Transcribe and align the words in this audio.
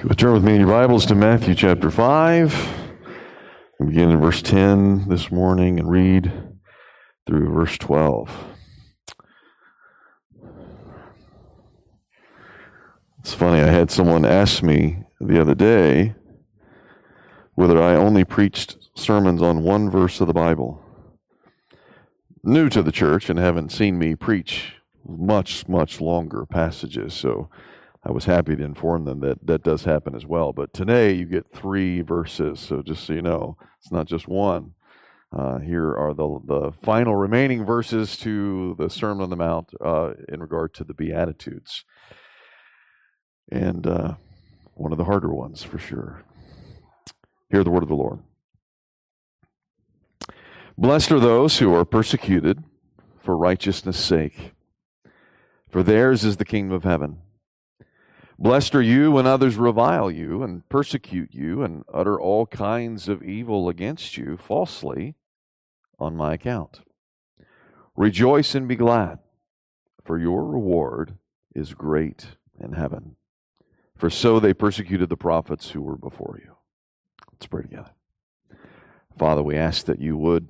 You 0.00 0.08
would 0.08 0.18
turn 0.18 0.32
with 0.32 0.44
me 0.44 0.54
in 0.54 0.60
your 0.60 0.70
Bibles 0.70 1.04
to 1.06 1.14
Matthew 1.14 1.54
chapter 1.54 1.90
5, 1.90 2.68
we 3.78 3.86
begin 3.88 4.10
in 4.10 4.18
verse 4.18 4.40
10 4.40 5.10
this 5.10 5.30
morning 5.30 5.78
and 5.78 5.90
read 5.90 6.32
through 7.26 7.52
verse 7.52 7.76
12. 7.76 8.30
It's 13.18 13.34
funny, 13.34 13.60
I 13.60 13.66
had 13.66 13.90
someone 13.90 14.24
ask 14.24 14.62
me 14.62 15.02
the 15.20 15.38
other 15.38 15.54
day 15.54 16.14
whether 17.52 17.82
I 17.82 17.94
only 17.94 18.24
preached 18.24 18.78
sermons 18.94 19.42
on 19.42 19.64
one 19.64 19.90
verse 19.90 20.18
of 20.22 20.28
the 20.28 20.32
Bible. 20.32 20.82
New 22.42 22.70
to 22.70 22.82
the 22.82 22.90
church 22.90 23.28
and 23.28 23.38
haven't 23.38 23.70
seen 23.70 23.98
me 23.98 24.14
preach 24.14 24.76
much, 25.06 25.68
much 25.68 26.00
longer 26.00 26.46
passages, 26.46 27.12
so 27.12 27.50
I 28.02 28.12
was 28.12 28.24
happy 28.24 28.56
to 28.56 28.64
inform 28.64 29.04
them 29.04 29.20
that 29.20 29.46
that 29.46 29.62
does 29.62 29.84
happen 29.84 30.14
as 30.14 30.24
well. 30.24 30.52
But 30.52 30.72
today 30.72 31.12
you 31.12 31.26
get 31.26 31.52
three 31.52 32.00
verses, 32.00 32.58
so 32.58 32.82
just 32.82 33.04
so 33.04 33.12
you 33.12 33.22
know, 33.22 33.58
it's 33.78 33.92
not 33.92 34.06
just 34.06 34.26
one. 34.26 34.72
Uh, 35.32 35.58
here 35.58 35.94
are 35.94 36.14
the 36.14 36.40
the 36.44 36.72
final 36.82 37.14
remaining 37.14 37.64
verses 37.64 38.16
to 38.16 38.74
the 38.78 38.88
Sermon 38.88 39.22
on 39.22 39.30
the 39.30 39.36
Mount 39.36 39.72
uh, 39.84 40.14
in 40.28 40.40
regard 40.40 40.74
to 40.74 40.84
the 40.84 40.94
Beatitudes, 40.94 41.84
and 43.52 43.86
uh, 43.86 44.14
one 44.74 44.92
of 44.92 44.98
the 44.98 45.04
harder 45.04 45.32
ones 45.32 45.62
for 45.62 45.78
sure. 45.78 46.24
Hear 47.50 47.62
the 47.62 47.70
word 47.70 47.82
of 47.82 47.88
the 47.88 47.94
Lord. 47.94 48.20
Blessed 50.78 51.12
are 51.12 51.20
those 51.20 51.58
who 51.58 51.74
are 51.74 51.84
persecuted 51.84 52.64
for 53.18 53.36
righteousness' 53.36 54.02
sake, 54.02 54.54
for 55.68 55.82
theirs 55.82 56.24
is 56.24 56.38
the 56.38 56.44
kingdom 56.46 56.74
of 56.74 56.84
heaven. 56.84 57.18
Blessed 58.42 58.74
are 58.74 58.80
you 58.80 59.12
when 59.12 59.26
others 59.26 59.56
revile 59.56 60.10
you 60.10 60.42
and 60.42 60.66
persecute 60.70 61.34
you 61.34 61.62
and 61.62 61.84
utter 61.92 62.18
all 62.18 62.46
kinds 62.46 63.06
of 63.06 63.22
evil 63.22 63.68
against 63.68 64.16
you 64.16 64.38
falsely 64.38 65.14
on 65.98 66.16
my 66.16 66.32
account. 66.32 66.80
Rejoice 67.94 68.54
and 68.54 68.66
be 68.66 68.76
glad, 68.76 69.18
for 70.02 70.18
your 70.18 70.46
reward 70.46 71.18
is 71.54 71.74
great 71.74 72.28
in 72.58 72.72
heaven. 72.72 73.16
For 73.94 74.08
so 74.08 74.40
they 74.40 74.54
persecuted 74.54 75.10
the 75.10 75.18
prophets 75.18 75.72
who 75.72 75.82
were 75.82 75.98
before 75.98 76.40
you. 76.42 76.56
Let's 77.30 77.46
pray 77.46 77.60
together. 77.60 77.90
Father, 79.18 79.42
we 79.42 79.54
ask 79.54 79.84
that 79.84 80.00
you 80.00 80.16
would 80.16 80.48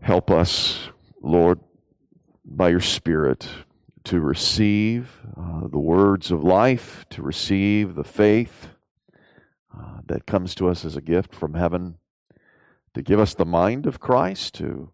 help 0.00 0.28
us, 0.28 0.88
Lord, 1.22 1.60
by 2.44 2.70
your 2.70 2.80
Spirit 2.80 3.48
to 4.04 4.20
receive 4.20 5.20
uh, 5.36 5.68
the 5.68 5.78
words 5.78 6.30
of 6.30 6.42
life, 6.42 7.04
to 7.10 7.22
receive 7.22 7.94
the 7.94 8.04
faith 8.04 8.68
uh, 9.76 9.98
that 10.06 10.26
comes 10.26 10.54
to 10.56 10.68
us 10.68 10.84
as 10.84 10.96
a 10.96 11.00
gift 11.00 11.34
from 11.34 11.54
heaven, 11.54 11.98
to 12.94 13.02
give 13.02 13.20
us 13.20 13.34
the 13.34 13.44
mind 13.44 13.86
of 13.86 14.00
Christ, 14.00 14.54
to 14.54 14.90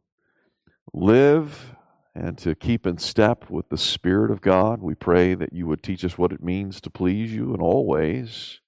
live 0.92 1.74
and 2.14 2.36
to 2.38 2.54
keep 2.54 2.86
in 2.86 2.98
step 2.98 3.48
with 3.48 3.68
the 3.68 3.78
Spirit 3.78 4.30
of 4.30 4.40
God. 4.40 4.82
We 4.82 4.94
pray 4.94 5.34
that 5.34 5.52
you 5.52 5.66
would 5.66 5.82
teach 5.82 6.04
us 6.04 6.18
what 6.18 6.32
it 6.32 6.42
means 6.42 6.80
to 6.80 6.90
please 6.90 7.32
you 7.32 7.54
in 7.54 7.60
all 7.60 7.86
ways. 7.86 8.60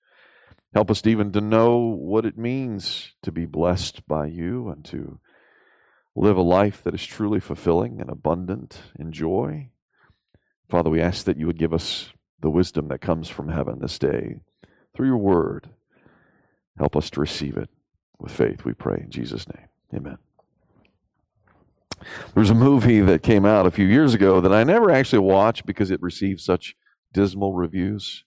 Help 0.73 0.91
us 0.91 1.05
even 1.05 1.33
to 1.33 1.41
know 1.41 1.79
what 1.79 2.25
it 2.25 2.39
means 2.39 3.13
to 3.23 3.33
be 3.33 3.47
blessed 3.47 4.07
by 4.07 4.27
you 4.27 4.69
and 4.69 4.85
to 4.87 5.19
live 6.15 6.37
a 6.37 6.43
life 6.43 6.83
that 6.85 6.95
is 6.95 7.05
truly 7.05 7.41
fulfilling 7.41 8.01
and 8.01 8.09
abundant 8.09 8.83
in 8.99 9.11
joy. 9.11 9.70
Father, 10.71 10.89
we 10.89 11.01
ask 11.01 11.25
that 11.25 11.37
you 11.37 11.49
would 11.49 11.59
give 11.59 11.75
us 11.75 12.13
the 12.41 12.49
wisdom 12.49 12.87
that 12.89 13.01
comes 13.01 13.29
from 13.29 13.49
heaven 13.49 13.81
this 13.81 13.99
day 13.99 14.37
through 14.95 15.09
your 15.09 15.17
word. 15.17 15.71
Help 16.79 16.95
us 16.95 17.11
to 17.11 17.21
receive 17.21 17.57
it 17.57 17.69
with 18.21 18.31
faith, 18.31 18.65
we 18.65 18.73
pray. 18.73 19.01
In 19.03 19.11
Jesus' 19.11 19.49
name, 19.49 19.67
amen. 19.93 20.19
There 22.01 22.41
was 22.41 22.51
a 22.51 22.55
movie 22.55 23.01
that 23.01 23.25
came 23.25 23.45
out 23.45 23.67
a 23.67 23.71
few 23.73 23.85
years 23.85 24.15
ago 24.15 24.41
that 24.41 24.53
I 24.53 24.63
never 24.63 24.93
actually 24.93 25.19
watched 25.19 25.67
because 25.67 25.91
it 25.91 26.01
received 26.01 26.41
such 26.41 26.77
dismal 27.13 27.53
reviews. 27.53 28.25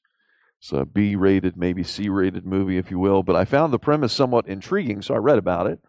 It's 0.59 0.73
a 0.73 0.85
B 0.85 1.16
rated, 1.16 1.56
maybe 1.56 1.81
C 1.81 2.09
rated 2.09 2.45
movie, 2.45 2.78
if 2.78 2.91
you 2.91 3.00
will, 3.00 3.23
but 3.23 3.38
I 3.38 3.45
found 3.45 3.72
the 3.72 3.79
premise 3.79 4.12
somewhat 4.12 4.47
intriguing, 4.47 5.01
so 5.01 5.16
I 5.16 5.18
read 5.18 5.38
about 5.38 5.68
it. 5.68 5.79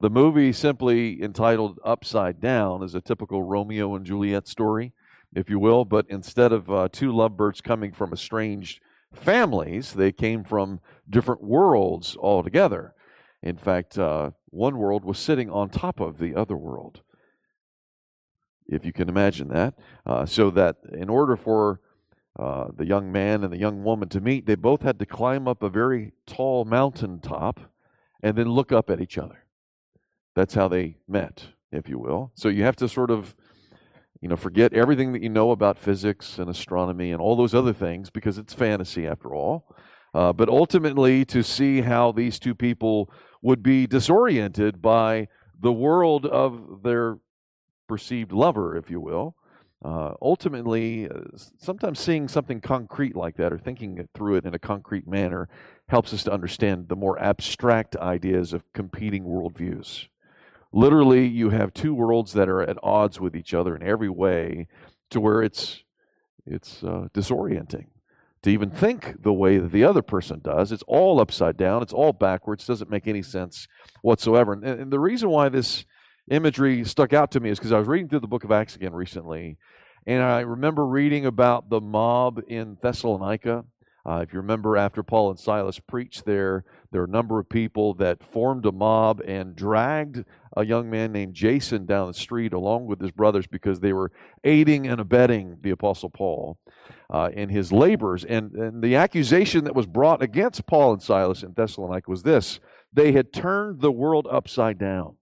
The 0.00 0.10
movie, 0.10 0.52
simply 0.52 1.20
entitled 1.20 1.80
Upside 1.84 2.40
Down, 2.40 2.84
is 2.84 2.94
a 2.94 3.00
typical 3.00 3.42
Romeo 3.42 3.96
and 3.96 4.06
Juliet 4.06 4.46
story 4.46 4.92
if 5.34 5.50
you 5.50 5.58
will. 5.58 5.84
But 5.84 6.06
instead 6.08 6.52
of 6.52 6.70
uh, 6.70 6.88
two 6.90 7.12
lovebirds 7.12 7.60
coming 7.60 7.92
from 7.92 8.12
estranged 8.12 8.80
families, 9.12 9.94
they 9.94 10.12
came 10.12 10.44
from 10.44 10.80
different 11.08 11.42
worlds 11.42 12.16
altogether. 12.16 12.94
In 13.42 13.56
fact, 13.56 13.98
uh, 13.98 14.30
one 14.50 14.78
world 14.78 15.04
was 15.04 15.18
sitting 15.18 15.50
on 15.50 15.70
top 15.70 16.00
of 16.00 16.18
the 16.18 16.34
other 16.34 16.56
world, 16.56 17.02
if 18.66 18.84
you 18.84 18.92
can 18.92 19.08
imagine 19.08 19.48
that. 19.48 19.74
Uh, 20.04 20.26
so 20.26 20.50
that 20.50 20.76
in 20.92 21.08
order 21.08 21.36
for 21.36 21.80
uh, 22.38 22.68
the 22.76 22.86
young 22.86 23.10
man 23.10 23.44
and 23.44 23.52
the 23.52 23.58
young 23.58 23.84
woman 23.84 24.08
to 24.08 24.20
meet, 24.20 24.46
they 24.46 24.54
both 24.54 24.82
had 24.82 24.98
to 24.98 25.06
climb 25.06 25.48
up 25.48 25.62
a 25.62 25.68
very 25.68 26.12
tall 26.26 26.64
mountain 26.64 27.20
top 27.20 27.60
and 28.22 28.36
then 28.36 28.48
look 28.48 28.72
up 28.72 28.90
at 28.90 29.00
each 29.00 29.18
other. 29.18 29.44
That's 30.34 30.54
how 30.54 30.68
they 30.68 30.96
met, 31.08 31.46
if 31.72 31.88
you 31.88 31.98
will. 31.98 32.32
So 32.34 32.48
you 32.48 32.64
have 32.64 32.76
to 32.76 32.88
sort 32.88 33.10
of 33.10 33.34
you 34.20 34.28
know, 34.28 34.36
forget 34.36 34.72
everything 34.72 35.12
that 35.12 35.22
you 35.22 35.28
know 35.28 35.50
about 35.50 35.78
physics 35.78 36.38
and 36.38 36.50
astronomy 36.50 37.12
and 37.12 37.20
all 37.20 37.36
those 37.36 37.54
other 37.54 37.72
things 37.72 38.10
because 38.10 38.38
it's 38.38 38.52
fantasy 38.52 39.06
after 39.06 39.34
all. 39.34 39.74
Uh, 40.14 40.32
but 40.32 40.48
ultimately, 40.48 41.24
to 41.24 41.42
see 41.42 41.82
how 41.82 42.10
these 42.10 42.38
two 42.38 42.54
people 42.54 43.10
would 43.42 43.62
be 43.62 43.86
disoriented 43.86 44.82
by 44.82 45.28
the 45.60 45.72
world 45.72 46.26
of 46.26 46.82
their 46.82 47.18
perceived 47.86 48.32
lover, 48.32 48.76
if 48.76 48.90
you 48.90 49.00
will. 49.00 49.36
Uh, 49.84 50.12
ultimately, 50.20 51.08
uh, 51.08 51.20
sometimes 51.56 52.00
seeing 52.00 52.26
something 52.26 52.60
concrete 52.60 53.14
like 53.14 53.36
that 53.36 53.52
or 53.52 53.58
thinking 53.58 54.08
through 54.12 54.34
it 54.34 54.44
in 54.44 54.54
a 54.54 54.58
concrete 54.58 55.06
manner 55.06 55.48
helps 55.88 56.12
us 56.12 56.24
to 56.24 56.32
understand 56.32 56.88
the 56.88 56.96
more 56.96 57.18
abstract 57.20 57.94
ideas 57.96 58.52
of 58.52 58.64
competing 58.72 59.24
worldviews. 59.24 60.08
Literally, 60.72 61.26
you 61.26 61.50
have 61.50 61.72
two 61.72 61.94
worlds 61.94 62.32
that 62.34 62.48
are 62.48 62.62
at 62.62 62.76
odds 62.82 63.18
with 63.18 63.34
each 63.34 63.54
other 63.54 63.74
in 63.74 63.82
every 63.82 64.08
way, 64.08 64.68
to 65.10 65.20
where 65.20 65.42
it's 65.42 65.84
it's 66.46 66.82
uh, 66.82 67.08
disorienting 67.12 67.86
to 68.42 68.50
even 68.50 68.70
think 68.70 69.22
the 69.22 69.32
way 69.32 69.58
that 69.58 69.72
the 69.72 69.84
other 69.84 70.02
person 70.02 70.40
does. 70.42 70.70
It's 70.70 70.84
all 70.86 71.20
upside 71.20 71.56
down. 71.56 71.82
It's 71.82 71.92
all 71.92 72.12
backwards. 72.12 72.66
Doesn't 72.66 72.90
make 72.90 73.08
any 73.08 73.22
sense 73.22 73.66
whatsoever. 74.02 74.52
And, 74.52 74.64
and 74.64 74.92
the 74.92 75.00
reason 75.00 75.28
why 75.28 75.48
this 75.48 75.84
imagery 76.30 76.84
stuck 76.84 77.12
out 77.12 77.30
to 77.32 77.40
me 77.40 77.50
is 77.50 77.58
because 77.58 77.72
I 77.72 77.78
was 77.78 77.88
reading 77.88 78.08
through 78.08 78.20
the 78.20 78.28
book 78.28 78.44
of 78.44 78.52
Acts 78.52 78.76
again 78.76 78.92
recently, 78.92 79.56
and 80.06 80.22
I 80.22 80.40
remember 80.40 80.86
reading 80.86 81.26
about 81.26 81.68
the 81.68 81.80
mob 81.80 82.40
in 82.46 82.76
Thessalonica. 82.80 83.64
Uh, 84.06 84.20
if 84.22 84.32
you 84.32 84.38
remember, 84.38 84.76
after 84.76 85.02
Paul 85.02 85.30
and 85.30 85.38
Silas 85.38 85.78
preached 85.78 86.24
there, 86.24 86.64
there 86.90 87.02
were 87.02 87.06
a 87.06 87.10
number 87.10 87.38
of 87.38 87.48
people 87.48 87.94
that 87.94 88.22
formed 88.22 88.64
a 88.64 88.72
mob 88.72 89.20
and 89.26 89.54
dragged 89.54 90.24
a 90.56 90.64
young 90.64 90.88
man 90.88 91.12
named 91.12 91.34
Jason 91.34 91.84
down 91.84 92.06
the 92.06 92.14
street 92.14 92.52
along 92.52 92.86
with 92.86 93.00
his 93.00 93.10
brothers 93.10 93.46
because 93.46 93.80
they 93.80 93.92
were 93.92 94.10
aiding 94.44 94.86
and 94.86 95.00
abetting 95.00 95.58
the 95.60 95.70
Apostle 95.70 96.10
Paul 96.10 96.58
uh, 97.10 97.30
in 97.32 97.48
his 97.48 97.72
labors. 97.72 98.24
And, 98.24 98.52
and 98.52 98.82
the 98.82 98.96
accusation 98.96 99.64
that 99.64 99.74
was 99.74 99.86
brought 99.86 100.22
against 100.22 100.66
Paul 100.66 100.94
and 100.94 101.02
Silas 101.02 101.42
in 101.42 101.52
Thessalonica 101.52 102.10
was 102.10 102.22
this 102.22 102.60
they 102.92 103.12
had 103.12 103.32
turned 103.32 103.80
the 103.80 103.92
world 103.92 104.26
upside 104.30 104.78
down 104.78 105.16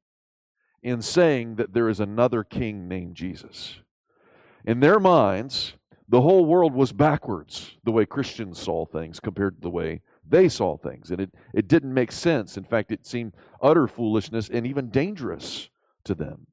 in 0.82 1.02
saying 1.02 1.56
that 1.56 1.72
there 1.74 1.88
is 1.88 1.98
another 1.98 2.44
king 2.44 2.86
named 2.86 3.16
Jesus. 3.16 3.80
In 4.64 4.80
their 4.80 5.00
minds, 5.00 5.74
the 6.08 6.20
whole 6.20 6.44
world 6.44 6.72
was 6.74 6.92
backwards 6.92 7.76
the 7.84 7.92
way 7.92 8.06
Christians 8.06 8.60
saw 8.60 8.86
things 8.86 9.18
compared 9.20 9.56
to 9.56 9.60
the 9.60 9.70
way 9.70 10.02
they 10.28 10.48
saw 10.48 10.76
things. 10.76 11.10
And 11.10 11.20
it, 11.20 11.34
it 11.52 11.68
didn't 11.68 11.94
make 11.94 12.12
sense. 12.12 12.56
In 12.56 12.64
fact, 12.64 12.92
it 12.92 13.06
seemed 13.06 13.34
utter 13.60 13.86
foolishness 13.86 14.48
and 14.48 14.66
even 14.66 14.90
dangerous 14.90 15.68
to 16.04 16.14
them 16.14 16.46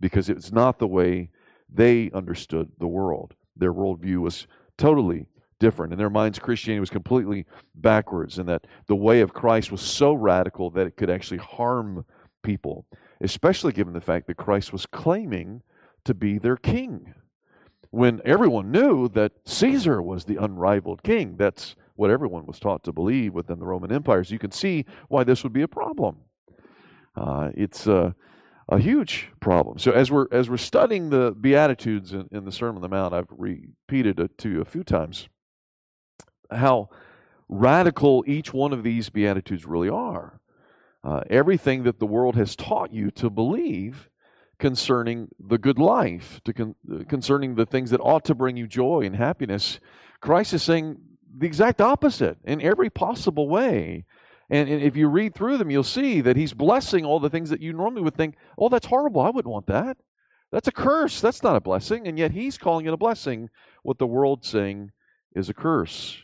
because 0.00 0.28
it 0.28 0.36
was 0.36 0.52
not 0.52 0.78
the 0.78 0.86
way 0.86 1.30
they 1.72 2.10
understood 2.12 2.72
the 2.78 2.86
world. 2.86 3.34
Their 3.56 3.72
worldview 3.72 4.18
was 4.18 4.46
totally 4.76 5.26
different. 5.58 5.92
In 5.92 5.98
their 5.98 6.10
minds, 6.10 6.38
Christianity 6.38 6.80
was 6.80 6.90
completely 6.90 7.46
backwards, 7.74 8.38
and 8.38 8.48
that 8.48 8.66
the 8.86 8.96
way 8.96 9.20
of 9.20 9.34
Christ 9.34 9.72
was 9.72 9.80
so 9.80 10.12
radical 10.12 10.70
that 10.70 10.86
it 10.86 10.96
could 10.96 11.10
actually 11.10 11.38
harm 11.38 12.04
people, 12.42 12.86
especially 13.20 13.72
given 13.72 13.92
the 13.92 14.00
fact 14.00 14.28
that 14.28 14.36
Christ 14.36 14.72
was 14.72 14.86
claiming 14.86 15.62
to 16.04 16.14
be 16.14 16.38
their 16.38 16.56
king. 16.56 17.14
When 17.90 18.20
everyone 18.24 18.70
knew 18.70 19.08
that 19.10 19.32
Caesar 19.46 20.02
was 20.02 20.24
the 20.24 20.36
unrivaled 20.36 21.02
king, 21.02 21.36
that's 21.36 21.74
what 21.94 22.10
everyone 22.10 22.46
was 22.46 22.58
taught 22.58 22.84
to 22.84 22.92
believe 22.92 23.34
within 23.34 23.58
the 23.58 23.66
Roman 23.66 23.90
Empire. 23.90 24.22
So 24.22 24.32
you 24.32 24.38
can 24.38 24.52
see 24.52 24.84
why 25.08 25.24
this 25.24 25.42
would 25.42 25.52
be 25.52 25.62
a 25.62 25.68
problem. 25.68 26.18
Uh, 27.16 27.50
it's 27.54 27.86
a, 27.86 28.14
a, 28.68 28.78
huge 28.78 29.30
problem. 29.40 29.78
So 29.78 29.90
as 29.90 30.10
we're 30.10 30.26
as 30.30 30.48
we're 30.48 30.58
studying 30.58 31.10
the 31.10 31.32
Beatitudes 31.32 32.12
in, 32.12 32.28
in 32.30 32.44
the 32.44 32.52
Sermon 32.52 32.76
on 32.76 32.82
the 32.82 32.88
Mount, 32.88 33.14
I've 33.14 33.26
repeated 33.30 34.20
it 34.20 34.38
to 34.38 34.48
you 34.48 34.60
a 34.60 34.64
few 34.64 34.84
times. 34.84 35.28
how 36.52 36.88
radical 37.48 38.22
each 38.26 38.52
one 38.52 38.72
of 38.72 38.84
these 38.84 39.08
Beatitudes 39.08 39.64
really 39.64 39.88
are. 39.88 40.40
Uh, 41.02 41.22
everything 41.30 41.84
that 41.84 41.98
the 41.98 42.06
world 42.06 42.36
has 42.36 42.54
taught 42.54 42.92
you 42.92 43.10
to 43.12 43.30
believe 43.30 44.10
concerning 44.58 45.28
the 45.38 45.58
good 45.58 45.78
life, 45.78 46.40
to 46.44 46.52
con- 46.52 46.74
uh, 46.92 47.04
concerning 47.08 47.54
the 47.54 47.66
things 47.66 47.90
that 47.90 48.00
ought 48.00 48.24
to 48.24 48.34
bring 48.34 48.56
you 48.56 48.66
joy 48.66 49.02
and 49.02 49.16
happiness, 49.16 49.80
Christ 50.20 50.52
is 50.52 50.62
saying 50.62 50.98
the 51.36 51.46
exact 51.46 51.80
opposite 51.80 52.38
in 52.44 52.60
every 52.60 52.90
possible 52.90 53.48
way. 53.48 54.04
And, 54.50 54.68
and 54.68 54.82
if 54.82 54.96
you 54.96 55.08
read 55.08 55.34
through 55.34 55.58
them, 55.58 55.70
you'll 55.70 55.84
see 55.84 56.20
that 56.22 56.36
he's 56.36 56.54
blessing 56.54 57.04
all 57.04 57.20
the 57.20 57.30
things 57.30 57.50
that 57.50 57.60
you 57.60 57.72
normally 57.72 58.02
would 58.02 58.16
think, 58.16 58.36
oh, 58.56 58.68
that's 58.68 58.86
horrible. 58.86 59.20
I 59.20 59.30
wouldn't 59.30 59.52
want 59.52 59.66
that. 59.66 59.98
That's 60.50 60.68
a 60.68 60.72
curse. 60.72 61.20
That's 61.20 61.42
not 61.42 61.56
a 61.56 61.60
blessing. 61.60 62.08
And 62.08 62.18
yet 62.18 62.32
he's 62.32 62.56
calling 62.56 62.86
it 62.86 62.92
a 62.92 62.96
blessing, 62.96 63.50
what 63.82 63.98
the 63.98 64.06
world's 64.06 64.48
saying 64.48 64.92
is 65.34 65.48
a 65.48 65.54
curse. 65.54 66.18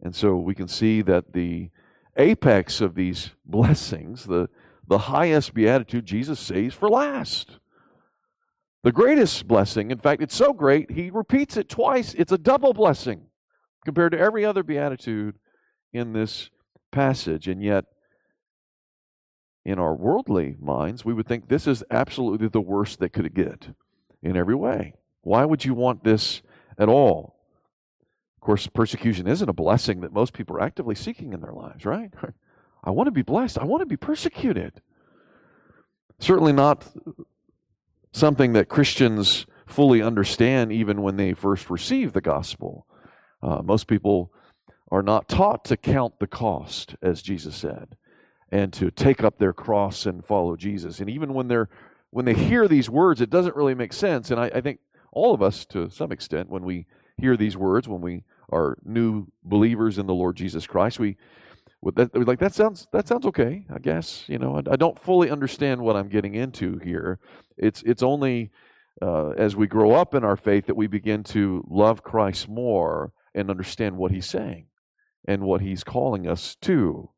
And 0.00 0.14
so 0.14 0.36
we 0.36 0.54
can 0.54 0.68
see 0.68 1.02
that 1.02 1.32
the 1.34 1.70
apex 2.16 2.80
of 2.80 2.94
these 2.94 3.30
blessings, 3.44 4.24
the, 4.24 4.48
the 4.88 4.98
highest 4.98 5.54
beatitude, 5.54 6.06
Jesus 6.06 6.40
saves 6.40 6.74
for 6.74 6.88
last. 6.88 7.58
The 8.82 8.92
greatest 8.92 9.46
blessing, 9.46 9.90
in 9.90 9.98
fact, 9.98 10.22
it's 10.22 10.34
so 10.34 10.52
great, 10.52 10.92
he 10.92 11.10
repeats 11.10 11.56
it 11.56 11.68
twice. 11.68 12.14
It's 12.14 12.32
a 12.32 12.38
double 12.38 12.72
blessing 12.72 13.26
compared 13.84 14.12
to 14.12 14.18
every 14.18 14.44
other 14.44 14.62
beatitude 14.62 15.36
in 15.92 16.12
this 16.12 16.50
passage. 16.90 17.48
And 17.48 17.62
yet, 17.62 17.84
in 19.64 19.78
our 19.78 19.94
worldly 19.94 20.56
minds, 20.60 21.04
we 21.04 21.12
would 21.12 21.26
think 21.26 21.48
this 21.48 21.66
is 21.66 21.84
absolutely 21.90 22.48
the 22.48 22.60
worst 22.60 23.00
that 23.00 23.12
could 23.12 23.34
get 23.34 23.68
in 24.22 24.36
every 24.36 24.54
way. 24.54 24.94
Why 25.22 25.44
would 25.44 25.64
you 25.64 25.74
want 25.74 26.04
this 26.04 26.40
at 26.78 26.88
all? 26.88 27.36
Of 28.36 28.40
course, 28.40 28.66
persecution 28.68 29.26
isn't 29.26 29.48
a 29.48 29.52
blessing 29.52 30.00
that 30.00 30.12
most 30.12 30.32
people 30.32 30.56
are 30.56 30.62
actively 30.62 30.94
seeking 30.94 31.32
in 31.32 31.40
their 31.40 31.52
lives, 31.52 31.84
right? 31.84 32.10
I 32.82 32.90
want 32.90 33.06
to 33.06 33.12
be 33.12 33.22
blessed. 33.22 33.58
I 33.58 33.64
want 33.64 33.80
to 33.80 33.86
be 33.86 33.96
persecuted. 33.96 34.80
Certainly 36.18 36.52
not 36.52 36.86
something 38.12 38.52
that 38.54 38.68
Christians 38.68 39.46
fully 39.66 40.02
understand 40.02 40.72
even 40.72 41.02
when 41.02 41.16
they 41.16 41.34
first 41.34 41.70
receive 41.70 42.12
the 42.12 42.20
gospel. 42.20 42.86
Uh, 43.42 43.62
most 43.62 43.86
people 43.86 44.32
are 44.90 45.02
not 45.02 45.28
taught 45.28 45.64
to 45.66 45.76
count 45.76 46.18
the 46.18 46.26
cost, 46.26 46.96
as 47.02 47.22
Jesus 47.22 47.54
said, 47.54 47.96
and 48.50 48.72
to 48.72 48.90
take 48.90 49.22
up 49.22 49.38
their 49.38 49.52
cross 49.52 50.06
and 50.06 50.24
follow 50.24 50.56
Jesus. 50.56 51.00
And 51.00 51.10
even 51.10 51.34
when 51.34 51.48
they're 51.48 51.68
when 52.10 52.24
they 52.24 52.34
hear 52.34 52.66
these 52.66 52.88
words, 52.88 53.20
it 53.20 53.28
doesn't 53.28 53.54
really 53.54 53.74
make 53.74 53.92
sense. 53.92 54.30
And 54.30 54.40
I, 54.40 54.46
I 54.46 54.60
think 54.62 54.78
all 55.12 55.34
of 55.34 55.42
us, 55.42 55.66
to 55.66 55.90
some 55.90 56.10
extent, 56.10 56.48
when 56.48 56.64
we 56.64 56.86
hear 57.18 57.36
these 57.36 57.54
words, 57.54 57.86
when 57.86 58.00
we 58.00 58.24
are 58.50 58.78
new 58.82 59.26
believers 59.44 59.98
in 59.98 60.06
the 60.06 60.14
Lord 60.14 60.36
Jesus 60.36 60.66
Christ, 60.66 60.98
we 60.98 61.18
that, 61.94 62.26
like 62.26 62.40
that 62.40 62.54
sounds 62.54 62.88
that 62.92 63.06
sounds 63.06 63.26
okay. 63.26 63.64
I 63.72 63.78
guess 63.78 64.24
you 64.28 64.38
know 64.38 64.56
I, 64.56 64.72
I 64.72 64.76
don't 64.76 64.98
fully 64.98 65.30
understand 65.30 65.80
what 65.80 65.96
I'm 65.96 66.08
getting 66.08 66.34
into 66.34 66.78
here. 66.78 67.18
It's 67.56 67.82
it's 67.82 68.02
only 68.02 68.50
uh, 69.00 69.30
as 69.30 69.54
we 69.54 69.66
grow 69.66 69.92
up 69.92 70.14
in 70.14 70.24
our 70.24 70.36
faith 70.36 70.66
that 70.66 70.76
we 70.76 70.86
begin 70.86 71.22
to 71.22 71.64
love 71.68 72.02
Christ 72.02 72.48
more 72.48 73.12
and 73.34 73.50
understand 73.50 73.96
what 73.96 74.10
He's 74.10 74.26
saying 74.26 74.66
and 75.26 75.42
what 75.42 75.60
He's 75.60 75.84
calling 75.84 76.26
us 76.26 76.56
to. 76.62 77.10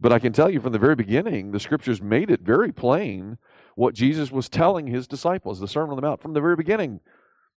But 0.00 0.12
I 0.12 0.18
can 0.18 0.32
tell 0.32 0.48
you 0.48 0.60
from 0.60 0.72
the 0.72 0.78
very 0.78 0.96
beginning, 0.96 1.52
the 1.52 1.60
Scriptures 1.60 2.00
made 2.00 2.30
it 2.30 2.40
very 2.40 2.72
plain 2.72 3.36
what 3.74 3.94
Jesus 3.94 4.32
was 4.32 4.48
telling 4.48 4.86
His 4.86 5.06
disciples. 5.06 5.60
The 5.60 5.68
Sermon 5.68 5.90
on 5.90 5.96
the 5.96 6.02
Mount 6.02 6.22
from 6.22 6.32
the 6.32 6.40
very 6.40 6.56
beginning 6.56 7.00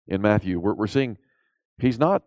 in 0.08 0.20
Matthew, 0.20 0.58
we're, 0.58 0.74
we're 0.74 0.86
seeing 0.88 1.18
He's 1.78 1.98
not 1.98 2.22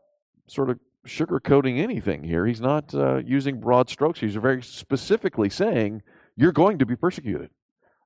sort 0.47 0.69
of 0.69 0.79
sugarcoating 1.05 1.79
anything 1.79 2.23
here. 2.23 2.45
He's 2.45 2.61
not 2.61 2.93
uh, 2.93 3.17
using 3.17 3.59
broad 3.59 3.89
strokes. 3.89 4.19
He's 4.19 4.35
very 4.35 4.61
specifically 4.61 5.49
saying, 5.49 6.01
You're 6.35 6.51
going 6.51 6.79
to 6.79 6.85
be 6.85 6.95
persecuted. 6.95 7.49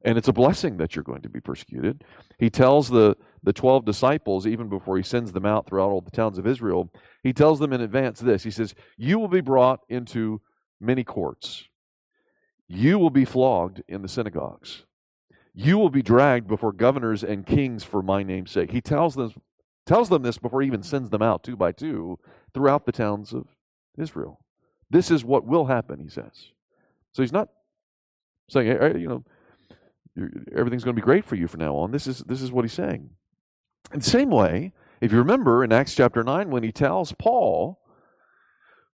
And 0.05 0.17
it's 0.17 0.29
a 0.29 0.33
blessing 0.33 0.77
that 0.77 0.95
you're 0.95 1.03
going 1.03 1.23
to 1.23 1.29
be 1.29 1.41
persecuted. 1.41 2.05
He 2.37 2.49
tells 2.49 2.89
the, 2.89 3.17
the 3.43 3.51
12 3.51 3.83
disciples, 3.83 4.47
even 4.47 4.69
before 4.69 4.95
he 4.95 5.03
sends 5.03 5.33
them 5.33 5.45
out 5.45 5.67
throughout 5.67 5.89
all 5.89 5.99
the 5.99 6.11
towns 6.11 6.37
of 6.37 6.47
Israel, 6.47 6.89
he 7.21 7.33
tells 7.33 7.59
them 7.59 7.73
in 7.73 7.81
advance 7.81 8.19
this 8.19 8.43
He 8.43 8.51
says, 8.51 8.73
You 8.97 9.19
will 9.19 9.27
be 9.27 9.41
brought 9.41 9.81
into 9.89 10.41
many 10.79 11.03
courts, 11.03 11.65
you 12.67 12.99
will 12.99 13.09
be 13.09 13.25
flogged 13.25 13.83
in 13.87 14.01
the 14.01 14.07
synagogues. 14.07 14.83
You 15.55 15.77
will 15.77 15.89
be 15.89 16.03
dragged 16.03 16.47
before 16.47 16.71
governors 16.71 17.23
and 17.23 17.45
kings 17.45 17.83
for 17.83 18.01
my 18.01 18.23
name's 18.23 18.51
sake. 18.51 18.71
He 18.71 18.79
tells 18.79 19.15
them, 19.15 19.33
tells 19.89 20.09
them 20.09 20.21
this 20.21 20.37
before 20.37 20.61
he 20.61 20.67
even 20.67 20.83
sends 20.83 21.09
them 21.09 21.23
out 21.23 21.43
two 21.43 21.57
by 21.57 21.71
two 21.71 22.19
throughout 22.53 22.85
the 22.85 22.91
towns 22.91 23.33
of 23.33 23.47
Israel. 23.97 24.39
This 24.87 25.09
is 25.09 25.25
what 25.25 25.47
will 25.47 25.65
happen, 25.65 25.99
he 25.99 26.07
says. 26.07 26.51
So 27.11 27.23
he's 27.23 27.33
not 27.33 27.49
saying, 28.51 28.67
you 28.67 29.07
know, 29.07 29.23
everything's 30.55 30.83
going 30.83 30.95
to 30.95 31.01
be 31.01 31.05
great 31.05 31.25
for 31.25 31.35
you 31.35 31.47
from 31.47 31.61
now 31.61 31.75
on. 31.75 31.91
This 31.91 32.05
is, 32.05 32.19
this 32.19 32.39
is 32.39 32.51
what 32.51 32.65
he's 32.65 32.73
saying. 32.73 33.09
In 33.91 33.99
the 33.99 34.05
same 34.05 34.29
way, 34.29 34.73
if 35.01 35.11
you 35.11 35.17
remember 35.17 35.63
in 35.63 35.73
Acts 35.73 35.95
chapter 35.95 36.23
9, 36.23 36.51
when 36.51 36.61
he 36.61 36.71
tells 36.71 37.11
Paul 37.13 37.79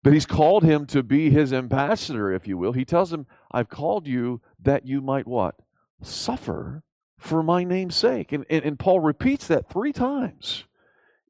that 0.03 0.13
he's 0.13 0.27
called 0.27 0.63
him 0.63 0.85
to 0.89 1.03
be 1.03 1.31
his 1.31 1.55
ambassador, 1.55 2.31
if 2.31 2.47
you 2.47 2.59
will, 2.59 2.73
he 2.73 2.85
tells 2.85 3.15
him, 3.15 3.27
I've 3.51 3.71
called 3.71 4.07
you 4.07 4.43
that 4.61 4.87
you 4.87 5.01
might 5.01 5.27
what? 5.27 5.55
Suffer 6.03 6.83
for 7.17 7.43
my 7.43 7.65
name's 7.65 7.97
sake. 7.97 8.31
And, 8.31 8.45
and, 8.51 8.63
and 8.63 8.79
Paul 8.79 9.01
repeats 9.01 9.47
that 9.47 9.71
three 9.71 9.93
times 9.95 10.65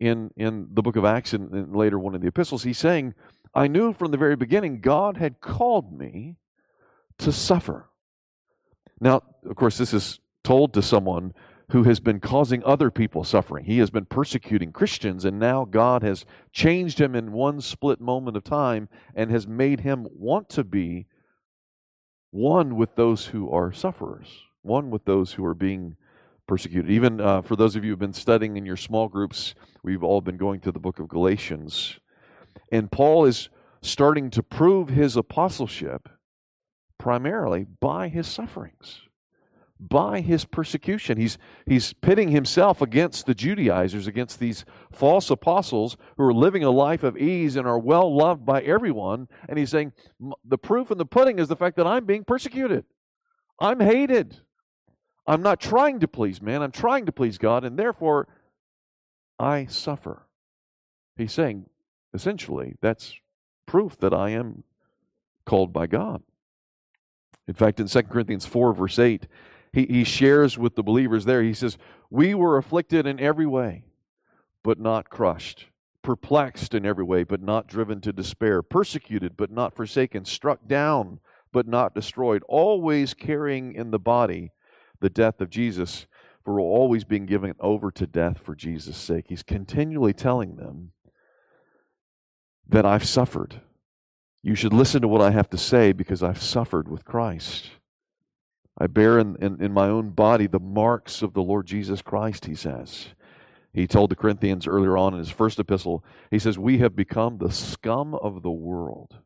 in, 0.02 0.32
in 0.37 0.66
the 0.72 0.82
book 0.82 0.96
of 0.96 1.04
Acts 1.04 1.32
and, 1.32 1.52
and 1.52 1.76
later 1.76 1.96
one 1.96 2.16
of 2.16 2.20
the 2.20 2.26
epistles, 2.26 2.64
he's 2.64 2.78
saying, 2.78 3.14
I 3.54 3.69
knew 3.69 3.93
from 3.93 4.10
the 4.10 4.16
very 4.16 4.34
beginning 4.34 4.81
God 4.81 5.16
had 5.16 5.40
called 5.40 5.96
me 5.96 6.38
to 7.19 7.31
suffer. 7.31 7.88
Now, 9.00 9.22
of 9.49 9.54
course, 9.54 9.78
this 9.78 9.94
is 9.94 10.19
told 10.43 10.75
to 10.75 10.82
someone 10.82 11.34
who 11.70 11.84
has 11.84 12.00
been 12.00 12.19
causing 12.19 12.64
other 12.64 12.90
people 12.90 13.22
suffering. 13.22 13.64
He 13.64 13.78
has 13.78 13.90
been 13.90 14.04
persecuting 14.04 14.72
Christians, 14.72 15.25
and 15.25 15.38
now 15.38 15.64
God 15.64 16.02
has 16.02 16.26
changed 16.52 17.00
him 17.00 17.14
in 17.14 17.31
one 17.31 17.60
split 17.60 18.00
moment 18.00 18.37
of 18.37 18.43
time 18.43 18.88
and 19.14 19.31
has 19.31 19.46
made 19.46 19.81
him 19.81 20.08
want 20.10 20.48
to 20.50 20.64
be 20.64 21.06
one 22.32 22.75
with 22.75 22.96
those 22.96 23.26
who 23.26 23.48
are 23.50 23.72
sufferers, 23.72 24.26
one 24.62 24.90
with 24.90 25.05
those 25.05 25.34
who 25.34 25.44
are 25.44 25.55
being 25.55 25.96
persecuted. 26.52 26.90
Even 26.90 27.19
uh, 27.19 27.40
for 27.40 27.56
those 27.56 27.76
of 27.76 27.82
you 27.82 27.88
who 27.88 27.93
have 27.93 27.99
been 27.99 28.12
studying 28.12 28.58
in 28.58 28.66
your 28.66 28.76
small 28.76 29.08
groups, 29.08 29.55
we've 29.82 30.03
all 30.03 30.20
been 30.20 30.36
going 30.36 30.60
to 30.60 30.70
the 30.70 30.79
book 30.79 30.98
of 30.98 31.08
Galatians. 31.08 31.98
And 32.70 32.93
Paul 32.93 33.24
is 33.24 33.48
starting 33.81 34.29
to 34.29 34.43
prove 34.43 34.91
his 34.91 35.17
apostleship 35.17 36.10
primarily 36.98 37.65
by 37.81 38.08
his 38.08 38.26
sufferings, 38.26 39.00
by 39.81 40.20
his 40.20 40.44
persecution. 40.44 41.17
He's, 41.17 41.38
he's 41.65 41.94
pitting 41.94 42.29
himself 42.29 42.82
against 42.82 43.24
the 43.24 43.34
Judaizers, 43.34 44.06
against 44.06 44.38
these 44.38 44.67
false 44.93 45.31
apostles 45.31 45.96
who 46.19 46.24
are 46.24 46.34
living 46.34 46.65
a 46.65 46.70
life 46.70 47.03
of 47.03 47.17
ease 47.17 47.56
and 47.56 47.67
are 47.67 47.79
well 47.79 48.15
loved 48.15 48.44
by 48.44 48.60
everyone. 48.60 49.26
And 49.48 49.58
he's 49.58 49.70
saying, 49.70 49.93
The 50.44 50.58
proof 50.58 50.91
in 50.91 50.98
the 50.98 51.06
pudding 51.06 51.38
is 51.38 51.48
the 51.48 51.56
fact 51.56 51.76
that 51.76 51.86
I'm 51.86 52.05
being 52.05 52.24
persecuted, 52.24 52.84
I'm 53.58 53.81
hated. 53.81 54.43
I'm 55.26 55.43
not 55.43 55.60
trying 55.60 56.00
to 56.00 56.08
please 56.08 56.43
man, 56.43 56.62
I'm 56.62 56.72
trying 56.72 57.06
to 57.06 57.12
please 57.12 57.38
God, 57.38 57.64
and 57.64 57.79
therefore 57.79 58.29
I 59.38 59.67
suffer. 59.67 60.26
He's 61.17 61.32
saying, 61.32 61.67
essentially, 62.14 62.76
that's 62.81 63.14
proof 63.67 63.96
that 63.98 64.14
I 64.14 64.31
am 64.31 64.64
called 65.44 65.72
by 65.72 65.86
God. 65.86 66.22
In 67.48 67.55
fact, 67.55 67.81
in 67.81 67.86
2 67.86 68.02
Corinthians 68.05 68.46
4, 68.46 68.72
verse 68.72 68.98
8, 68.98 69.26
he, 69.72 69.86
he 69.86 70.05
shares 70.05 70.58
with 70.58 70.74
the 70.74 70.82
believers 70.82 71.24
there, 71.24 71.43
he 71.43 71.55
says, 71.55 71.76
We 72.10 72.34
were 72.34 72.56
afflicted 72.56 73.06
in 73.06 73.19
every 73.19 73.46
way, 73.46 73.84
but 74.62 74.79
not 74.79 75.10
crushed, 75.10 75.67
perplexed 76.02 76.74
in 76.74 76.86
every 76.86 77.05
way, 77.05 77.24
but 77.24 77.43
not 77.43 77.67
driven 77.67 78.00
to 78.02 78.12
despair, 78.12 78.62
persecuted, 78.62 79.36
but 79.36 79.50
not 79.50 79.74
forsaken, 79.74 80.24
struck 80.24 80.67
down, 80.67 81.20
but 81.52 81.67
not 81.67 81.94
destroyed, 81.94 82.43
always 82.48 83.14
carrying 83.14 83.74
in 83.74 83.91
the 83.91 83.98
body 83.98 84.52
the 85.02 85.10
death 85.10 85.40
of 85.42 85.50
Jesus, 85.50 86.06
for 86.42 86.54
we're 86.54 86.60
always 86.62 87.04
being 87.04 87.26
given 87.26 87.54
over 87.60 87.90
to 87.90 88.06
death 88.06 88.38
for 88.38 88.54
Jesus' 88.54 88.96
sake. 88.96 89.26
He's 89.28 89.42
continually 89.42 90.14
telling 90.14 90.56
them 90.56 90.92
that 92.66 92.86
I've 92.86 93.04
suffered. 93.04 93.60
You 94.42 94.54
should 94.54 94.72
listen 94.72 95.02
to 95.02 95.08
what 95.08 95.20
I 95.20 95.30
have 95.30 95.50
to 95.50 95.58
say 95.58 95.92
because 95.92 96.22
I've 96.22 96.42
suffered 96.42 96.88
with 96.88 97.04
Christ. 97.04 97.70
I 98.78 98.86
bear 98.86 99.18
in, 99.18 99.36
in, 99.36 99.62
in, 99.62 99.72
my 99.72 99.88
own 99.88 100.10
body 100.10 100.46
the 100.46 100.58
marks 100.58 101.20
of 101.20 101.34
the 101.34 101.42
Lord 101.42 101.66
Jesus 101.66 102.00
Christ, 102.00 102.46
he 102.46 102.54
says. 102.54 103.08
He 103.72 103.86
told 103.86 104.10
the 104.10 104.16
Corinthians 104.16 104.66
earlier 104.66 104.96
on 104.96 105.12
in 105.12 105.18
his 105.18 105.30
first 105.30 105.58
epistle, 105.58 106.04
he 106.30 106.38
says, 106.38 106.58
We 106.58 106.78
have 106.78 106.96
become 106.96 107.38
the 107.38 107.52
scum 107.52 108.14
of 108.14 108.42
the 108.42 108.50
world 108.50 109.18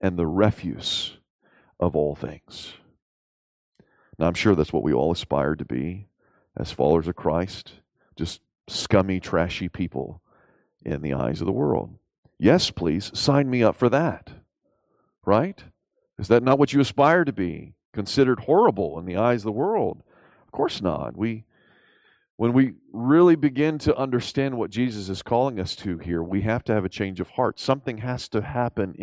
and 0.00 0.18
the 0.18 0.26
refuse 0.26 1.16
of 1.80 1.96
all 1.96 2.14
things. 2.14 2.74
Now, 4.18 4.26
I'm 4.26 4.34
sure 4.34 4.54
that's 4.54 4.72
what 4.72 4.82
we 4.82 4.92
all 4.92 5.12
aspire 5.12 5.54
to 5.54 5.64
be 5.64 6.08
as 6.56 6.72
followers 6.72 7.08
of 7.08 7.16
Christ, 7.16 7.74
just 8.16 8.40
scummy, 8.66 9.20
trashy 9.20 9.68
people 9.68 10.22
in 10.84 11.02
the 11.02 11.14
eyes 11.14 11.40
of 11.40 11.46
the 11.46 11.52
world. 11.52 11.98
Yes, 12.38 12.70
please, 12.70 13.10
sign 13.14 13.50
me 13.50 13.62
up 13.62 13.76
for 13.76 13.88
that. 13.88 14.30
Right? 15.24 15.62
Is 16.18 16.28
that 16.28 16.42
not 16.42 16.58
what 16.58 16.72
you 16.72 16.80
aspire 16.80 17.24
to 17.24 17.32
be? 17.32 17.74
Considered 17.92 18.40
horrible 18.40 18.98
in 18.98 19.06
the 19.06 19.16
eyes 19.16 19.40
of 19.40 19.46
the 19.46 19.52
world? 19.52 20.02
Of 20.44 20.52
course 20.52 20.80
not. 20.80 21.16
We 21.16 21.44
when 22.36 22.52
we 22.52 22.74
really 22.92 23.34
begin 23.34 23.78
to 23.78 23.96
understand 23.96 24.58
what 24.58 24.70
Jesus 24.70 25.08
is 25.08 25.22
calling 25.22 25.58
us 25.58 25.74
to 25.76 25.96
here, 25.96 26.22
we 26.22 26.42
have 26.42 26.62
to 26.64 26.74
have 26.74 26.84
a 26.84 26.90
change 26.90 27.18
of 27.18 27.30
heart. 27.30 27.58
Something 27.58 27.98
has 27.98 28.28
to 28.28 28.42
happen 28.42 28.94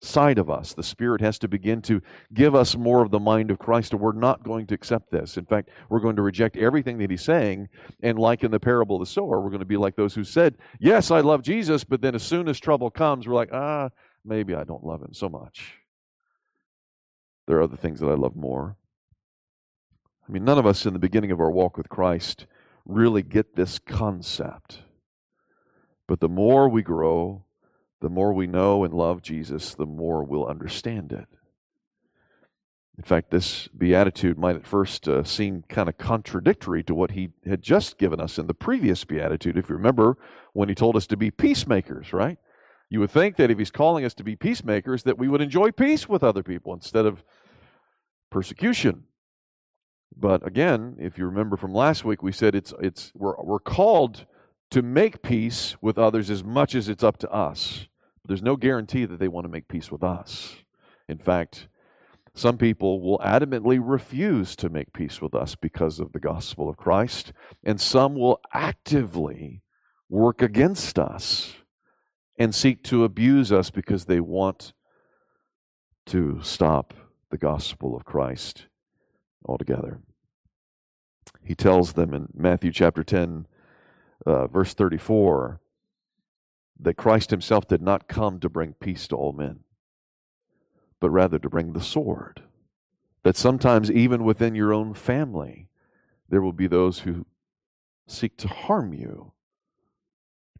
inside 0.00 0.38
of 0.38 0.48
us. 0.48 0.74
The 0.74 0.82
Spirit 0.82 1.20
has 1.20 1.38
to 1.40 1.48
begin 1.48 1.82
to 1.82 2.00
give 2.32 2.54
us 2.54 2.76
more 2.76 3.02
of 3.02 3.10
the 3.10 3.18
mind 3.18 3.50
of 3.50 3.58
Christ, 3.58 3.92
or 3.92 3.96
we're 3.96 4.12
not 4.12 4.42
going 4.42 4.66
to 4.68 4.74
accept 4.74 5.10
this. 5.10 5.36
In 5.36 5.44
fact, 5.44 5.70
we're 5.88 6.00
going 6.00 6.16
to 6.16 6.22
reject 6.22 6.56
everything 6.56 6.98
that 6.98 7.10
He's 7.10 7.22
saying. 7.22 7.68
And 8.02 8.18
like 8.18 8.44
in 8.44 8.50
the 8.50 8.60
parable 8.60 8.96
of 8.96 9.00
the 9.00 9.06
sower, 9.06 9.40
we're 9.40 9.50
going 9.50 9.60
to 9.60 9.66
be 9.66 9.76
like 9.76 9.96
those 9.96 10.14
who 10.14 10.24
said, 10.24 10.56
Yes, 10.78 11.10
I 11.10 11.20
love 11.20 11.42
Jesus, 11.42 11.84
but 11.84 12.00
then 12.00 12.14
as 12.14 12.22
soon 12.22 12.48
as 12.48 12.58
trouble 12.58 12.90
comes, 12.90 13.26
we're 13.26 13.34
like, 13.34 13.50
Ah, 13.52 13.90
maybe 14.24 14.54
I 14.54 14.64
don't 14.64 14.84
love 14.84 15.02
Him 15.02 15.12
so 15.12 15.28
much. 15.28 15.74
There 17.46 17.56
are 17.58 17.62
other 17.62 17.76
things 17.76 18.00
that 18.00 18.08
I 18.08 18.14
love 18.14 18.36
more. 18.36 18.76
I 20.28 20.32
mean, 20.32 20.44
none 20.44 20.58
of 20.58 20.66
us 20.66 20.84
in 20.84 20.92
the 20.92 20.98
beginning 20.98 21.30
of 21.30 21.40
our 21.40 21.50
walk 21.50 21.76
with 21.78 21.88
Christ 21.88 22.46
really 22.84 23.22
get 23.22 23.56
this 23.56 23.78
concept. 23.78 24.82
But 26.06 26.20
the 26.20 26.28
more 26.28 26.68
we 26.68 26.82
grow, 26.82 27.44
the 28.00 28.08
more 28.08 28.32
we 28.32 28.46
know 28.46 28.84
and 28.84 28.94
love 28.94 29.22
Jesus, 29.22 29.74
the 29.74 29.86
more 29.86 30.22
we'll 30.22 30.46
understand 30.46 31.12
it. 31.12 31.26
In 32.96 33.04
fact, 33.04 33.30
this 33.30 33.68
beatitude 33.68 34.38
might 34.38 34.56
at 34.56 34.66
first 34.66 35.06
uh, 35.06 35.22
seem 35.22 35.62
kind 35.68 35.88
of 35.88 35.98
contradictory 35.98 36.82
to 36.82 36.94
what 36.94 37.12
he 37.12 37.30
had 37.46 37.62
just 37.62 37.96
given 37.96 38.20
us 38.20 38.38
in 38.38 38.48
the 38.48 38.54
previous 38.54 39.04
beatitude. 39.04 39.56
If 39.56 39.68
you 39.68 39.76
remember, 39.76 40.18
when 40.52 40.68
he 40.68 40.74
told 40.74 40.96
us 40.96 41.06
to 41.08 41.16
be 41.16 41.30
peacemakers, 41.30 42.12
right? 42.12 42.38
You 42.90 42.98
would 43.00 43.10
think 43.10 43.36
that 43.36 43.50
if 43.50 43.58
he's 43.58 43.70
calling 43.70 44.04
us 44.04 44.14
to 44.14 44.24
be 44.24 44.34
peacemakers, 44.34 45.04
that 45.04 45.18
we 45.18 45.28
would 45.28 45.40
enjoy 45.40 45.70
peace 45.70 46.08
with 46.08 46.24
other 46.24 46.42
people 46.42 46.74
instead 46.74 47.06
of 47.06 47.22
persecution. 48.30 49.04
But 50.16 50.44
again, 50.44 50.96
if 50.98 51.18
you 51.18 51.26
remember 51.26 51.56
from 51.56 51.72
last 51.72 52.04
week, 52.04 52.22
we 52.22 52.32
said 52.32 52.54
it's, 52.54 52.72
it's, 52.80 53.12
we're, 53.14 53.40
we're 53.42 53.60
called 53.60 54.26
to 54.70 54.82
make 54.82 55.22
peace 55.22 55.76
with 55.80 55.98
others 55.98 56.30
as 56.30 56.44
much 56.44 56.74
as 56.74 56.88
it's 56.88 57.04
up 57.04 57.18
to 57.18 57.30
us. 57.30 57.86
But 58.22 58.28
there's 58.28 58.42
no 58.42 58.56
guarantee 58.56 59.04
that 59.04 59.18
they 59.18 59.28
want 59.28 59.44
to 59.44 59.50
make 59.50 59.68
peace 59.68 59.90
with 59.90 60.02
us. 60.02 60.56
In 61.08 61.18
fact, 61.18 61.68
some 62.34 62.58
people 62.58 63.00
will 63.00 63.18
adamantly 63.18 63.80
refuse 63.82 64.54
to 64.56 64.68
make 64.68 64.92
peace 64.92 65.20
with 65.20 65.34
us 65.34 65.54
because 65.54 65.98
of 65.98 66.12
the 66.12 66.20
gospel 66.20 66.68
of 66.68 66.76
Christ, 66.76 67.32
and 67.64 67.80
some 67.80 68.14
will 68.14 68.40
actively 68.52 69.62
work 70.08 70.42
against 70.42 70.98
us 70.98 71.54
and 72.38 72.54
seek 72.54 72.84
to 72.84 73.04
abuse 73.04 73.50
us 73.50 73.70
because 73.70 74.04
they 74.04 74.20
want 74.20 74.72
to 76.06 76.38
stop 76.42 76.94
the 77.30 77.38
gospel 77.38 77.96
of 77.96 78.04
Christ 78.04 78.66
altogether. 79.44 80.00
He 81.42 81.54
tells 81.54 81.94
them 81.94 82.14
in 82.14 82.28
Matthew 82.34 82.70
chapter 82.70 83.02
10, 83.02 83.46
uh, 84.26 84.46
verse 84.46 84.74
34, 84.74 85.60
that 86.80 86.96
Christ 86.96 87.30
himself 87.30 87.66
did 87.66 87.82
not 87.82 88.08
come 88.08 88.40
to 88.40 88.48
bring 88.48 88.74
peace 88.74 89.08
to 89.08 89.16
all 89.16 89.32
men, 89.32 89.60
but 91.00 91.10
rather 91.10 91.38
to 91.38 91.48
bring 91.48 91.72
the 91.72 91.80
sword. 91.80 92.42
That 93.24 93.36
sometimes, 93.36 93.90
even 93.90 94.24
within 94.24 94.54
your 94.54 94.72
own 94.72 94.94
family, 94.94 95.68
there 96.28 96.40
will 96.40 96.52
be 96.52 96.66
those 96.66 97.00
who 97.00 97.26
seek 98.06 98.36
to 98.38 98.48
harm 98.48 98.92
you, 98.94 99.32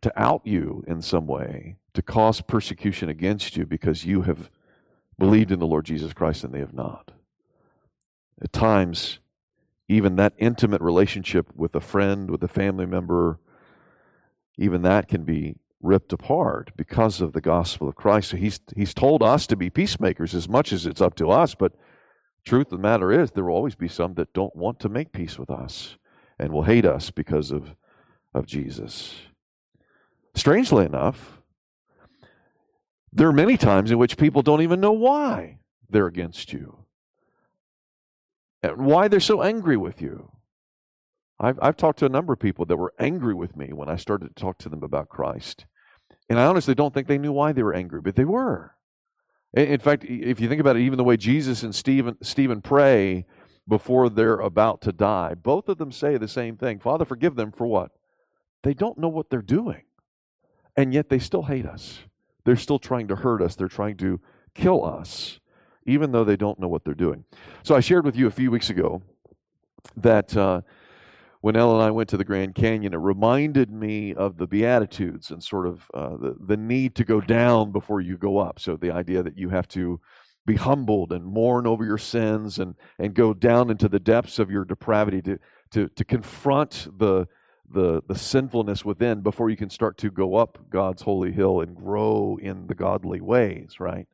to 0.00 0.12
out 0.20 0.42
you 0.44 0.84
in 0.86 1.02
some 1.02 1.26
way, 1.26 1.76
to 1.94 2.02
cause 2.02 2.40
persecution 2.40 3.08
against 3.08 3.56
you 3.56 3.66
because 3.66 4.04
you 4.04 4.22
have 4.22 4.50
believed 5.18 5.50
in 5.50 5.58
the 5.58 5.66
Lord 5.66 5.84
Jesus 5.84 6.12
Christ 6.12 6.44
and 6.44 6.52
they 6.52 6.60
have 6.60 6.74
not. 6.74 7.12
At 8.40 8.52
times, 8.52 9.18
even 9.88 10.16
that 10.16 10.34
intimate 10.38 10.80
relationship 10.80 11.50
with 11.56 11.74
a 11.74 11.80
friend, 11.80 12.30
with 12.30 12.42
a 12.42 12.48
family 12.48 12.86
member, 12.86 13.40
even 14.58 14.82
that 14.82 15.08
can 15.08 15.22
be 15.22 15.56
ripped 15.80 16.12
apart 16.12 16.72
because 16.76 17.20
of 17.20 17.32
the 17.32 17.40
gospel 17.40 17.88
of 17.88 17.94
Christ. 17.94 18.30
So 18.30 18.36
he's, 18.36 18.60
he's 18.76 18.92
told 18.92 19.22
us 19.22 19.46
to 19.46 19.56
be 19.56 19.70
peacemakers 19.70 20.34
as 20.34 20.48
much 20.48 20.72
as 20.72 20.84
it's 20.84 21.00
up 21.00 21.14
to 21.16 21.30
us, 21.30 21.54
but 21.54 21.72
truth 22.44 22.66
of 22.66 22.78
the 22.78 22.88
matter 22.88 23.12
is 23.12 23.30
there 23.30 23.44
will 23.44 23.54
always 23.54 23.76
be 23.76 23.88
some 23.88 24.14
that 24.14 24.32
don't 24.32 24.56
want 24.56 24.80
to 24.80 24.88
make 24.88 25.12
peace 25.12 25.38
with 25.38 25.50
us 25.50 25.96
and 26.38 26.52
will 26.52 26.64
hate 26.64 26.84
us 26.84 27.10
because 27.10 27.52
of, 27.52 27.76
of 28.34 28.46
Jesus. 28.46 29.14
Strangely 30.34 30.84
enough, 30.84 31.40
there 33.12 33.28
are 33.28 33.32
many 33.32 33.56
times 33.56 33.90
in 33.90 33.98
which 33.98 34.16
people 34.16 34.42
don't 34.42 34.62
even 34.62 34.80
know 34.80 34.92
why 34.92 35.58
they're 35.88 36.06
against 36.06 36.52
you 36.52 36.84
and 38.62 38.76
why 38.78 39.08
they're 39.08 39.20
so 39.20 39.42
angry 39.42 39.76
with 39.76 40.02
you. 40.02 40.30
I've, 41.40 41.58
I've 41.62 41.76
talked 41.76 42.00
to 42.00 42.06
a 42.06 42.10
number 42.10 42.32
of 42.32 42.40
people 42.40 42.64
that 42.66 42.76
were 42.76 42.94
angry 42.98 43.34
with 43.34 43.56
me 43.56 43.72
when 43.72 43.88
I 43.88 43.96
started 43.96 44.28
to 44.28 44.40
talk 44.40 44.58
to 44.58 44.68
them 44.68 44.82
about 44.82 45.08
Christ. 45.08 45.66
And 46.28 46.38
I 46.38 46.46
honestly 46.46 46.74
don't 46.74 46.92
think 46.92 47.06
they 47.06 47.18
knew 47.18 47.32
why 47.32 47.52
they 47.52 47.62
were 47.62 47.74
angry, 47.74 48.00
but 48.00 48.16
they 48.16 48.24
were. 48.24 48.74
In 49.54 49.80
fact, 49.80 50.04
if 50.04 50.40
you 50.40 50.48
think 50.48 50.60
about 50.60 50.76
it, 50.76 50.82
even 50.82 50.98
the 50.98 51.04
way 51.04 51.16
Jesus 51.16 51.62
and 51.62 51.74
Stephen, 51.74 52.16
Stephen 52.22 52.60
pray 52.60 53.24
before 53.66 54.10
they're 54.10 54.40
about 54.40 54.82
to 54.82 54.92
die, 54.92 55.34
both 55.34 55.68
of 55.68 55.78
them 55.78 55.90
say 55.90 56.16
the 56.16 56.28
same 56.28 56.56
thing 56.56 56.78
Father, 56.78 57.04
forgive 57.04 57.34
them 57.34 57.52
for 57.52 57.66
what? 57.66 57.92
They 58.62 58.74
don't 58.74 58.98
know 58.98 59.08
what 59.08 59.30
they're 59.30 59.40
doing. 59.40 59.82
And 60.76 60.92
yet 60.92 61.08
they 61.08 61.18
still 61.18 61.44
hate 61.44 61.66
us. 61.66 62.00
They're 62.44 62.56
still 62.56 62.78
trying 62.78 63.08
to 63.08 63.16
hurt 63.16 63.40
us, 63.40 63.54
they're 63.54 63.68
trying 63.68 63.96
to 63.98 64.20
kill 64.54 64.84
us, 64.84 65.40
even 65.86 66.12
though 66.12 66.24
they 66.24 66.36
don't 66.36 66.58
know 66.58 66.68
what 66.68 66.84
they're 66.84 66.94
doing. 66.94 67.24
So 67.62 67.74
I 67.74 67.80
shared 67.80 68.04
with 68.04 68.16
you 68.16 68.26
a 68.26 68.30
few 68.32 68.50
weeks 68.50 68.68
ago 68.68 69.02
that 69.96 70.36
uh, 70.36 70.60
when 71.48 71.56
Ellen 71.56 71.76
and 71.76 71.84
I 71.84 71.90
went 71.90 72.10
to 72.10 72.18
the 72.18 72.26
Grand 72.26 72.54
Canyon, 72.54 72.92
it 72.92 72.98
reminded 72.98 73.70
me 73.70 74.12
of 74.12 74.36
the 74.36 74.46
Beatitudes 74.46 75.30
and 75.30 75.42
sort 75.42 75.66
of 75.66 75.90
uh, 75.94 76.18
the, 76.18 76.36
the 76.38 76.58
need 76.58 76.94
to 76.96 77.04
go 77.04 77.22
down 77.22 77.72
before 77.72 78.02
you 78.02 78.18
go 78.18 78.36
up. 78.36 78.60
So 78.60 78.76
the 78.76 78.90
idea 78.90 79.22
that 79.22 79.38
you 79.38 79.48
have 79.48 79.66
to 79.68 79.98
be 80.44 80.56
humbled 80.56 81.10
and 81.10 81.24
mourn 81.24 81.66
over 81.66 81.86
your 81.86 81.96
sins 81.96 82.58
and, 82.58 82.74
and 82.98 83.14
go 83.14 83.32
down 83.32 83.70
into 83.70 83.88
the 83.88 83.98
depths 83.98 84.38
of 84.38 84.50
your 84.50 84.66
depravity 84.66 85.22
to, 85.22 85.38
to, 85.70 85.88
to 85.88 86.04
confront 86.04 86.86
the, 86.98 87.26
the, 87.66 88.02
the 88.06 88.18
sinfulness 88.18 88.84
within 88.84 89.22
before 89.22 89.48
you 89.48 89.56
can 89.56 89.70
start 89.70 89.96
to 89.96 90.10
go 90.10 90.34
up 90.34 90.58
God's 90.68 91.00
holy 91.00 91.32
hill 91.32 91.62
and 91.62 91.74
grow 91.74 92.38
in 92.42 92.66
the 92.66 92.74
godly 92.74 93.22
ways, 93.22 93.80
right? 93.80 94.06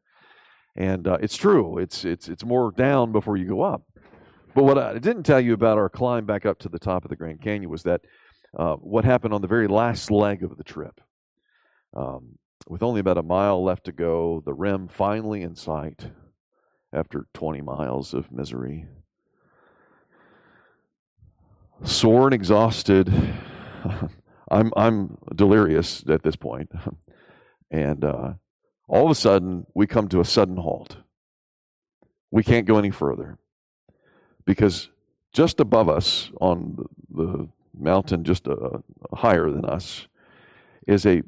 And 0.76 1.08
uh, 1.08 1.18
it's 1.20 1.36
true. 1.36 1.78
It's, 1.78 2.04
it's, 2.04 2.28
it's 2.28 2.44
more 2.44 2.70
down 2.70 3.10
before 3.10 3.36
you 3.36 3.48
go 3.48 3.62
up. 3.62 3.82
But 4.54 4.64
what 4.64 4.78
I 4.78 4.98
didn't 4.98 5.24
tell 5.24 5.40
you 5.40 5.52
about 5.52 5.78
our 5.78 5.88
climb 5.88 6.26
back 6.26 6.46
up 6.46 6.60
to 6.60 6.68
the 6.68 6.78
top 6.78 7.04
of 7.04 7.08
the 7.08 7.16
Grand 7.16 7.40
Canyon 7.40 7.70
was 7.70 7.82
that 7.82 8.02
uh, 8.56 8.76
what 8.76 9.04
happened 9.04 9.34
on 9.34 9.42
the 9.42 9.48
very 9.48 9.66
last 9.66 10.10
leg 10.12 10.44
of 10.44 10.56
the 10.56 10.64
trip. 10.64 11.00
Um, 11.96 12.38
with 12.68 12.82
only 12.82 13.00
about 13.00 13.18
a 13.18 13.22
mile 13.22 13.62
left 13.62 13.84
to 13.84 13.92
go, 13.92 14.42
the 14.46 14.54
rim 14.54 14.88
finally 14.88 15.42
in 15.42 15.56
sight 15.56 16.10
after 16.92 17.26
20 17.34 17.62
miles 17.62 18.14
of 18.14 18.30
misery 18.30 18.86
sore 21.82 22.26
and 22.26 22.34
exhausted. 22.34 23.12
I'm 24.50 24.72
I'm 24.76 25.18
delirious 25.34 26.04
at 26.08 26.22
this 26.22 26.36
point, 26.36 26.70
and 27.70 28.04
uh, 28.04 28.34
all 28.88 29.04
of 29.04 29.10
a 29.10 29.14
sudden 29.14 29.66
we 29.74 29.86
come 29.86 30.08
to 30.08 30.20
a 30.20 30.24
sudden 30.24 30.56
halt. 30.58 30.98
We 32.30 32.42
can't 32.42 32.66
go 32.66 32.78
any 32.78 32.90
further 32.90 33.38
because 34.44 34.88
just 35.32 35.60
above 35.60 35.88
us 35.88 36.30
on 36.40 36.86
the, 37.10 37.48
mountain, 37.76 38.22
just 38.22 38.46
uh, 38.46 38.78
higher 39.12 39.50
than 39.50 39.64
us, 39.64 40.06
is 40.86 41.04
a 41.04 41.22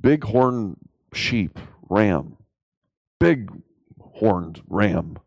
big 0.00 0.22
horned 0.22 0.76
sheep 1.12 1.58
ram, 1.88 2.36
big 3.18 3.50
horned 3.98 4.62
ram, 4.68 5.18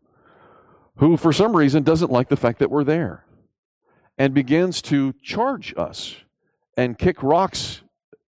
who 0.96 1.16
for 1.16 1.32
some 1.32 1.54
reason 1.54 1.82
doesn't 1.82 2.10
like 2.10 2.28
the 2.28 2.36
fact 2.36 2.58
that 2.60 2.70
we're 2.70 2.84
there 2.84 3.24
and 4.16 4.32
begins 4.32 4.80
to 4.80 5.12
charge 5.22 5.74
us 5.76 6.16
and 6.76 6.98
kick 6.98 7.22
rocks 7.22 7.82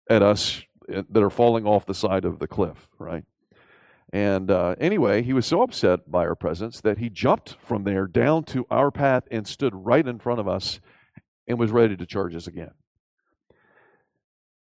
at 0.09 0.21
us 0.21 0.63
uh, 0.93 1.03
that 1.09 1.23
are 1.23 1.29
falling 1.29 1.65
off 1.65 1.85
the 1.85 1.93
side 1.93 2.25
of 2.25 2.39
the 2.39 2.47
cliff, 2.47 2.89
right? 2.99 3.23
And 4.13 4.49
uh, 4.49 4.75
anyway, 4.79 5.21
he 5.21 5.33
was 5.33 5.45
so 5.45 5.61
upset 5.61 6.09
by 6.09 6.25
our 6.25 6.35
presence 6.35 6.79
that 6.81 6.97
he 6.97 7.09
jumped 7.09 7.57
from 7.61 7.83
there 7.83 8.07
down 8.07 8.43
to 8.45 8.65
our 8.69 8.89
path 8.89 9.23
and 9.29 9.45
stood 9.45 9.73
right 9.75 10.07
in 10.07 10.19
front 10.19 10.39
of 10.39 10.47
us 10.47 10.79
and 11.47 11.59
was 11.59 11.71
ready 11.71 11.97
to 11.97 12.05
charge 12.05 12.35
us 12.35 12.47
again. 12.47 12.71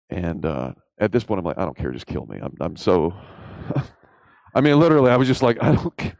And 0.09 0.47
uh, 0.47 0.73
at 0.99 1.11
this 1.11 1.25
point, 1.25 1.41
I'm 1.41 1.45
like, 1.45 1.59
I 1.59 1.64
don't 1.64 1.76
care, 1.76 1.91
just 1.91 2.07
kill 2.07 2.26
me. 2.26 2.38
I'm, 2.41 2.55
I'm 2.61 2.76
so. 2.76 3.14
I 4.55 4.61
mean, 4.61 4.79
literally, 4.79 5.11
I 5.11 5.17
was 5.17 5.26
just 5.26 5.43
like, 5.43 5.61
I 5.61 5.75
don't, 5.75 6.14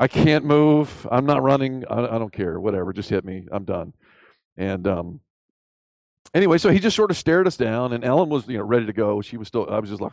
I 0.00 0.08
can't 0.08 0.44
move. 0.44 1.06
I'm 1.10 1.24
not 1.24 1.42
running. 1.42 1.84
I, 1.88 2.16
I 2.16 2.18
don't 2.18 2.32
care. 2.32 2.58
Whatever, 2.58 2.92
just 2.92 3.08
hit 3.08 3.24
me. 3.24 3.46
I'm 3.52 3.64
done. 3.64 3.92
And 4.56 4.88
um, 4.88 5.20
anyway, 6.34 6.58
so 6.58 6.70
he 6.70 6.80
just 6.80 6.96
sort 6.96 7.12
of 7.12 7.16
stared 7.16 7.46
us 7.46 7.56
down, 7.56 7.92
and 7.92 8.04
Ellen 8.04 8.28
was, 8.28 8.48
you 8.48 8.58
know, 8.58 8.64
ready 8.64 8.86
to 8.86 8.92
go. 8.92 9.20
She 9.20 9.36
was 9.36 9.46
still. 9.46 9.68
I 9.70 9.78
was 9.78 9.90
just 9.90 10.02
like, 10.02 10.12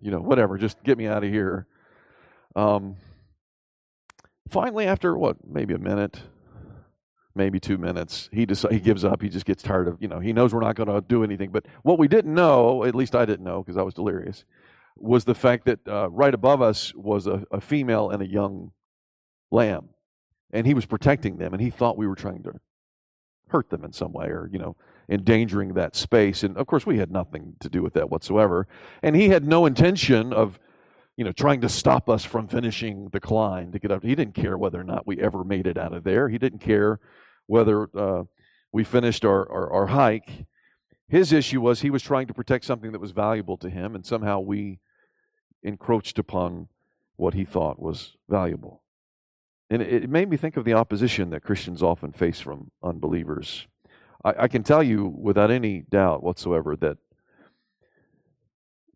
You 0.00 0.10
know, 0.10 0.20
whatever. 0.20 0.56
Just 0.56 0.82
get 0.82 0.96
me 0.96 1.06
out 1.06 1.22
of 1.22 1.30
here. 1.30 1.66
Um, 2.54 2.96
finally, 4.48 4.86
after 4.86 5.16
what, 5.16 5.36
maybe 5.46 5.74
a 5.74 5.78
minute, 5.78 6.20
maybe 7.34 7.58
two 7.58 7.78
minutes, 7.78 8.28
he 8.32 8.44
decides, 8.44 8.74
he 8.74 8.80
gives 8.80 9.04
up. 9.04 9.22
He 9.22 9.28
just 9.28 9.46
gets 9.46 9.62
tired 9.62 9.88
of, 9.88 9.96
you 10.00 10.08
know, 10.08 10.20
he 10.20 10.32
knows 10.32 10.52
we're 10.52 10.60
not 10.60 10.76
going 10.76 10.88
to 10.88 11.00
do 11.00 11.24
anything. 11.24 11.50
But 11.50 11.66
what 11.82 11.98
we 11.98 12.08
didn't 12.08 12.34
know, 12.34 12.84
at 12.84 12.94
least 12.94 13.14
I 13.14 13.24
didn't 13.24 13.44
know 13.44 13.62
because 13.62 13.78
I 13.78 13.82
was 13.82 13.94
delirious, 13.94 14.44
was 14.96 15.24
the 15.24 15.34
fact 15.34 15.64
that 15.64 15.88
uh, 15.88 16.10
right 16.10 16.34
above 16.34 16.60
us 16.60 16.94
was 16.94 17.26
a, 17.26 17.44
a 17.50 17.60
female 17.60 18.10
and 18.10 18.22
a 18.22 18.26
young 18.26 18.72
lamb, 19.50 19.88
and 20.52 20.66
he 20.66 20.74
was 20.74 20.84
protecting 20.84 21.38
them, 21.38 21.54
and 21.54 21.62
he 21.62 21.70
thought 21.70 21.96
we 21.96 22.06
were 22.06 22.14
trying 22.14 22.42
to 22.42 22.52
hurt 23.48 23.70
them 23.70 23.84
in 23.84 23.92
some 23.92 24.12
way 24.12 24.26
or, 24.26 24.48
you 24.52 24.58
know, 24.58 24.76
endangering 25.08 25.74
that 25.74 25.96
space. 25.96 26.42
And 26.42 26.56
of 26.56 26.66
course, 26.66 26.86
we 26.86 26.98
had 26.98 27.10
nothing 27.10 27.56
to 27.60 27.68
do 27.68 27.82
with 27.82 27.94
that 27.94 28.10
whatsoever. 28.10 28.66
And 29.02 29.16
he 29.16 29.28
had 29.28 29.46
no 29.46 29.66
intention 29.66 30.32
of, 30.32 30.58
you 31.16 31.24
know, 31.24 31.32
trying 31.32 31.60
to 31.60 31.68
stop 31.68 32.08
us 32.08 32.24
from 32.24 32.48
finishing 32.48 33.08
the 33.12 33.20
climb 33.20 33.72
to 33.72 33.78
get 33.78 33.90
up. 33.90 34.02
He 34.02 34.14
didn't 34.14 34.34
care 34.34 34.56
whether 34.56 34.80
or 34.80 34.84
not 34.84 35.06
we 35.06 35.20
ever 35.20 35.44
made 35.44 35.66
it 35.66 35.76
out 35.76 35.92
of 35.92 36.04
there. 36.04 36.28
He 36.28 36.38
didn't 36.38 36.60
care 36.60 37.00
whether 37.46 37.88
uh, 37.96 38.24
we 38.72 38.84
finished 38.84 39.24
our, 39.24 39.50
our, 39.50 39.72
our 39.72 39.86
hike. 39.86 40.46
His 41.08 41.32
issue 41.32 41.60
was 41.60 41.80
he 41.80 41.90
was 41.90 42.02
trying 42.02 42.26
to 42.28 42.34
protect 42.34 42.64
something 42.64 42.92
that 42.92 43.00
was 43.00 43.10
valuable 43.10 43.58
to 43.58 43.68
him, 43.68 43.94
and 43.94 44.06
somehow 44.06 44.40
we 44.40 44.78
encroached 45.62 46.18
upon 46.18 46.68
what 47.16 47.34
he 47.34 47.44
thought 47.44 47.78
was 47.78 48.16
valuable. 48.28 48.82
And 49.68 49.82
it, 49.82 50.08
made 50.08 50.28
me 50.28 50.36
think 50.36 50.56
of 50.56 50.64
the 50.64 50.74
opposition 50.74 51.30
that 51.30 51.44
Christians 51.44 51.82
often 51.82 52.12
face 52.12 52.40
from 52.40 52.70
unbelievers. 52.82 53.66
I, 54.24 54.34
I 54.40 54.48
can 54.48 54.62
tell 54.62 54.82
you 54.82 55.06
without 55.06 55.50
any 55.50 55.82
doubt 55.88 56.22
whatsoever 56.22 56.76
that 56.76 56.98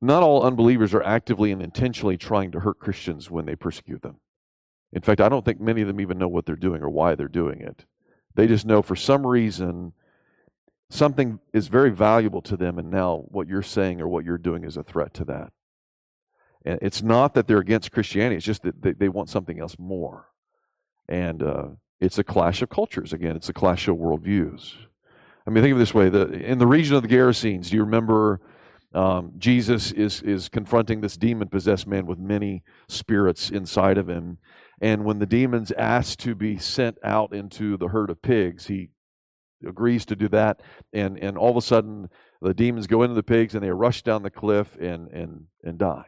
not 0.01 0.23
all 0.23 0.43
unbelievers 0.43 0.95
are 0.95 1.03
actively 1.03 1.53
and 1.53 1.63
intentionally 1.63 2.17
trying 2.17 2.53
to 2.53 2.61
hurt 2.61 2.79
Christians 2.79 3.31
when 3.31 3.47
they 3.47 3.57
persecute 3.57 4.03
them. 4.03 4.17
In 4.93 5.03
fact, 5.03 5.21
I 5.21 5.29
don't 5.29 5.45
think 5.45 5.61
many 5.61 5.81
of 5.81 5.89
them 5.89 6.01
even 6.01 6.19
know 6.19 6.29
what 6.29 6.47
they're 6.47 6.57
doing 6.57 6.83
or 6.83 6.89
why 6.89 7.15
they're 7.15 7.29
doing 7.29 7.61
it. 7.61 7.85
They 8.35 8.47
just 8.47 8.67
know 8.67 8.83
for 8.83 8.97
some 8.97 9.27
reason 9.27 9.93
something 10.91 11.41
is 11.53 11.69
very 11.69 11.91
valuable 11.91 12.43
to 12.43 12.57
them, 12.57 12.79
and 12.79 12.91
now 12.91 13.25
what 13.29 13.49
you're 13.49 13.63
saying 13.63 14.01
or 14.01 14.09
what 14.09 14.25
you're 14.25 14.39
doing 14.39 14.65
is 14.65 14.77
a 14.77 14.83
threat 14.83 15.15
to 15.15 15.25
that. 15.25 15.53
And 16.65 16.79
it's 16.83 17.03
not 17.03 17.35
that 17.35 17.47
they're 17.47 17.59
against 17.59 17.93
Christianity, 17.93 18.37
it's 18.37 18.47
just 18.47 18.63
that 18.63 18.83
they, 18.83 18.93
they 18.93 19.09
want 19.09 19.31
something 19.31 19.59
else 19.59 19.77
more. 19.79 20.27
And 21.09 21.43
uh, 21.43 21.69
it's 22.01 22.19
a 22.19 22.25
clash 22.25 22.63
of 22.63 22.69
cultures. 22.69 23.13
Again, 23.13 23.37
it's 23.37 23.49
a 23.49 23.55
clash 23.55 23.89
of 23.89 23.97
worldviews. 23.97 24.73
I 25.47 25.51
mean, 25.51 25.63
think 25.63 25.73
of 25.73 25.79
it 25.79 25.81
this 25.81 25.95
way: 25.95 26.09
the, 26.09 26.33
in 26.33 26.59
the 26.59 26.67
region 26.67 26.97
of 26.97 27.03
the 27.03 27.09
Gerasenes, 27.09 27.71
do 27.71 27.77
you 27.77 27.85
remember 27.85 28.41
um, 28.95 29.33
Jesus 29.37 29.93
is 29.93 30.23
is 30.23 30.49
confronting 30.49 31.01
this 31.01 31.17
demon-possessed 31.17 31.87
man 31.87 32.07
with 32.07 32.19
many 32.19 32.63
spirits 32.89 33.51
inside 33.51 33.99
of 33.99 34.09
him, 34.09 34.39
and 34.81 35.05
when 35.05 35.19
the 35.19 35.27
demons 35.27 35.73
ask 35.73 36.19
to 36.21 36.35
be 36.35 36.59
sent 36.59 36.99
out 37.03 37.35
into 37.35 37.77
the 37.77 37.89
herd 37.89 38.11
of 38.11 38.23
pigs, 38.23 38.67
he 38.67 38.91
agrees 39.67 40.05
to 40.07 40.17
do 40.17 40.29
that, 40.29 40.61
and 40.93 41.19
and 41.19 41.37
all 41.37 41.51
of 41.51 41.57
a 41.57 41.63
sudden 41.63 42.09
the 42.41 42.55
demons 42.55 42.87
go 42.87 43.03
into 43.03 43.15
the 43.15 43.23
pigs 43.23 43.55
and 43.55 43.65
they 43.65 43.71
rush 43.71 44.03
down 44.03 44.23
the 44.23 44.31
cliff 44.31 44.77
and 44.77 45.09
and 45.09 45.47
and 45.65 45.79
die. 45.79 46.07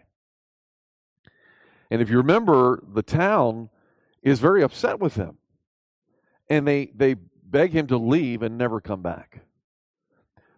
And 1.90 2.02
if 2.02 2.10
you 2.10 2.18
remember, 2.18 2.82
the 2.92 3.02
town 3.02 3.70
is 4.22 4.40
very 4.40 4.62
upset 4.62 5.00
with 5.00 5.14
him, 5.14 5.38
and 6.48 6.66
they 6.66 6.92
they 6.94 7.16
beg 7.42 7.72
him 7.72 7.86
to 7.86 7.96
leave 7.96 8.42
and 8.42 8.58
never 8.58 8.80
come 8.80 9.02
back. 9.02 9.40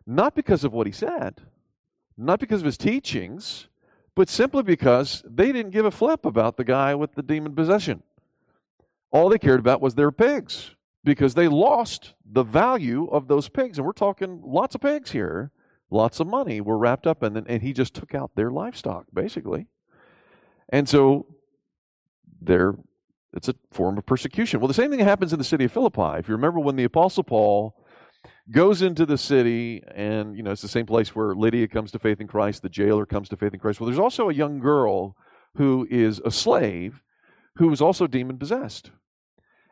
Not 0.07 0.35
because 0.35 0.65
of 0.65 0.73
what 0.73 0.89
he 0.89 0.93
said, 0.93 1.41
not 2.21 2.41
because 2.41 2.61
of 2.61 2.67
his 2.67 2.79
teachings, 2.79 3.69
but 4.15 4.29
simply 4.29 4.63
because 4.63 5.23
they 5.27 5.53
didn't 5.53 5.73
give 5.73 5.85
a 5.85 5.91
flip 5.91 6.25
about 6.25 6.57
the 6.57 6.65
guy 6.65 6.95
with 6.95 7.15
the 7.15 7.23
demon 7.23 7.55
possession. 7.55 8.03
All 9.11 9.29
they 9.29 9.39
cared 9.39 9.61
about 9.61 9.81
was 9.81 9.95
their 9.95 10.13
pigs 10.13 10.75
because 11.03 11.35
they 11.35 11.49
lost 11.49 12.15
the 12.25 12.43
value 12.43 13.07
of 13.07 13.29
those 13.29 13.49
pigs. 13.49 13.79
And 13.79 13.87
we're 13.87 13.93
talking 13.93 14.43
lots 14.45 14.75
of 14.75 14.81
pigs 14.81 15.13
here, 15.13 15.51
lots 15.91 16.21
of 16.21 16.27
money 16.27 16.61
were 16.61 16.79
wrapped 16.79 17.07
up 17.07 17.23
in, 17.23 17.33
them, 17.33 17.47
and 17.49 17.63
he 17.63 17.73
just 17.73 17.95
took 17.95 18.15
out 18.15 18.33
their 18.35 18.51
livestock, 18.51 19.07
basically. 19.13 19.67
And 20.69 20.89
so 20.89 21.27
they're 22.41 22.75
it's 23.33 23.49
a 23.49 23.55
form 23.71 23.97
of 23.97 24.05
persecution. 24.07 24.59
Well, 24.59 24.69
the 24.69 24.75
same 24.75 24.91
thing 24.91 24.99
happens 25.01 25.33
in 25.33 25.39
the 25.39 25.45
city 25.45 25.65
of 25.65 25.73
Philippi. 25.73 26.19
If 26.19 26.29
you 26.29 26.35
remember 26.35 26.59
when 26.59 26.75
the 26.75 26.85
Apostle 26.85 27.23
Paul 27.23 27.77
goes 28.51 28.83
into 28.83 29.07
the 29.07 29.19
city, 29.19 29.83
and 29.95 30.37
you 30.37 30.43
know 30.43 30.51
it's 30.51 30.63
the 30.63 30.69
same 30.69 30.87
place 30.87 31.15
where 31.15 31.35
Lydia 31.35 31.69
comes 31.69 31.91
to 31.93 31.99
faith 31.99 32.21
in 32.21 32.27
Christ, 32.27 32.63
the 32.63 32.69
jailer 32.69 33.07
comes 33.07 33.29
to 33.29 33.37
faith 33.37 33.55
in 33.55 33.61
Christ. 33.61 33.81
Well, 33.81 33.87
there's 33.87 33.99
also 33.99 34.29
a 34.29 34.35
young 34.35 34.59
girl 34.59 35.17
who 35.57 35.87
is 35.91 36.21
a 36.25 36.31
slave 36.31 37.03
who 37.57 37.71
is 37.73 37.81
also 37.81 38.07
demon 38.07 38.39
possessed, 38.39 38.91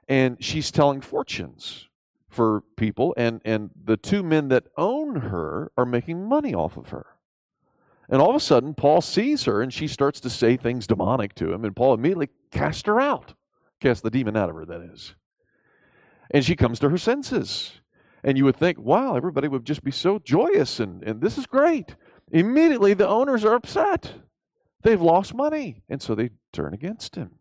and 0.09 0.43
she's 0.43 0.71
telling 0.71 1.01
fortunes 1.01 1.89
for 2.29 2.63
people, 2.77 3.15
and 3.17 3.41
and 3.45 3.71
the 3.85 3.97
two 3.97 4.23
men 4.23 4.49
that 4.49 4.67
own 4.77 5.17
her 5.17 5.73
are 5.77 5.87
making 5.87 6.29
money 6.29 6.55
off 6.55 6.77
of 6.77 6.91
her. 6.91 7.07
And 8.11 8.23
all 8.23 8.31
of 8.31 8.37
a 8.37 8.41
sudden, 8.41 8.73
Paul 8.73 9.03
sees 9.03 9.45
her, 9.45 9.61
and 9.61 9.73
she 9.73 9.87
starts 9.87 10.19
to 10.21 10.31
say 10.31 10.57
things 10.57 10.87
demonic 10.87 11.35
to 11.35 11.53
him, 11.53 11.65
and 11.65 11.77
Paul 11.77 11.95
immediately 11.95 12.31
casts 12.51 12.87
her 12.87 13.01
out 13.01 13.35
casts 13.81 14.03
the 14.03 14.11
demon 14.11 14.37
out 14.37 14.51
of 14.51 14.57
her, 14.57 14.65
that 14.67 14.81
is. 14.81 15.15
And 16.31 16.45
she 16.45 16.57
comes 16.57 16.79
to 16.81 16.89
her 16.89 16.99
senses. 16.99 17.81
And 18.25 18.37
you 18.37 18.45
would 18.45 18.57
think, 18.57 18.79
wow, 18.79 19.17
everybody 19.17 19.49
would 19.49 19.65
just 19.65 19.85
be 19.85 19.91
so 19.91 20.19
joyous 20.19 20.81
and, 20.81 21.03
and 21.03 21.21
this 21.21 21.39
is 21.39 21.47
great. 21.47 21.95
Immediately, 22.31 22.95
the 22.95 23.09
owners 23.09 23.45
are 23.45 23.55
upset. 23.55 24.15
They've 24.83 25.01
lost 25.01 25.35
money. 25.35 25.83
And 25.89 26.03
so 26.03 26.15
they 26.15 26.31
turn 26.53 26.75
against 26.75 27.15
him. 27.15 27.39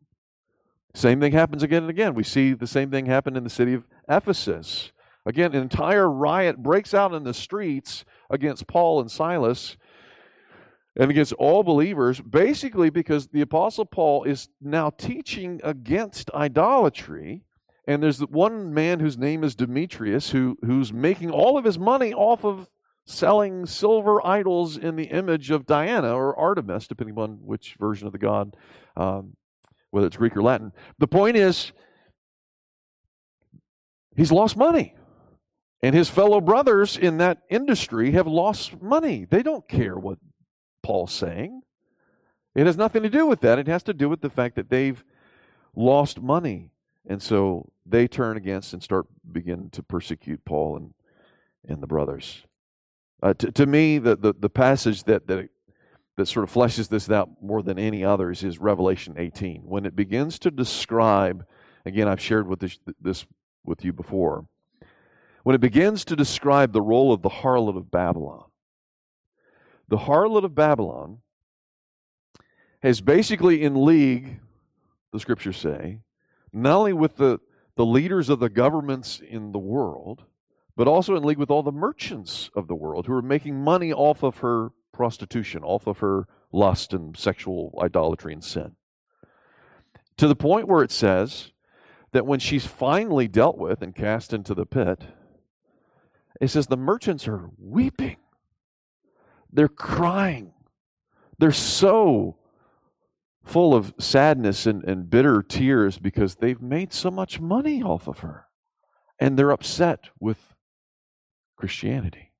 Same 0.93 1.19
thing 1.19 1.33
happens 1.33 1.61
again 1.61 1.83
and 1.83 1.89
again. 1.89 2.15
We 2.15 2.23
see 2.23 2.53
the 2.53 2.67
same 2.67 2.89
thing 2.89 3.05
happen 3.05 3.35
in 3.35 3.43
the 3.43 3.49
city 3.49 3.73
of 3.73 3.85
Ephesus. 4.09 4.91
Again, 5.25 5.53
an 5.53 5.61
entire 5.61 6.09
riot 6.09 6.63
breaks 6.63 6.93
out 6.93 7.13
in 7.13 7.23
the 7.23 7.33
streets 7.33 8.05
against 8.29 8.65
Paul 8.67 9.01
and 9.01 9.11
Silas 9.11 9.77
and 10.95 11.11
against 11.11 11.33
all 11.33 11.63
believers, 11.63 12.21
basically 12.21 12.89
because 12.89 13.27
the 13.27 13.41
Apostle 13.41 13.85
Paul 13.85 14.23
is 14.23 14.49
now 14.61 14.89
teaching 14.89 15.61
against 15.63 16.31
idolatry. 16.33 17.43
And 17.87 18.03
there's 18.03 18.19
one 18.19 18.73
man 18.73 18.99
whose 18.99 19.17
name 19.17 19.45
is 19.45 19.55
Demetrius 19.55 20.31
who, 20.31 20.57
who's 20.65 20.91
making 20.91 21.31
all 21.31 21.57
of 21.57 21.63
his 21.63 21.79
money 21.79 22.13
off 22.13 22.43
of 22.43 22.69
selling 23.05 23.65
silver 23.65 24.25
idols 24.27 24.75
in 24.75 24.97
the 24.97 25.05
image 25.05 25.49
of 25.49 25.65
Diana 25.65 26.13
or 26.13 26.37
Artemis, 26.37 26.87
depending 26.87 27.17
on 27.17 27.39
which 27.41 27.77
version 27.79 28.05
of 28.05 28.11
the 28.11 28.19
god, 28.19 28.57
um, 28.97 29.37
whether 29.91 30.05
it's 30.05 30.17
Greek 30.17 30.35
or 30.35 30.43
Latin. 30.43 30.73
The 30.99 31.07
point 31.07 31.37
is, 31.37 31.71
he's 34.17 34.33
lost 34.33 34.57
money. 34.57 34.93
And 35.81 35.95
his 35.95 36.09
fellow 36.09 36.41
brothers 36.41 36.97
in 36.97 37.19
that 37.19 37.43
industry 37.49 38.11
have 38.11 38.27
lost 38.27 38.81
money. 38.81 39.25
They 39.29 39.43
don't 39.43 39.67
care 39.67 39.95
what 39.95 40.17
Paul's 40.83 41.13
saying. 41.13 41.61
It 42.55 42.65
has 42.65 42.75
nothing 42.75 43.03
to 43.03 43.09
do 43.09 43.27
with 43.27 43.41
that. 43.41 43.59
It 43.59 43.67
has 43.67 43.83
to 43.83 43.93
do 43.93 44.09
with 44.09 44.21
the 44.21 44.29
fact 44.29 44.55
that 44.55 44.69
they've 44.69 45.01
lost 45.75 46.19
money. 46.19 46.71
And 47.07 47.21
so 47.21 47.71
they 47.89 48.07
turn 48.07 48.37
against 48.37 48.73
and 48.73 48.83
start 48.83 49.07
begin 49.31 49.69
to 49.71 49.83
persecute 49.83 50.43
Paul 50.45 50.77
and, 50.77 50.93
and 51.67 51.81
the 51.81 51.87
brothers. 51.87 52.43
Uh, 53.21 53.33
to, 53.33 53.51
to 53.51 53.65
me, 53.65 53.97
the, 53.97 54.15
the, 54.15 54.33
the 54.37 54.49
passage 54.49 55.03
that, 55.03 55.27
that, 55.27 55.49
that 56.17 56.25
sort 56.27 56.43
of 56.43 56.51
fleshes 56.51 56.89
this 56.89 57.09
out 57.09 57.29
more 57.41 57.63
than 57.63 57.79
any 57.79 58.03
others 58.03 58.43
is 58.43 58.59
Revelation 58.59 59.15
18. 59.17 59.61
When 59.63 59.85
it 59.85 59.95
begins 59.95 60.37
to 60.39 60.51
describe, 60.51 61.45
again, 61.85 62.07
I've 62.07 62.21
shared 62.21 62.47
with 62.47 62.59
this, 62.59 62.77
this 63.01 63.25
with 63.63 63.83
you 63.83 63.93
before, 63.93 64.45
when 65.43 65.55
it 65.55 65.61
begins 65.61 66.03
to 66.05 66.15
describe 66.15 66.73
the 66.73 66.81
role 66.81 67.13
of 67.13 67.21
the 67.21 67.29
harlot 67.29 67.77
of 67.77 67.89
Babylon, 67.89 68.43
the 69.87 69.97
harlot 69.97 70.43
of 70.43 70.53
Babylon 70.53 71.19
has 72.83 73.01
basically 73.01 73.63
in 73.63 73.85
league, 73.85 74.39
the 75.11 75.19
scriptures 75.19 75.57
say, 75.57 75.99
not 76.53 76.77
only 76.77 76.93
with 76.93 77.15
the, 77.15 77.39
the 77.77 77.85
leaders 77.85 78.29
of 78.29 78.39
the 78.39 78.49
governments 78.49 79.21
in 79.25 79.53
the 79.53 79.59
world, 79.59 80.25
but 80.75 80.87
also 80.87 81.15
in 81.15 81.23
league 81.23 81.37
with 81.37 81.49
all 81.49 81.63
the 81.63 81.71
merchants 81.71 82.49
of 82.53 82.67
the 82.67 82.75
world 82.75 83.07
who 83.07 83.13
are 83.13 83.21
making 83.21 83.63
money 83.63 83.93
off 83.93 84.23
of 84.23 84.39
her 84.39 84.71
prostitution, 84.91 85.63
off 85.63 85.87
of 85.87 85.99
her 85.99 86.27
lust 86.51 86.91
and 86.91 87.15
sexual 87.15 87.77
idolatry 87.81 88.33
and 88.33 88.43
sin. 88.43 88.75
To 90.17 90.27
the 90.27 90.35
point 90.35 90.67
where 90.67 90.83
it 90.83 90.91
says 90.91 91.51
that 92.11 92.25
when 92.25 92.39
she's 92.39 92.65
finally 92.65 93.27
dealt 93.27 93.57
with 93.57 93.81
and 93.81 93.95
cast 93.95 94.33
into 94.33 94.53
the 94.53 94.65
pit, 94.65 95.03
it 96.41 96.49
says 96.49 96.67
the 96.67 96.75
merchants 96.75 97.27
are 97.27 97.49
weeping 97.57 98.17
they're 99.51 99.67
crying. 99.67 100.53
They're 101.39 101.51
so 101.51 102.37
full 103.47 103.73
of 103.73 103.93
sadness 103.97 104.65
and, 104.65 104.83
and 104.83 105.09
bitter 105.09 105.41
tears 105.41 105.97
because 105.97 106.35
they've 106.35 106.61
made 106.61 106.93
so 106.93 107.09
much 107.09 107.39
money 107.39 107.81
off 107.81 108.07
of 108.07 108.19
her. 108.19 108.45
And 109.19 109.37
they're 109.37 109.51
upset 109.51 110.09
with 110.19 110.53
Christianity. 111.55 112.31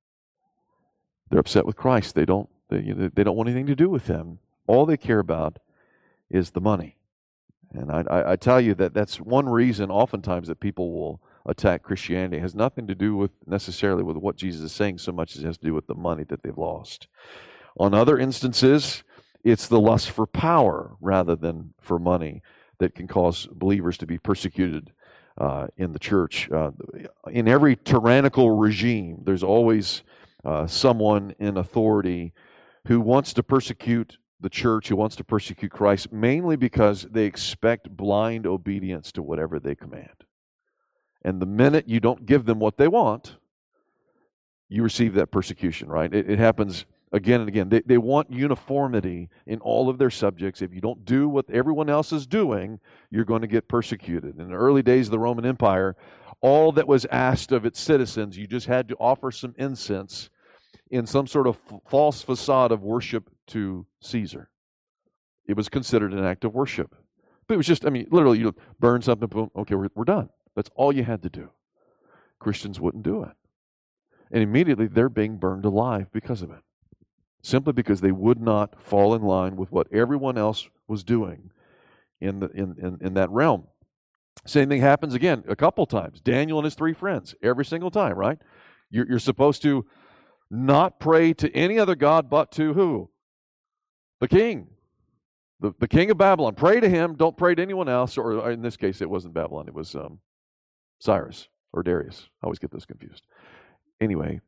They're 1.30 1.40
upset 1.40 1.66
with 1.66 1.76
Christ. 1.76 2.14
They 2.14 2.26
don't, 2.26 2.50
they, 2.70 2.82
you 2.82 2.94
know, 2.94 3.10
they 3.14 3.24
don't 3.24 3.36
want 3.36 3.50
anything 3.50 3.68
to 3.68 3.76
do 3.76 3.90
with 3.90 4.08
him. 4.08 4.40
All 4.68 4.86
they 4.86 4.98
care 4.98 5.20
about 5.20 5.60
is 6.30 6.52
the 6.52 6.62
money. 6.62 6.98
And 7.72 7.92
I, 7.92 8.04
I, 8.10 8.32
I 8.34 8.36
tell 8.36 8.62
you 8.62 8.76
that 8.76 8.94
that's 8.94 9.20
one 9.20 9.50
reason, 9.50 9.90
oftentimes, 9.90 10.48
that 10.48 10.60
people 10.60 10.92
will 10.92 11.22
attack 11.46 11.84
Christianity. 11.84 12.38
It 12.38 12.42
has 12.42 12.56
nothing 12.56 12.88
to 12.88 12.96
do 12.96 13.16
with 13.16 13.32
necessarily 13.46 14.04
with 14.04 14.18
what 14.18 14.36
Jesus 14.36 14.62
is 14.62 14.72
saying 14.72 15.00
so 15.00 15.12
much 15.12 15.36
as 15.36 15.44
it 15.44 15.48
has 15.48 15.58
to 15.58 15.66
do 15.66 15.74
with 15.74 15.88
the 15.88 15.96
money 15.96 16.24
that 16.26 16.44
they've 16.44 16.58
lost. 16.58 17.08
On 17.80 17.94
other 17.94 18.18
instances, 18.18 19.04
it's 19.48 19.68
the 19.68 19.80
lust 19.80 20.12
for 20.12 20.28
power 20.28 20.98
rather 21.00 21.36
than 21.36 21.74
for 21.80 21.98
money 21.98 22.42
that 22.80 22.94
can 22.94 23.08
cause 23.08 23.48
believers 23.52 23.98
to 23.98 24.06
be 24.06 24.18
persecuted 24.18 24.92
uh, 25.38 25.68
in 25.78 25.94
the 25.94 26.00
church. 26.00 26.50
Uh, 26.52 26.72
in 27.32 27.48
every 27.48 27.76
tyrannical 27.76 28.52
regime, 28.52 29.22
there's 29.24 29.44
always 29.44 30.04
uh, 30.44 30.68
someone 30.68 31.34
in 31.40 31.58
authority 31.58 32.34
who 32.88 33.00
wants 33.00 33.34
to 33.34 33.44
persecute 33.44 34.18
the 34.40 34.50
church, 34.50 34.90
who 34.90 34.96
wants 34.96 35.16
to 35.16 35.24
persecute 35.24 35.72
Christ, 35.72 36.12
mainly 36.12 36.58
because 36.58 37.04
they 37.04 37.26
expect 37.26 37.90
blind 37.90 38.46
obedience 38.46 39.12
to 39.14 39.24
whatever 39.24 39.60
they 39.60 39.76
command. 39.76 40.26
And 41.24 41.42
the 41.42 41.46
minute 41.46 41.88
you 41.88 42.00
don't 42.00 42.26
give 42.26 42.46
them 42.46 42.60
what 42.60 42.78
they 42.78 42.88
want, 42.88 43.38
you 44.70 44.84
receive 44.84 45.14
that 45.16 45.32
persecution, 45.32 45.88
right? 45.88 46.14
It, 46.14 46.30
it 46.30 46.40
happens 46.40 46.86
again 47.12 47.40
and 47.40 47.50
again. 47.50 47.70
They, 47.70 47.82
they 47.82 47.98
want 47.98 48.32
uniformity 48.32 49.30
in 49.46 49.60
all 49.60 49.90
of 49.90 49.98
their 49.98 50.10
subjects. 50.10 50.62
If 50.62 50.74
you 50.74 50.82
don't 50.82 51.06
do 51.06 51.30
what 51.30 51.50
everyone 51.50 51.90
else 51.90 52.12
is 52.12 52.28
doing, 52.28 52.80
you're 53.10 53.26
going 53.26 53.42
to 53.42 53.48
get 53.48 53.68
persecuted. 53.68 54.38
In 54.40 54.50
the 54.50 54.56
early 54.56 54.82
days 54.82 55.08
of 55.08 55.12
the 55.12 55.20
Roman 55.20 55.46
Empire, 55.46 55.96
all 56.42 56.72
that 56.74 56.88
was 56.88 57.06
asked 57.06 57.52
of 57.52 57.66
its 57.66 57.80
citizens, 57.80 58.38
you 58.38 58.48
just 58.48 58.68
had 58.68 58.88
to 58.90 58.96
offer 58.96 59.32
some 59.32 59.56
incense 59.58 60.30
in 60.90 61.06
some 61.06 61.28
sort 61.28 61.48
of 61.48 61.58
f- 61.72 61.80
false 61.88 62.22
facade 62.22 62.72
of 62.72 62.84
worship 62.84 63.30
to 63.48 63.86
Caesar. 64.02 64.50
It 65.48 65.56
was 65.56 65.70
considered 65.70 66.14
an 66.14 66.24
act 66.24 66.44
of 66.44 66.54
worship. 66.54 66.96
But 67.48 67.56
it 67.56 67.58
was 67.58 67.68
just, 67.68 67.86
I 67.86 67.90
mean, 67.90 68.08
literally, 68.12 68.40
you 68.40 68.54
burn 68.80 69.02
something, 69.02 69.28
boom, 69.28 69.50
okay, 69.56 69.76
we're, 69.76 69.90
we're 69.96 70.04
done. 70.04 70.30
That's 70.56 70.70
all 70.76 70.94
you 70.94 71.04
had 71.04 71.24
to 71.24 71.30
do. 71.30 71.50
Christians 72.40 72.80
wouldn't 72.80 73.04
do 73.04 73.24
it. 73.24 73.32
And 74.30 74.44
immediately 74.44 74.88
they're 74.88 75.10
being 75.10 75.38
burned 75.38 75.64
alive 75.64 76.08
because 76.12 76.42
of 76.42 76.52
it 76.52 76.60
simply 77.42 77.74
because 77.74 78.02
they 78.02 78.12
would 78.12 78.42
not 78.42 78.82
fall 78.82 79.14
in 79.16 79.22
line 79.22 79.56
with 79.56 79.72
what 79.72 79.92
everyone 79.92 80.38
else 80.38 80.68
was 80.88 81.04
doing 81.04 81.52
in, 82.20 82.40
the, 82.40 82.50
in, 82.50 82.76
in, 82.80 82.98
in 83.02 83.14
that 83.14 83.30
realm. 83.30 83.68
Same 84.46 84.70
thing 84.70 84.82
happens 84.82 85.14
again 85.14 85.44
a 85.48 85.56
couple 85.56 85.86
times. 85.86 86.22
Daniel 86.22 86.60
and 86.60 86.66
his 86.66 86.76
three 86.76 86.94
friends, 86.94 87.36
every 87.42 87.66
single 87.66 87.92
time, 87.92 88.16
right? 88.16 88.38
You're, 88.90 89.08
you're 89.08 89.20
supposed 89.20 89.62
to 89.64 89.86
not 90.50 91.00
pray 91.00 91.34
to 91.34 91.54
any 91.56 91.78
other 91.80 91.96
God 91.96 92.30
but 92.30 92.52
to 92.54 92.74
who? 92.74 93.10
The 94.20 94.28
king. 94.28 94.68
The, 95.60 95.74
the 95.80 95.88
king 95.88 96.12
of 96.12 96.18
Babylon. 96.18 96.56
Pray 96.56 96.80
to 96.80 96.88
him. 96.88 97.16
Don't 97.16 97.36
pray 97.36 97.56
to 97.56 97.62
anyone 97.62 97.90
else. 97.90 98.18
Or 98.18 98.52
in 98.52 98.62
this 98.62 98.78
case, 98.78 99.02
it 99.02 99.10
wasn't 99.10 99.34
Babylon, 99.34 99.68
it 99.68 99.74
was 99.74 99.96
um, 99.96 100.20
Cyrus 101.00 101.50
or 101.74 101.84
Darius. 101.84 102.30
I 102.42 102.46
always 102.46 102.60
get 102.60 102.72
those 102.72 102.86
confused. 102.86 103.26
Anyway, 104.00 104.40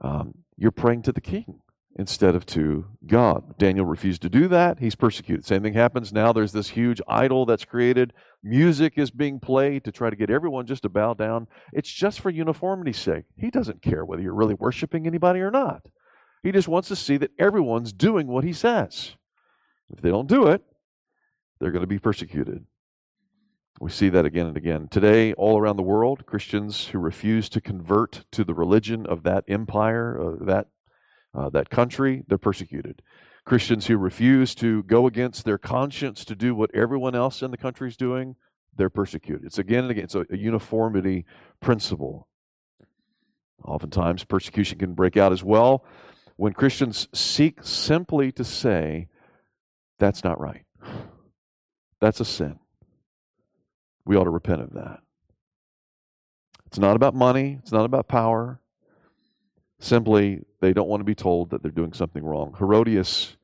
um, 0.00 0.34
you're 0.56 0.72
praying 0.72 1.02
to 1.02 1.12
the 1.12 1.20
king 1.20 1.60
instead 1.98 2.36
of 2.36 2.46
to 2.46 2.86
God. 3.06 3.58
Daniel 3.58 3.84
refused 3.84 4.22
to 4.22 4.28
do 4.28 4.46
that. 4.48 4.78
He's 4.78 4.94
persecuted. 4.94 5.44
Same 5.44 5.62
thing 5.62 5.74
happens 5.74 6.12
now. 6.12 6.32
There's 6.32 6.52
this 6.52 6.70
huge 6.70 7.02
idol 7.08 7.44
that's 7.44 7.64
created. 7.64 8.12
Music 8.42 8.94
is 8.96 9.10
being 9.10 9.40
played 9.40 9.82
to 9.84 9.90
try 9.90 10.08
to 10.08 10.14
get 10.14 10.30
everyone 10.30 10.66
just 10.66 10.84
to 10.84 10.88
bow 10.88 11.14
down. 11.14 11.48
It's 11.72 11.90
just 11.90 12.20
for 12.20 12.30
uniformity's 12.30 12.98
sake. 12.98 13.24
He 13.36 13.50
doesn't 13.50 13.82
care 13.82 14.04
whether 14.04 14.22
you're 14.22 14.32
really 14.32 14.54
worshiping 14.54 15.08
anybody 15.08 15.40
or 15.40 15.50
not. 15.50 15.82
He 16.44 16.52
just 16.52 16.68
wants 16.68 16.86
to 16.88 16.96
see 16.96 17.16
that 17.16 17.32
everyone's 17.36 17.92
doing 17.92 18.28
what 18.28 18.44
he 18.44 18.52
says. 18.52 19.16
If 19.90 20.00
they 20.00 20.10
don't 20.10 20.28
do 20.28 20.46
it, 20.46 20.62
they're 21.58 21.72
going 21.72 21.82
to 21.82 21.88
be 21.88 21.98
persecuted. 21.98 22.64
We 23.80 23.90
see 23.90 24.08
that 24.10 24.24
again 24.24 24.46
and 24.46 24.56
again. 24.56 24.86
Today, 24.88 25.32
all 25.32 25.58
around 25.58 25.76
the 25.76 25.82
world, 25.82 26.26
Christians 26.26 26.88
who 26.88 26.98
refuse 26.98 27.48
to 27.48 27.60
convert 27.60 28.24
to 28.32 28.44
the 28.44 28.54
religion 28.54 29.04
of 29.04 29.24
that 29.24 29.44
empire, 29.48 30.36
that 30.40 30.68
uh, 31.38 31.48
that 31.50 31.70
country, 31.70 32.24
they're 32.26 32.38
persecuted. 32.38 33.02
Christians 33.44 33.86
who 33.86 33.96
refuse 33.96 34.54
to 34.56 34.82
go 34.82 35.06
against 35.06 35.44
their 35.44 35.58
conscience 35.58 36.24
to 36.24 36.34
do 36.34 36.54
what 36.54 36.74
everyone 36.74 37.14
else 37.14 37.42
in 37.42 37.50
the 37.50 37.56
country 37.56 37.88
is 37.88 37.96
doing, 37.96 38.36
they're 38.76 38.90
persecuted. 38.90 39.44
It's 39.44 39.58
again 39.58 39.84
and 39.84 39.90
again, 39.90 40.04
it's 40.04 40.14
a, 40.14 40.26
a 40.30 40.36
uniformity 40.36 41.24
principle. 41.60 42.28
Oftentimes, 43.64 44.24
persecution 44.24 44.78
can 44.78 44.94
break 44.94 45.16
out 45.16 45.32
as 45.32 45.42
well 45.42 45.84
when 46.36 46.52
Christians 46.52 47.08
seek 47.12 47.60
simply 47.62 48.30
to 48.32 48.44
say, 48.44 49.08
that's 49.98 50.22
not 50.22 50.40
right. 50.40 50.64
That's 52.00 52.20
a 52.20 52.24
sin. 52.24 52.58
We 54.04 54.16
ought 54.16 54.24
to 54.24 54.30
repent 54.30 54.62
of 54.62 54.74
that. 54.74 55.00
It's 56.66 56.78
not 56.78 56.96
about 56.96 57.14
money, 57.14 57.58
it's 57.60 57.72
not 57.72 57.84
about 57.84 58.08
power. 58.08 58.60
Simply, 59.80 60.42
they 60.60 60.72
don't 60.72 60.88
want 60.88 61.00
to 61.00 61.04
be 61.04 61.14
told 61.14 61.50
that 61.50 61.62
they're 61.62 61.70
doing 61.70 61.92
something 61.92 62.24
wrong. 62.24 62.54
Herodias 62.58 63.36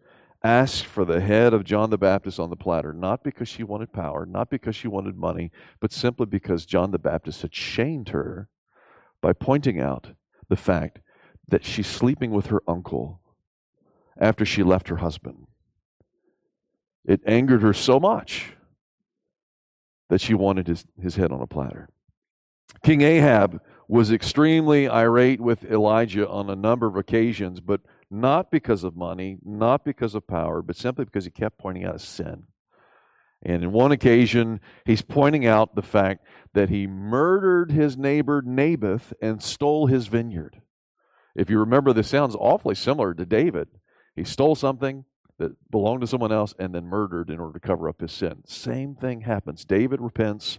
asked 0.42 0.84
for 0.84 1.04
the 1.04 1.20
head 1.20 1.54
of 1.54 1.64
John 1.64 1.90
the 1.90 1.98
Baptist 1.98 2.38
on 2.38 2.50
the 2.50 2.56
platter, 2.56 2.92
not 2.92 3.24
because 3.24 3.48
she 3.48 3.62
wanted 3.62 3.92
power, 3.92 4.26
not 4.26 4.50
because 4.50 4.76
she 4.76 4.88
wanted 4.88 5.16
money, 5.16 5.50
but 5.80 5.92
simply 5.92 6.26
because 6.26 6.66
John 6.66 6.90
the 6.90 6.98
Baptist 6.98 7.42
had 7.42 7.54
shamed 7.54 8.10
her 8.10 8.48
by 9.22 9.32
pointing 9.32 9.80
out 9.80 10.08
the 10.48 10.56
fact 10.56 11.00
that 11.48 11.64
she's 11.64 11.86
sleeping 11.86 12.30
with 12.30 12.46
her 12.46 12.62
uncle 12.68 13.20
after 14.18 14.44
she 14.44 14.62
left 14.62 14.88
her 14.88 14.96
husband. 14.96 15.46
It 17.04 17.20
angered 17.26 17.62
her 17.62 17.72
so 17.72 18.00
much 18.00 18.52
that 20.10 20.20
she 20.20 20.34
wanted 20.34 20.66
his, 20.66 20.84
his 21.00 21.16
head 21.16 21.32
on 21.32 21.40
a 21.40 21.46
platter. 21.46 21.88
King 22.82 23.00
Ahab 23.00 23.60
was 23.88 24.10
extremely 24.10 24.88
irate 24.88 25.40
with 25.40 25.64
Elijah 25.64 26.28
on 26.28 26.48
a 26.48 26.56
number 26.56 26.86
of 26.86 26.96
occasions, 26.96 27.60
but 27.60 27.80
not 28.10 28.50
because 28.50 28.84
of 28.84 28.96
money, 28.96 29.38
not 29.44 29.84
because 29.84 30.14
of 30.14 30.26
power, 30.26 30.62
but 30.62 30.76
simply 30.76 31.04
because 31.04 31.24
he 31.24 31.30
kept 31.30 31.58
pointing 31.58 31.84
out 31.84 31.96
a 31.96 31.98
sin. 31.98 32.44
And 33.42 33.62
in 33.62 33.72
one 33.72 33.92
occasion, 33.92 34.60
he's 34.86 35.02
pointing 35.02 35.46
out 35.46 35.74
the 35.74 35.82
fact 35.82 36.24
that 36.54 36.70
he 36.70 36.86
murdered 36.86 37.70
his 37.70 37.96
neighbor 37.96 38.42
Naboth 38.44 39.12
and 39.20 39.42
stole 39.42 39.86
his 39.86 40.06
vineyard. 40.06 40.62
If 41.36 41.50
you 41.50 41.58
remember, 41.58 41.92
this 41.92 42.08
sounds 42.08 42.36
awfully 42.36 42.74
similar 42.74 43.12
to 43.12 43.26
David. 43.26 43.68
He 44.16 44.24
stole 44.24 44.54
something 44.54 45.04
that 45.38 45.52
belonged 45.70 46.00
to 46.00 46.06
someone 46.06 46.32
else 46.32 46.54
and 46.58 46.74
then 46.74 46.86
murdered 46.86 47.28
in 47.28 47.40
order 47.40 47.58
to 47.58 47.66
cover 47.66 47.88
up 47.88 48.00
his 48.00 48.12
sin. 48.12 48.44
Same 48.46 48.94
thing 48.94 49.22
happens. 49.22 49.64
David 49.64 50.00
repents, 50.00 50.58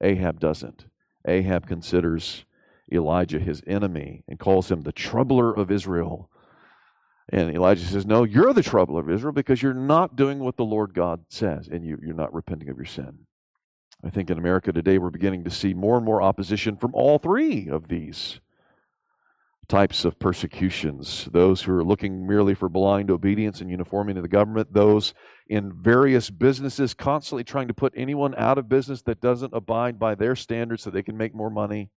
Ahab 0.00 0.40
doesn't. 0.40 0.86
Ahab 1.26 1.66
considers 1.66 2.44
Elijah 2.90 3.38
his 3.38 3.62
enemy 3.66 4.22
and 4.28 4.38
calls 4.38 4.70
him 4.70 4.82
the 4.82 4.92
troubler 4.92 5.52
of 5.52 5.70
Israel. 5.70 6.30
And 7.28 7.50
Elijah 7.50 7.84
says, 7.84 8.06
No, 8.06 8.24
you're 8.24 8.52
the 8.52 8.62
troubler 8.62 9.00
of 9.00 9.10
Israel 9.10 9.32
because 9.32 9.62
you're 9.62 9.74
not 9.74 10.16
doing 10.16 10.38
what 10.38 10.56
the 10.56 10.64
Lord 10.64 10.94
God 10.94 11.24
says 11.28 11.68
and 11.68 11.84
you, 11.84 11.98
you're 12.02 12.14
not 12.14 12.32
repenting 12.32 12.68
of 12.68 12.76
your 12.76 12.86
sin. 12.86 13.26
I 14.04 14.10
think 14.10 14.30
in 14.30 14.38
America 14.38 14.72
today 14.72 14.98
we're 14.98 15.10
beginning 15.10 15.44
to 15.44 15.50
see 15.50 15.74
more 15.74 15.96
and 15.96 16.04
more 16.04 16.22
opposition 16.22 16.76
from 16.76 16.94
all 16.94 17.18
three 17.18 17.68
of 17.68 17.88
these 17.88 18.40
types 19.68 20.04
of 20.04 20.18
persecutions 20.20 21.28
those 21.32 21.62
who 21.62 21.72
are 21.74 21.82
looking 21.82 22.24
merely 22.24 22.54
for 22.54 22.68
blind 22.68 23.10
obedience 23.10 23.60
and 23.60 23.68
uniformity 23.68 24.14
to 24.14 24.22
the 24.22 24.28
government, 24.28 24.72
those 24.72 25.12
in 25.48 25.72
various 25.72 26.28
businesses 26.30 26.94
constantly 26.94 27.44
trying 27.44 27.68
to 27.68 27.74
put 27.74 27.92
anyone 27.96 28.34
out 28.36 28.58
of 28.58 28.68
business 28.68 29.02
that 29.02 29.20
doesn't 29.20 29.54
abide 29.54 29.98
by 29.98 30.14
their 30.14 30.34
standards 30.34 30.82
so 30.82 30.90
they 30.90 31.02
can 31.02 31.16
make 31.16 31.34
more 31.34 31.50
money. 31.50 31.90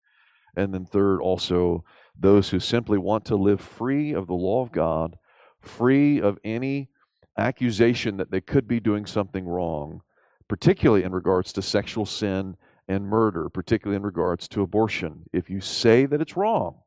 And 0.56 0.74
then, 0.74 0.84
third, 0.84 1.20
also 1.20 1.84
those 2.18 2.50
who 2.50 2.60
simply 2.60 2.98
want 2.98 3.24
to 3.26 3.36
live 3.36 3.60
free 3.60 4.12
of 4.12 4.26
the 4.26 4.34
law 4.34 4.62
of 4.62 4.72
God, 4.72 5.16
free 5.60 6.20
of 6.20 6.38
any 6.44 6.88
accusation 7.36 8.16
that 8.16 8.30
they 8.30 8.40
could 8.40 8.66
be 8.66 8.80
doing 8.80 9.06
something 9.06 9.46
wrong, 9.46 10.02
particularly 10.48 11.04
in 11.04 11.12
regards 11.12 11.52
to 11.52 11.62
sexual 11.62 12.04
sin 12.04 12.56
and 12.88 13.06
murder, 13.06 13.48
particularly 13.48 13.96
in 13.96 14.02
regards 14.02 14.48
to 14.48 14.62
abortion. 14.62 15.24
If 15.32 15.48
you 15.48 15.60
say 15.60 16.06
that 16.06 16.20
it's 16.20 16.36
wrong, 16.36 16.80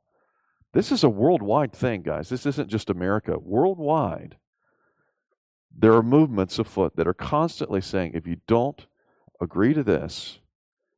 this 0.73 0.91
is 0.91 1.03
a 1.03 1.09
worldwide 1.09 1.73
thing, 1.73 2.01
guys. 2.01 2.29
This 2.29 2.45
isn't 2.45 2.69
just 2.69 2.89
America. 2.89 3.37
Worldwide, 3.39 4.37
there 5.77 5.93
are 5.93 6.03
movements 6.03 6.59
afoot 6.59 6.95
that 6.95 7.07
are 7.07 7.13
constantly 7.13 7.81
saying 7.81 8.11
if 8.13 8.27
you 8.27 8.37
don't 8.47 8.85
agree 9.39 9.73
to 9.73 9.83
this, 9.83 10.39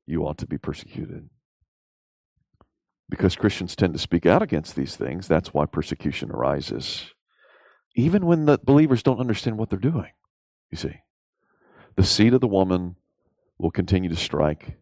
you 0.06 0.26
ought 0.26 0.38
to 0.40 0.48
be 0.48 0.58
persecuted. 0.58 1.30
Because 3.10 3.36
Christians 3.36 3.76
tend 3.76 3.94
to 3.94 4.00
speak 4.00 4.26
out 4.26 4.42
against 4.42 4.76
these 4.76 4.96
things, 4.96 5.28
that's 5.28 5.54
why 5.54 5.66
persecution 5.66 6.32
arises. 6.32 7.14
Even 7.96 8.26
when 8.26 8.46
the 8.46 8.58
believers 8.58 9.04
don't 9.04 9.20
understand 9.20 9.58
what 9.58 9.70
they're 9.70 9.80
doing, 9.80 10.12
you 10.72 10.78
see. 10.78 11.02
The 11.96 12.04
seed 12.04 12.34
of 12.34 12.42
the 12.42 12.48
woman 12.48 12.96
will 13.60 13.72
continue 13.72 14.10
to 14.10 14.16
strike 14.16 14.78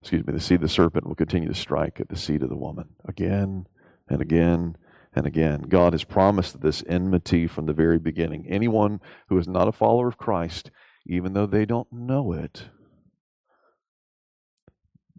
excuse 0.00 0.26
me, 0.26 0.32
the 0.32 0.40
seed 0.40 0.56
of 0.56 0.62
the 0.62 0.68
serpent 0.68 1.06
will 1.06 1.14
continue 1.14 1.48
to 1.48 1.54
strike 1.54 2.00
at 2.00 2.08
the 2.08 2.16
seed 2.16 2.42
of 2.42 2.48
the 2.48 2.56
woman 2.56 2.88
again 3.06 3.66
and 4.08 4.20
again 4.20 4.76
and 5.12 5.26
again. 5.26 5.62
God 5.62 5.92
has 5.92 6.04
promised 6.04 6.60
this 6.60 6.84
enmity 6.86 7.46
from 7.46 7.66
the 7.66 7.72
very 7.72 7.98
beginning. 7.98 8.46
Anyone 8.48 9.00
who 9.28 9.38
is 9.38 9.48
not 9.48 9.68
a 9.68 9.72
follower 9.72 10.08
of 10.08 10.18
Christ, 10.18 10.70
even 11.06 11.32
though 11.32 11.46
they 11.46 11.64
don't 11.64 11.92
know 11.92 12.32
it, 12.32 12.64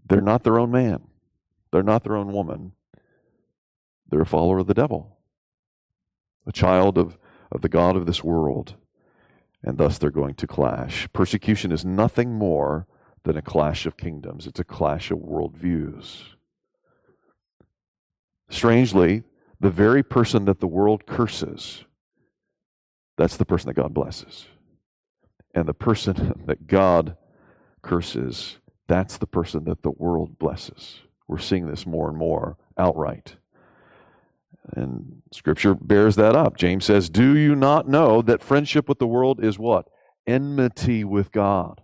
they're 0.07 0.21
not 0.21 0.43
their 0.43 0.59
own 0.59 0.71
man. 0.71 1.03
They're 1.71 1.83
not 1.83 2.03
their 2.03 2.15
own 2.15 2.31
woman. 2.31 2.73
They're 4.09 4.21
a 4.21 4.25
follower 4.25 4.59
of 4.59 4.67
the 4.67 4.73
devil, 4.73 5.17
a 6.45 6.51
child 6.51 6.97
of, 6.97 7.17
of 7.49 7.61
the 7.61 7.69
God 7.69 7.95
of 7.95 8.05
this 8.05 8.21
world, 8.21 8.75
and 9.63 9.77
thus 9.77 9.97
they're 9.97 10.11
going 10.11 10.35
to 10.35 10.47
clash. 10.47 11.07
Persecution 11.13 11.71
is 11.71 11.85
nothing 11.85 12.33
more 12.33 12.87
than 13.23 13.37
a 13.37 13.41
clash 13.41 13.85
of 13.85 13.95
kingdoms, 13.95 14.47
it's 14.47 14.59
a 14.59 14.65
clash 14.65 15.11
of 15.11 15.19
worldviews. 15.19 16.23
Strangely, 18.49 19.23
the 19.61 19.69
very 19.69 20.01
person 20.01 20.45
that 20.45 20.59
the 20.59 20.67
world 20.67 21.05
curses, 21.05 21.85
that's 23.15 23.37
the 23.37 23.45
person 23.45 23.67
that 23.67 23.75
God 23.75 23.93
blesses. 23.93 24.47
And 25.53 25.67
the 25.67 25.73
person 25.73 26.41
that 26.47 26.65
God 26.67 27.15
curses, 27.83 28.57
that's 28.87 29.17
the 29.17 29.27
person 29.27 29.65
that 29.65 29.83
the 29.83 29.91
world 29.91 30.39
blesses. 30.39 31.01
We're 31.27 31.37
seeing 31.37 31.67
this 31.67 31.85
more 31.85 32.09
and 32.09 32.17
more 32.17 32.57
outright. 32.77 33.35
And 34.73 35.21
scripture 35.31 35.75
bears 35.75 36.15
that 36.15 36.35
up. 36.35 36.57
James 36.57 36.85
says, 36.85 37.09
Do 37.09 37.37
you 37.37 37.55
not 37.55 37.87
know 37.87 38.21
that 38.23 38.43
friendship 38.43 38.89
with 38.89 38.99
the 38.99 39.07
world 39.07 39.43
is 39.43 39.59
what? 39.59 39.87
Enmity 40.25 41.03
with 41.03 41.31
God. 41.31 41.81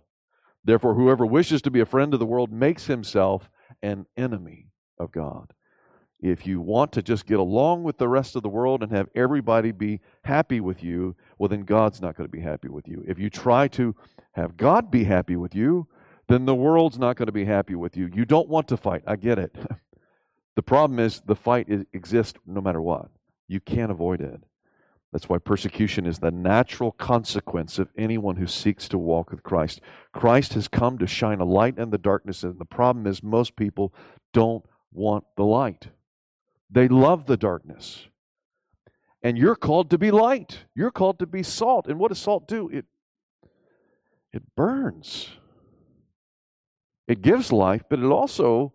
Therefore, 0.64 0.94
whoever 0.94 1.24
wishes 1.24 1.62
to 1.62 1.70
be 1.70 1.80
a 1.80 1.86
friend 1.86 2.12
of 2.12 2.20
the 2.20 2.26
world 2.26 2.52
makes 2.52 2.86
himself 2.86 3.48
an 3.82 4.06
enemy 4.16 4.66
of 4.98 5.12
God. 5.12 5.52
If 6.20 6.46
you 6.46 6.60
want 6.60 6.92
to 6.92 7.02
just 7.02 7.26
get 7.26 7.38
along 7.38 7.84
with 7.84 7.98
the 7.98 8.08
rest 8.08 8.34
of 8.34 8.42
the 8.42 8.48
world 8.48 8.82
and 8.82 8.90
have 8.90 9.08
everybody 9.14 9.70
be 9.70 10.00
happy 10.22 10.60
with 10.60 10.82
you, 10.82 11.14
well, 11.38 11.48
then 11.48 11.62
God's 11.62 12.00
not 12.00 12.16
going 12.16 12.26
to 12.28 12.36
be 12.36 12.40
happy 12.40 12.68
with 12.68 12.88
you. 12.88 13.04
If 13.06 13.18
you 13.18 13.30
try 13.30 13.68
to 13.68 13.94
have 14.32 14.56
God 14.56 14.90
be 14.90 15.04
happy 15.04 15.36
with 15.36 15.54
you, 15.54 15.86
then 16.26 16.44
the 16.44 16.54
world's 16.54 16.98
not 16.98 17.16
going 17.16 17.26
to 17.26 17.32
be 17.32 17.44
happy 17.44 17.74
with 17.74 17.96
you. 17.96 18.10
You 18.12 18.24
don't 18.24 18.48
want 18.48 18.68
to 18.68 18.76
fight. 18.76 19.02
I 19.06 19.16
get 19.16 19.38
it. 19.38 19.56
the 20.56 20.62
problem 20.62 20.98
is 20.98 21.22
the 21.24 21.36
fight 21.36 21.68
is, 21.68 21.84
exists 21.92 22.38
no 22.46 22.60
matter 22.60 22.82
what. 22.82 23.10
You 23.46 23.60
can't 23.60 23.92
avoid 23.92 24.20
it. 24.20 24.42
That's 25.12 25.28
why 25.28 25.38
persecution 25.38 26.04
is 26.04 26.18
the 26.18 26.30
natural 26.30 26.92
consequence 26.92 27.78
of 27.78 27.88
anyone 27.96 28.36
who 28.36 28.46
seeks 28.46 28.88
to 28.88 28.98
walk 28.98 29.30
with 29.30 29.42
Christ. 29.42 29.80
Christ 30.12 30.52
has 30.52 30.68
come 30.68 30.98
to 30.98 31.06
shine 31.06 31.40
a 31.40 31.46
light 31.46 31.78
in 31.78 31.90
the 31.90 31.96
darkness, 31.96 32.42
and 32.42 32.58
the 32.58 32.66
problem 32.66 33.06
is 33.06 33.22
most 33.22 33.56
people 33.56 33.94
don't 34.34 34.64
want 34.92 35.24
the 35.36 35.44
light. 35.44 35.88
They 36.70 36.88
love 36.88 37.26
the 37.26 37.36
darkness. 37.36 38.06
And 39.22 39.36
you're 39.36 39.56
called 39.56 39.90
to 39.90 39.98
be 39.98 40.10
light. 40.10 40.64
You're 40.74 40.90
called 40.90 41.18
to 41.18 41.26
be 41.26 41.42
salt. 41.42 41.86
And 41.86 41.98
what 41.98 42.08
does 42.08 42.18
salt 42.18 42.46
do? 42.46 42.68
It 42.68 42.84
it 44.32 44.42
burns. 44.54 45.30
It 47.06 47.22
gives 47.22 47.50
life, 47.50 47.82
but 47.88 47.98
it 47.98 48.04
also 48.04 48.74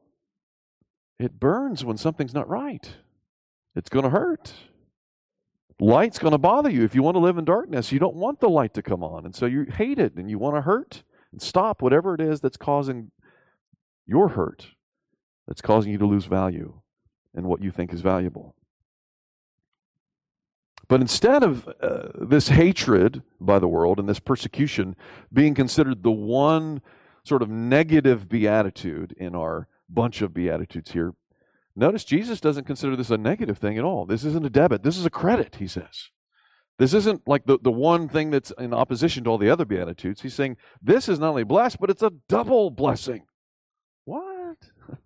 it 1.20 1.40
burns 1.40 1.86
when 1.86 1.98
something's 1.98 2.34
not 2.34 2.50
right. 2.50 2.96
It's 3.76 3.90
going 3.90 4.04
to 4.04 4.10
hurt. 4.10 4.54
Light's 5.80 6.20
going 6.20 6.32
to 6.32 6.38
bother 6.38 6.70
you. 6.70 6.84
If 6.84 6.96
you 6.96 7.04
want 7.04 7.16
to 7.16 7.20
live 7.20 7.38
in 7.38 7.46
darkness, 7.46 7.92
you 7.92 8.00
don't 8.00 8.16
want 8.16 8.40
the 8.40 8.50
light 8.50 8.74
to 8.76 8.82
come 8.82 9.04
on. 9.04 9.26
And 9.26 9.36
so 9.36 9.46
you 9.46 9.64
hate 9.64 10.00
it 10.00 10.16
and 10.16 10.30
you 10.30 10.40
want 10.40 10.56
to 10.56 10.62
hurt 10.62 11.04
and 11.32 11.42
stop 11.42 11.82
whatever 11.82 12.14
it 12.14 12.22
is 12.22 12.42
that's 12.42 12.58
causing 12.58 13.12
your 14.06 14.30
hurt, 14.30 14.68
that's 15.48 15.62
causing 15.62 15.92
you 15.92 15.98
to 15.98 16.06
lose 16.06 16.26
value 16.26 16.82
in 17.36 17.48
what 17.48 17.62
you 17.62 17.72
think 17.72 17.94
is 17.94 18.02
valuable. 18.02 18.56
But 20.88 21.02
instead 21.02 21.44
of 21.44 21.68
uh, 21.82 22.10
this 22.16 22.50
hatred 22.50 23.24
by 23.40 23.60
the 23.60 23.68
world 23.68 24.00
and 24.00 24.08
this 24.08 24.20
persecution 24.20 24.96
being 25.32 25.54
considered 25.54 26.04
the 26.04 26.12
one 26.12 26.82
sort 27.24 27.42
of 27.42 27.50
negative 27.50 28.28
beatitude 28.28 29.14
in 29.18 29.34
our 29.34 29.68
bunch 29.90 30.22
of 30.22 30.34
beatitudes 30.34 30.92
here, 30.92 31.14
notice 31.76 32.04
Jesus 32.04 32.42
doesn't 32.42 32.68
consider 32.68 32.96
this 32.96 33.10
a 33.10 33.18
negative 33.18 33.58
thing 33.58 33.78
at 33.78 33.86
all. 33.86 34.06
This 34.06 34.26
isn't 34.26 34.46
a 34.46 34.50
debit, 34.50 34.84
this 34.84 34.98
is 34.98 35.06
a 35.06 35.10
credit, 35.10 35.56
he 35.56 35.68
says. 35.68 36.10
This 36.80 36.94
isn't 36.94 37.28
like 37.28 37.46
the, 37.46 37.60
the 37.62 37.72
one 37.72 38.10
thing 38.10 38.32
that's 38.32 38.52
in 38.58 38.74
opposition 38.74 39.24
to 39.24 39.30
all 39.30 39.38
the 39.38 39.50
other 39.50 39.64
beatitudes. 39.64 40.22
He's 40.22 40.34
saying 40.34 40.58
this 40.82 41.08
is 41.08 41.20
not 41.20 41.30
only 41.30 41.44
blessed, 41.44 41.80
but 41.80 41.90
it's 41.90 42.02
a 42.02 42.12
double 42.28 42.72
blessing. 42.72 43.24
What? 44.06 44.58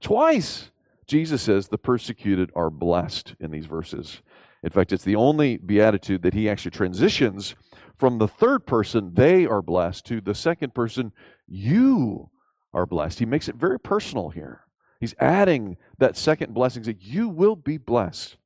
Twice. 0.00 0.70
Jesus 1.06 1.42
says 1.42 1.68
the 1.68 1.78
persecuted 1.78 2.50
are 2.54 2.70
blessed 2.70 3.34
in 3.40 3.50
these 3.50 3.66
verses. 3.66 4.22
In 4.62 4.70
fact, 4.70 4.92
it's 4.92 5.04
the 5.04 5.16
only 5.16 5.58
beatitude 5.58 6.22
that 6.22 6.34
he 6.34 6.48
actually 6.48 6.70
transitions 6.70 7.54
from 7.96 8.18
the 8.18 8.28
third 8.28 8.66
person, 8.66 9.14
they 9.14 9.46
are 9.46 9.62
blessed, 9.62 10.04
to 10.06 10.20
the 10.20 10.34
second 10.34 10.74
person, 10.74 11.12
you 11.46 12.30
are 12.72 12.86
blessed. 12.86 13.20
He 13.20 13.26
makes 13.26 13.48
it 13.48 13.54
very 13.54 13.78
personal 13.78 14.30
here. 14.30 14.62
He's 14.98 15.14
adding 15.20 15.76
that 15.98 16.16
second 16.16 16.54
blessing 16.54 16.82
that 16.84 17.02
you 17.02 17.28
will 17.28 17.56
be 17.56 17.78
blessed 17.78 18.36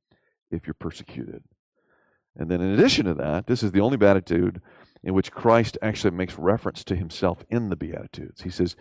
if 0.51 0.67
you're 0.67 0.75
persecuted. 0.75 1.43
And 2.35 2.49
then, 2.49 2.61
in 2.61 2.73
addition 2.73 3.05
to 3.05 3.13
that, 3.15 3.47
this 3.47 3.63
is 3.63 3.71
the 3.71 3.81
only 3.81 3.97
beatitude 3.97 4.61
in 5.03 5.13
which 5.13 5.31
Christ 5.31 5.77
actually 5.81 6.11
makes 6.11 6.37
reference 6.37 6.83
to 6.85 6.95
himself 6.95 7.43
in 7.49 7.69
the 7.69 7.75
Beatitudes. 7.75 8.41
He 8.41 8.49
says, 8.49 8.75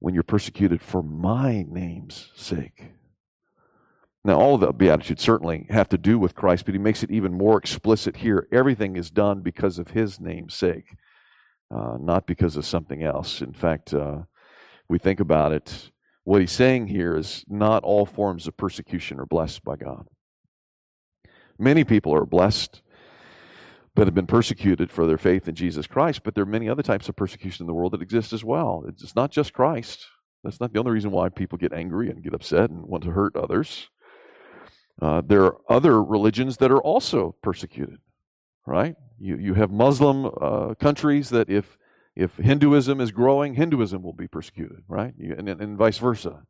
when 0.00 0.14
you're 0.14 0.22
persecuted 0.22 0.80
for 0.80 1.02
my 1.02 1.64
name's 1.68 2.30
sake. 2.34 2.92
Now, 4.24 4.38
all 4.38 4.54
of 4.54 4.60
the 4.60 4.72
Beatitudes 4.72 5.22
certainly 5.22 5.66
have 5.70 5.88
to 5.90 5.98
do 5.98 6.18
with 6.18 6.34
Christ, 6.34 6.64
but 6.64 6.74
he 6.74 6.78
makes 6.78 7.02
it 7.02 7.10
even 7.10 7.32
more 7.32 7.56
explicit 7.56 8.16
here. 8.16 8.46
Everything 8.52 8.96
is 8.96 9.10
done 9.10 9.40
because 9.40 9.78
of 9.78 9.90
his 9.90 10.20
name's 10.20 10.54
sake, 10.54 10.96
uh, 11.74 11.96
not 12.00 12.26
because 12.26 12.56
of 12.56 12.66
something 12.66 13.02
else. 13.02 13.40
In 13.40 13.52
fact, 13.52 13.94
uh, 13.94 14.22
we 14.88 14.98
think 14.98 15.20
about 15.20 15.52
it, 15.52 15.90
what 16.24 16.42
he's 16.42 16.52
saying 16.52 16.88
here 16.88 17.16
is 17.16 17.44
not 17.48 17.84
all 17.84 18.04
forms 18.04 18.46
of 18.46 18.56
persecution 18.56 19.18
are 19.18 19.24
blessed 19.24 19.64
by 19.64 19.76
God. 19.76 20.06
Many 21.58 21.84
people 21.84 22.14
are 22.14 22.26
blessed 22.26 22.82
that 23.98 24.06
have 24.06 24.14
been 24.14 24.26
persecuted 24.26 24.90
for 24.90 25.06
their 25.06 25.18
faith 25.18 25.48
in 25.48 25.54
Jesus 25.54 25.86
Christ, 25.86 26.22
but 26.22 26.34
there 26.34 26.42
are 26.42 26.46
many 26.46 26.68
other 26.68 26.82
types 26.82 27.08
of 27.08 27.16
persecution 27.16 27.64
in 27.64 27.66
the 27.66 27.74
world 27.74 27.92
that 27.92 28.02
exist 28.02 28.32
as 28.32 28.44
well. 28.44 28.84
It's 28.86 29.16
not 29.16 29.32
just 29.32 29.52
Christ. 29.52 30.06
That's 30.44 30.60
not 30.60 30.72
the 30.72 30.78
only 30.78 30.92
reason 30.92 31.10
why 31.10 31.28
people 31.28 31.58
get 31.58 31.72
angry 31.72 32.08
and 32.08 32.22
get 32.22 32.32
upset 32.32 32.70
and 32.70 32.84
want 32.84 33.02
to 33.04 33.10
hurt 33.10 33.34
others. 33.34 33.88
Uh, 35.02 35.20
there 35.24 35.44
are 35.44 35.56
other 35.68 36.02
religions 36.02 36.58
that 36.58 36.70
are 36.70 36.80
also 36.80 37.34
persecuted, 37.42 37.98
right? 38.66 38.94
You, 39.18 39.36
you 39.36 39.54
have 39.54 39.70
Muslim 39.70 40.30
uh, 40.40 40.74
countries 40.74 41.30
that 41.30 41.50
if, 41.50 41.76
if 42.14 42.36
Hinduism 42.36 43.00
is 43.00 43.10
growing, 43.10 43.54
Hinduism 43.54 44.02
will 44.02 44.12
be 44.12 44.28
persecuted, 44.28 44.84
right? 44.86 45.12
You, 45.18 45.34
and, 45.36 45.48
and 45.48 45.76
vice 45.76 45.98
versa. 45.98 46.42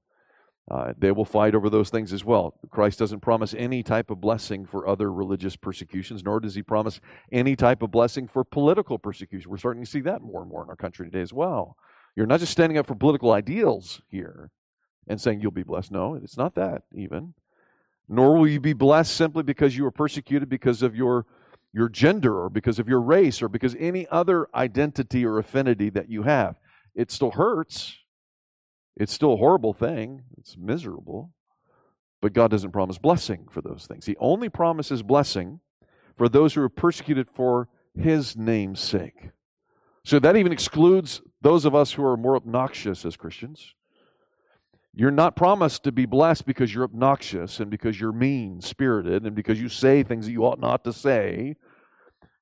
Uh, 0.71 0.93
they 0.99 1.11
will 1.11 1.25
fight 1.25 1.55
over 1.55 1.71
those 1.71 1.89
things 1.89 2.13
as 2.13 2.25
well. 2.25 2.55
Christ 2.71 2.99
doesn't 2.99 3.21
promise 3.21 3.55
any 3.57 3.83
type 3.83 4.11
of 4.11 4.21
blessing 4.21 4.67
for 4.67 4.87
other 4.87 5.11
religious 5.11 5.57
persecutions, 5.57 6.23
nor 6.23 6.41
does 6.41 6.55
he 6.55 6.63
promise 6.63 7.01
any 7.33 7.57
type 7.57 7.83
of 7.83 7.91
blessing 7.91 8.29
for 8.29 8.45
political 8.45 8.99
persecution. 8.99 9.51
We're 9.51 9.57
starting 9.57 9.83
to 9.83 9.91
see 9.91 10.03
that 10.03 10.21
more 10.21 10.43
and 10.43 10.51
more 10.51 10.63
in 10.63 10.69
our 10.69 10.77
country 10.77 11.07
today 11.07 11.23
as 11.23 11.33
well. 11.33 11.77
You're 12.15 12.27
not 12.27 12.41
just 12.41 12.53
standing 12.53 12.77
up 12.77 12.87
for 12.87 12.95
political 12.95 13.33
ideals 13.33 14.03
here 14.11 14.51
and 15.07 15.19
saying 15.19 15.41
you'll 15.41 15.53
be 15.53 15.63
blessed. 15.63 15.91
No, 15.91 16.15
it's 16.15 16.37
not 16.37 16.55
that 16.57 16.83
even. 16.95 17.33
Nor 18.07 18.37
will 18.37 18.49
you 18.49 18.61
be 18.61 18.75
blessed 18.75 19.15
simply 19.15 19.45
because 19.45 19.77
you 19.77 19.85
were 19.85 19.91
persecuted 19.91 20.49
because 20.49 20.83
of 20.83 20.95
your 20.95 21.27
your 21.73 21.89
gender 21.89 22.43
or 22.43 22.49
because 22.49 22.79
of 22.79 22.89
your 22.89 23.01
race 23.01 23.43
or 23.43 23.49
because 23.49 23.77
any 23.79 24.07
other 24.09 24.49
identity 24.55 25.25
or 25.25 25.39
affinity 25.39 25.91
that 25.91 26.11
you 26.11 26.23
have. 26.23 26.57
It 26.95 27.11
still 27.11 27.33
hurts 27.33 27.99
it's 28.99 29.13
still 29.13 29.35
a 29.35 29.37
horrible 29.37 29.73
thing, 29.73 30.23
it's 30.37 30.57
miserable, 30.59 31.31
but 32.21 32.33
God 32.33 32.51
doesn't 32.51 32.73
promise 32.73 32.99
blessing 32.99 33.47
for 33.49 33.63
those 33.63 33.87
things. 33.87 34.07
He 34.07 34.17
only 34.19 34.49
promises 34.49 35.03
blessing 35.03 35.61
for 36.17 36.29
those 36.29 36.55
who 36.55 36.63
are 36.63 36.69
persecuted 36.69 37.29
for 37.31 37.69
His 37.95 38.37
name's 38.37 38.81
sake. 38.81 39.31
So 40.05 40.19
that 40.19 40.37
even 40.37 40.53
excludes 40.53 41.23
those 41.41 41.65
of 41.65 41.77
us 41.77 41.93
who 41.93 42.05
are 42.05 42.17
more 42.17 42.35
obnoxious 42.35 43.05
as 43.05 43.17
Christians. 43.17 43.75
You're 44.93 45.13
not 45.13 45.37
promised 45.37 45.85
to 45.85 45.93
be 45.93 46.07
blessed 46.07 46.45
because 46.45 46.75
you're 46.75 46.83
obnoxious 46.83 47.61
and 47.61 47.71
because 47.71 48.01
you're 48.01 48.13
mean 48.13 48.61
spirited 48.61 49.25
and 49.25 49.37
because 49.37 49.61
you 49.61 49.69
say 49.69 50.03
things 50.03 50.27
that 50.27 50.33
you 50.33 50.45
ought 50.45 50.59
not 50.59 50.83
to 50.85 50.93
say. 50.93 51.55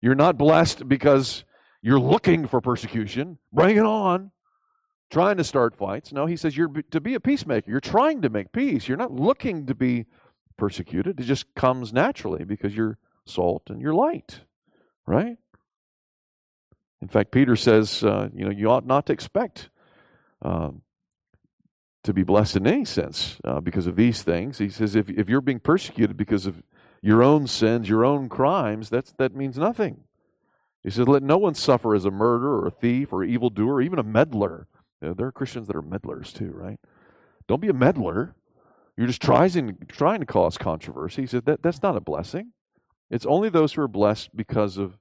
You're 0.01 0.15
not 0.15 0.39
blessed 0.39 0.89
because 0.89 1.45
you're 1.83 2.01
looking 2.01 2.47
for 2.47 2.63
persecution. 2.63 3.37
Bring 3.53 3.77
it 3.77 3.85
on 3.85 4.31
trying 5.11 5.37
to 5.37 5.45
start 5.45 5.77
fights. 5.77 6.13
No, 6.13 6.27
he 6.27 6.37
says 6.37 6.57
you're 6.57 6.69
to 6.91 7.01
be 7.01 7.15
a 7.15 7.21
peacemaker. 7.21 7.71
You're 7.71 7.81
trying 7.81 8.23
to 8.23 8.29
make 8.29 8.53
peace. 8.53 8.89
You're 8.89 8.97
not 8.97 9.13
looking 9.13 9.67
to 9.67 9.75
be 9.75 10.07
persecuted. 10.57 11.21
It 11.21 11.25
just 11.25 11.55
comes 11.55 11.93
naturally 11.93 12.45
because 12.45 12.75
you're 12.75 12.99
salt 13.25 13.65
and 13.69 13.81
you're 13.81 13.95
light, 13.95 14.41
right? 15.07 15.37
In 17.03 17.09
fact, 17.09 17.31
Peter 17.31 17.57
says, 17.57 18.03
uh, 18.03 18.29
you 18.35 18.45
know, 18.45 18.51
you 18.51 18.71
ought 18.71 18.87
not 18.87 19.07
to 19.07 19.13
expect 19.13 19.69
um, 20.43 20.83
to 22.05 22.15
be 22.15 22.23
blessed 22.23 22.57
in 22.57 22.67
any 22.67 22.85
sense 22.85 23.39
uh, 23.45 23.61
because 23.61 23.87
of 23.87 23.97
these 23.97 24.23
things. 24.23 24.59
He 24.59 24.71
says 24.71 24.97
if, 24.97 25.11
if 25.11 25.29
you're 25.29 25.41
being 25.41 25.61
persecuted 25.61 26.17
because 26.17 26.47
of 26.47 26.63
your 27.03 27.23
own 27.23 27.47
sins, 27.47 27.89
your 27.89 28.05
own 28.05 28.29
crimes, 28.29 28.89
that's, 28.89 29.13
that 29.19 29.37
means 29.37 29.59
nothing. 29.59 30.05
He 30.83 30.91
says, 30.91 31.07
let 31.09 31.23
no 31.23 31.37
one 31.37 31.55
suffer 31.55 31.95
as 31.95 32.05
a 32.05 32.11
murderer 32.11 32.61
or 32.61 32.67
a 32.69 32.71
thief 32.71 33.13
or 33.13 33.25
evildoer 33.25 33.75
or 33.75 33.83
even 33.83 33.99
a 33.99 34.05
meddler. 34.05 34.69
Know, 35.07 35.15
there 35.15 35.27
are 35.27 35.33
Christians 35.33 35.69
that 35.69 35.77
are 35.77 35.83
meddlers 35.83 36.33
too, 36.33 36.51
right? 36.53 36.81
Don't 37.49 37.61
be 37.61 37.69
a 37.69 37.75
meddler. 37.75 38.35
You're 38.97 39.07
just 39.07 39.23
trying, 39.23 39.79
trying 39.89 40.21
to 40.21 40.27
cause 40.27 40.59
controversy. 40.59 41.23
He 41.23 41.27
said 41.29 41.45
that, 41.47 41.63
that's 41.63 41.83
not 41.83 41.97
a 41.97 42.01
blessing. 42.01 42.53
It's 43.11 43.27
only 43.27 43.49
those 43.49 43.75
who 43.75 43.83
are 43.83 43.89
blessed 43.89 44.35
because 44.35 44.79
of 44.79 44.99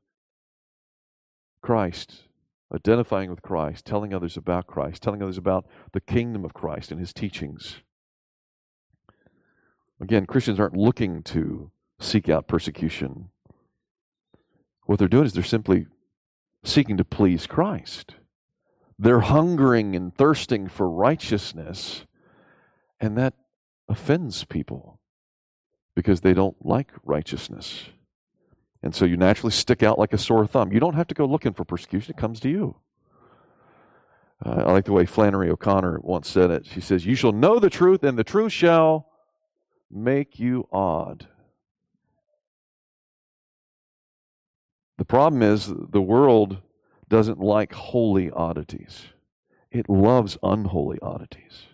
Christ, 1.62 2.28
identifying 2.74 3.32
with 3.32 3.42
Christ, 3.42 3.86
telling 3.86 4.14
others 4.14 4.38
about 4.38 4.68
Christ, 4.68 5.02
telling 5.02 5.24
others 5.24 5.38
about 5.38 5.66
the 5.94 6.02
kingdom 6.02 6.46
of 6.46 6.54
Christ 6.54 6.92
and 6.92 7.00
his 7.00 7.14
teachings. 7.14 7.78
Again, 10.00 10.26
Christians 10.26 10.60
aren't 10.60 10.78
looking 10.78 11.24
to 11.24 11.72
seek 12.00 12.30
out 12.30 12.48
persecution. 12.48 13.30
What 14.86 15.00
they're 15.00 15.08
doing 15.08 15.26
is 15.26 15.34
they're 15.34 15.44
simply 15.44 15.88
seeking 16.64 16.98
to 16.98 17.06
please 17.06 17.48
Christ. 17.48 18.16
They're 18.98 19.22
hungering 19.22 19.96
and 19.96 20.16
thirsting 20.16 20.68
for 20.68 20.90
righteousness, 20.90 22.06
and 23.00 23.18
that 23.18 23.34
offends 23.90 24.46
people 24.46 25.00
because 25.96 26.22
they 26.22 26.34
don't 26.34 26.56
like 26.66 26.92
righteousness. 27.04 27.86
And 28.82 28.94
so 28.94 29.06
you 29.06 29.18
naturally 29.18 29.52
stick 29.52 29.84
out 29.84 29.98
like 29.98 30.14
a 30.14 30.18
sore 30.18 30.46
thumb. 30.46 30.72
You 30.72 30.80
don't 30.80 30.96
have 30.96 31.08
to 31.08 31.16
go 31.16 31.26
looking 31.26 31.54
for 31.54 31.66
persecution, 31.66 32.14
it 32.16 32.20
comes 32.20 32.40
to 32.42 32.50
you. 32.50 32.76
Uh, 34.46 34.64
I 34.68 34.72
like 34.72 34.86
the 34.86 34.92
way 34.92 35.06
Flannery 35.06 35.50
O'Connor 35.50 36.00
once 36.02 36.30
said 36.30 36.52
it. 36.52 36.66
She 36.66 36.82
says, 36.82 37.06
You 37.06 37.16
shall 37.16 37.32
know 37.32 37.58
the 37.60 37.70
truth, 37.70 38.04
and 38.04 38.18
the 38.18 38.24
truth 38.24 38.52
shall 38.52 39.08
make 39.90 40.40
you 40.40 40.68
odd. 40.72 41.28
The 44.98 45.06
problem 45.06 45.42
is 45.42 45.68
the 45.68 46.02
world 46.02 46.62
doesn't 47.10 47.40
like 47.40 47.74
holy 47.74 48.30
oddities. 48.32 49.06
It 49.72 49.90
loves 49.90 50.38
unholy 50.42 51.00
oddities. 51.02 51.68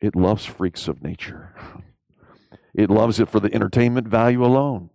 It 0.00 0.14
loves 0.14 0.44
freaks 0.44 0.88
of 0.88 1.02
nature. 1.02 1.54
It 2.72 2.88
loves 2.88 3.18
it 3.18 3.28
for 3.28 3.40
the 3.40 3.52
entertainment 3.52 4.06
value 4.06 4.44
alone. 4.44 4.90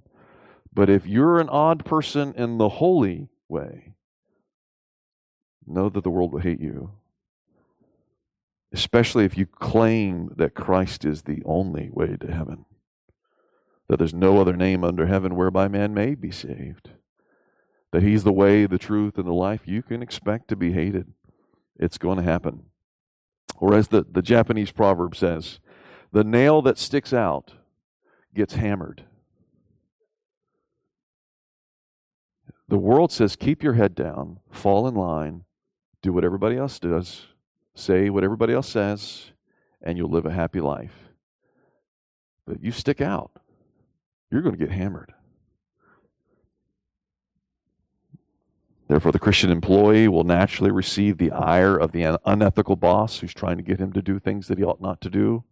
But 0.73 0.89
if 0.89 1.05
you're 1.05 1.41
an 1.41 1.49
odd 1.49 1.83
person 1.83 2.33
in 2.35 2.57
the 2.57 2.69
holy 2.69 3.27
way, 3.49 3.93
know 5.67 5.89
that 5.89 6.03
the 6.05 6.09
world 6.09 6.31
will 6.31 6.39
hate 6.39 6.61
you. 6.61 6.91
Especially 8.71 9.25
if 9.25 9.37
you 9.37 9.45
claim 9.45 10.31
that 10.37 10.53
Christ 10.53 11.03
is 11.03 11.23
the 11.23 11.41
only 11.45 11.89
way 11.91 12.15
to 12.15 12.31
heaven, 12.31 12.63
that 13.89 13.97
there's 13.97 14.13
no 14.13 14.39
other 14.39 14.55
name 14.55 14.85
under 14.85 15.05
heaven 15.05 15.35
whereby 15.35 15.67
man 15.67 15.93
may 15.93 16.15
be 16.15 16.31
saved 16.31 16.91
that 17.95 18.03
He's 18.03 18.25
the 18.25 18.33
way, 18.33 18.65
the 18.65 18.77
truth, 18.77 19.17
and 19.17 19.25
the 19.25 19.31
life, 19.31 19.61
you 19.63 19.81
can 19.81 20.01
expect 20.01 20.49
to 20.49 20.57
be 20.57 20.73
hated. 20.73 21.13
It's 21.79 21.97
going 21.97 22.17
to 22.17 22.25
happen. 22.25 22.63
Or 23.55 23.73
as 23.73 23.87
the, 23.87 24.05
the 24.11 24.21
Japanese 24.21 24.69
proverb 24.69 25.15
says, 25.15 25.59
the 26.11 26.25
nail 26.25 26.61
that 26.63 26.77
sticks 26.77 27.13
out 27.13 27.53
gets 28.33 28.55
hammered. 28.55 29.05
The 32.67 32.77
world 32.77 33.13
says, 33.13 33.37
keep 33.37 33.63
your 33.63 33.75
head 33.75 33.95
down, 33.95 34.41
fall 34.51 34.89
in 34.89 34.95
line, 34.95 35.45
do 36.01 36.11
what 36.11 36.25
everybody 36.25 36.57
else 36.57 36.79
does, 36.79 37.27
say 37.75 38.09
what 38.09 38.25
everybody 38.25 38.53
else 38.53 38.67
says, 38.67 39.31
and 39.81 39.97
you'll 39.97 40.11
live 40.11 40.25
a 40.25 40.33
happy 40.33 40.59
life. 40.59 41.11
But 42.45 42.61
you 42.61 42.73
stick 42.73 42.99
out, 42.99 43.31
you're 44.29 44.41
going 44.41 44.57
to 44.57 44.65
get 44.65 44.75
hammered. 44.75 45.13
Therefore, 48.87 49.11
the 49.11 49.19
Christian 49.19 49.49
employee 49.49 50.07
will 50.07 50.23
naturally 50.23 50.71
receive 50.71 51.17
the 51.17 51.31
ire 51.31 51.75
of 51.75 51.91
the 51.91 52.19
unethical 52.25 52.75
boss 52.75 53.19
who's 53.19 53.33
trying 53.33 53.57
to 53.57 53.63
get 53.63 53.79
him 53.79 53.91
to 53.93 54.01
do 54.01 54.19
things 54.19 54.47
that 54.47 54.59
he 54.59 54.63
ought 54.63 54.81
not 54.81 55.01
to 55.01 55.09
do. 55.09 55.43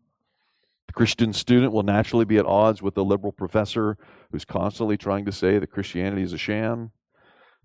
The 0.87 0.93
Christian 0.93 1.33
student 1.33 1.73
will 1.73 1.81
naturally 1.81 2.25
be 2.25 2.37
at 2.37 2.45
odds 2.45 2.83
with 2.83 2.93
the 2.93 3.03
liberal 3.03 3.31
professor 3.31 3.97
who's 4.31 4.45
constantly 4.45 4.97
trying 4.97 5.25
to 5.25 5.31
say 5.31 5.57
that 5.57 5.71
Christianity 5.71 6.21
is 6.21 6.33
a 6.33 6.37
sham. 6.37 6.91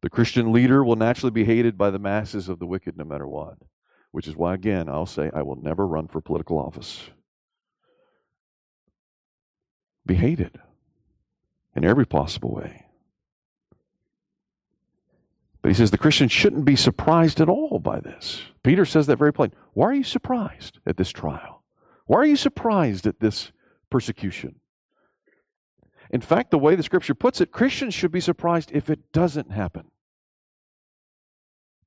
The 0.01 0.09
Christian 0.09 0.53
leader 0.53 0.83
will 0.83 0.97
naturally 0.97 1.33
be 1.33 1.45
hated 1.45 1.77
by 1.77 1.91
the 1.91 1.99
masses 1.99 2.49
of 2.49 2.59
the 2.61 2.67
wicked 2.67 2.97
no 2.97 3.05
matter 3.05 3.29
what, 3.29 3.59
which 4.11 4.27
is 4.27 4.37
why, 4.37 4.55
again, 4.55 4.89
I'll 4.89 5.05
say 5.05 5.31
I 5.35 5.43
will 5.43 5.57
never 5.57 5.87
run 5.87 6.09
for 6.09 6.23
political 6.23 6.59
office. 6.59 7.11
Be 10.07 10.15
hated 10.15 10.59
in 11.77 11.85
every 11.85 12.07
possible 12.07 12.55
way. 12.55 12.88
But 15.69 15.75
he 15.75 15.81
says 15.81 15.91
the 15.91 15.99
Christian 15.99 16.31
shouldn't 16.31 16.65
be 16.65 16.77
surprised 16.77 17.43
at 17.43 17.49
all 17.51 17.79
by 17.79 18.01
this. 18.01 18.41
Peter 18.63 18.87
says 18.87 19.07
that 19.07 19.19
very 19.19 19.35
plain. 19.35 19.53
Why 19.75 19.89
are 19.89 19.93
you 19.93 20.03
surprised 20.03 20.79
at 20.87 20.97
this 20.97 21.11
trial? 21.11 21.63
Why 22.07 22.21
are 22.21 22.25
you 22.25 22.37
surprised 22.37 23.07
at 23.07 23.21
this 23.21 23.53
persecution? 23.91 24.55
In 26.09 26.23
fact, 26.23 26.53
the 26.53 26.59
way 26.59 26.75
the 26.75 26.83
scripture 26.83 27.15
puts 27.15 27.43
it, 27.43 27.53
Christians 27.53 27.93
should 27.93 28.11
be 28.11 28.19
surprised 28.19 28.71
if 28.73 28.89
it 28.89 29.13
doesn't 29.13 29.51
happen. 29.51 29.91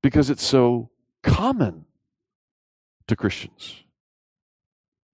Because 0.03 0.29
it's 0.29 0.45
so 0.45 0.91
common 1.23 1.85
to 3.07 3.15
Christians. 3.15 3.83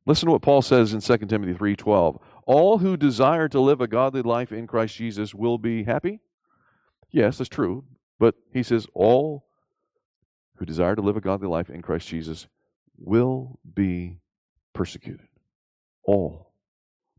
Listen 0.06 0.26
to 0.26 0.34
what 0.34 0.42
Paul 0.42 0.62
says 0.62 0.94
in 0.94 1.00
2 1.00 1.30
Timothy 1.30 1.54
3:12. 1.54 2.20
All 2.46 2.80
who 2.80 2.98
desire 2.98 3.48
to 3.48 3.62
live 3.62 3.80
a 3.80 3.88
godly 3.88 4.24
life 4.24 4.52
in 4.52 4.68
Christ 4.68 4.98
Jesus 4.98 5.34
will 5.34 5.58
be 5.58 5.86
happy. 5.86 6.20
Yes, 7.12 7.38
that's 7.38 7.48
true. 7.48 7.86
But 8.20 8.36
he 8.52 8.64
says, 8.64 8.88
all 8.94 9.46
who 10.58 10.66
desire 10.66 10.96
to 10.96 11.02
live 11.02 11.18
a 11.18 11.22
godly 11.22 11.48
life 11.48 11.70
in 11.70 11.82
Christ 11.82 12.08
Jesus 12.08 12.48
will 12.98 13.60
be 13.74 14.18
persecuted. 14.74 15.28
All. 16.04 16.52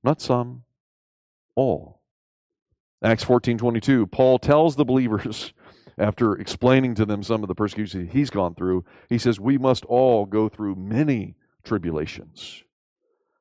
Not 0.02 0.20
some, 0.20 0.64
all. 1.54 2.00
Acts 3.02 3.22
14 3.22 3.58
22, 3.58 4.06
Paul 4.08 4.38
tells 4.38 4.76
the 4.76 4.84
believers, 4.84 5.52
after 5.98 6.34
explaining 6.34 6.94
to 6.96 7.04
them 7.04 7.22
some 7.22 7.42
of 7.42 7.48
the 7.48 7.54
persecution 7.54 8.08
he's 8.08 8.30
gone 8.30 8.54
through, 8.54 8.84
he 9.08 9.18
says, 9.18 9.38
We 9.38 9.58
must 9.58 9.84
all 9.84 10.26
go 10.26 10.48
through 10.48 10.74
many 10.76 11.36
tribulations 11.64 12.64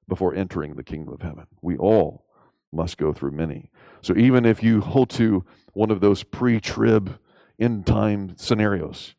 before 0.08 0.36
entering 0.36 0.76
the 0.76 0.84
kingdom 0.84 1.14
of 1.14 1.22
heaven. 1.22 1.48
We 1.62 1.78
all 1.78 2.26
must 2.72 2.98
go 2.98 3.14
through 3.14 3.32
many. 3.32 3.72
So 4.02 4.16
even 4.16 4.46
if 4.46 4.62
you 4.62 4.82
hold 4.82 5.10
to 5.12 5.46
one 5.74 5.92
of 5.92 6.02
those 6.02 6.24
pre 6.24 6.60
trib 6.60 7.18
end 7.60 7.86
time 7.86 8.36
scenarios, 8.38 9.16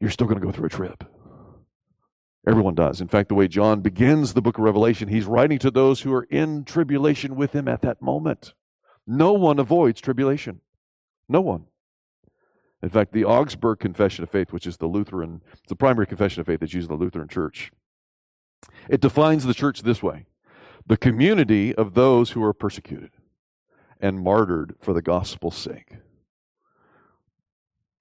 you're 0.00 0.10
still 0.10 0.26
going 0.26 0.40
to 0.40 0.46
go 0.46 0.52
through 0.52 0.66
a 0.66 0.70
trip. 0.70 1.04
Everyone 2.46 2.74
does. 2.74 3.00
In 3.00 3.08
fact, 3.08 3.28
the 3.28 3.34
way 3.34 3.48
John 3.48 3.80
begins 3.80 4.34
the 4.34 4.42
book 4.42 4.58
of 4.58 4.64
Revelation, 4.64 5.08
he's 5.08 5.24
writing 5.24 5.58
to 5.60 5.70
those 5.70 6.02
who 6.02 6.12
are 6.12 6.24
in 6.24 6.64
tribulation 6.64 7.36
with 7.36 7.54
him 7.54 7.68
at 7.68 7.80
that 7.82 8.02
moment. 8.02 8.52
No 9.06 9.32
one 9.32 9.58
avoids 9.58 10.00
tribulation. 10.00 10.60
No 11.28 11.40
one. 11.40 11.64
In 12.82 12.90
fact, 12.90 13.12
the 13.12 13.24
Augsburg 13.24 13.78
Confession 13.78 14.24
of 14.24 14.30
Faith, 14.30 14.52
which 14.52 14.66
is 14.66 14.76
the 14.76 14.86
Lutheran, 14.86 15.40
it's 15.52 15.68
the 15.68 15.76
primary 15.76 16.06
confession 16.06 16.40
of 16.40 16.46
faith 16.46 16.60
that's 16.60 16.74
used 16.74 16.90
in 16.90 16.98
the 16.98 17.02
Lutheran 17.02 17.28
Church, 17.28 17.72
it 18.90 19.00
defines 19.00 19.44
the 19.44 19.54
church 19.54 19.82
this 19.82 20.02
way 20.02 20.26
the 20.86 20.96
community 20.98 21.74
of 21.74 21.94
those 21.94 22.32
who 22.32 22.44
are 22.44 22.52
persecuted 22.52 23.10
and 24.00 24.20
martyred 24.20 24.74
for 24.80 24.92
the 24.92 25.00
gospel's 25.00 25.56
sake. 25.56 25.96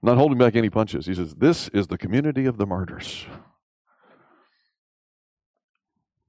Not 0.03 0.17
holding 0.17 0.37
back 0.37 0.57
any 0.57 0.69
punches. 0.69 1.05
He 1.05 1.15
says, 1.15 1.35
This 1.35 1.69
is 1.69 1.87
the 1.87 1.97
community 1.97 2.45
of 2.45 2.57
the 2.57 2.65
martyrs. 2.65 3.25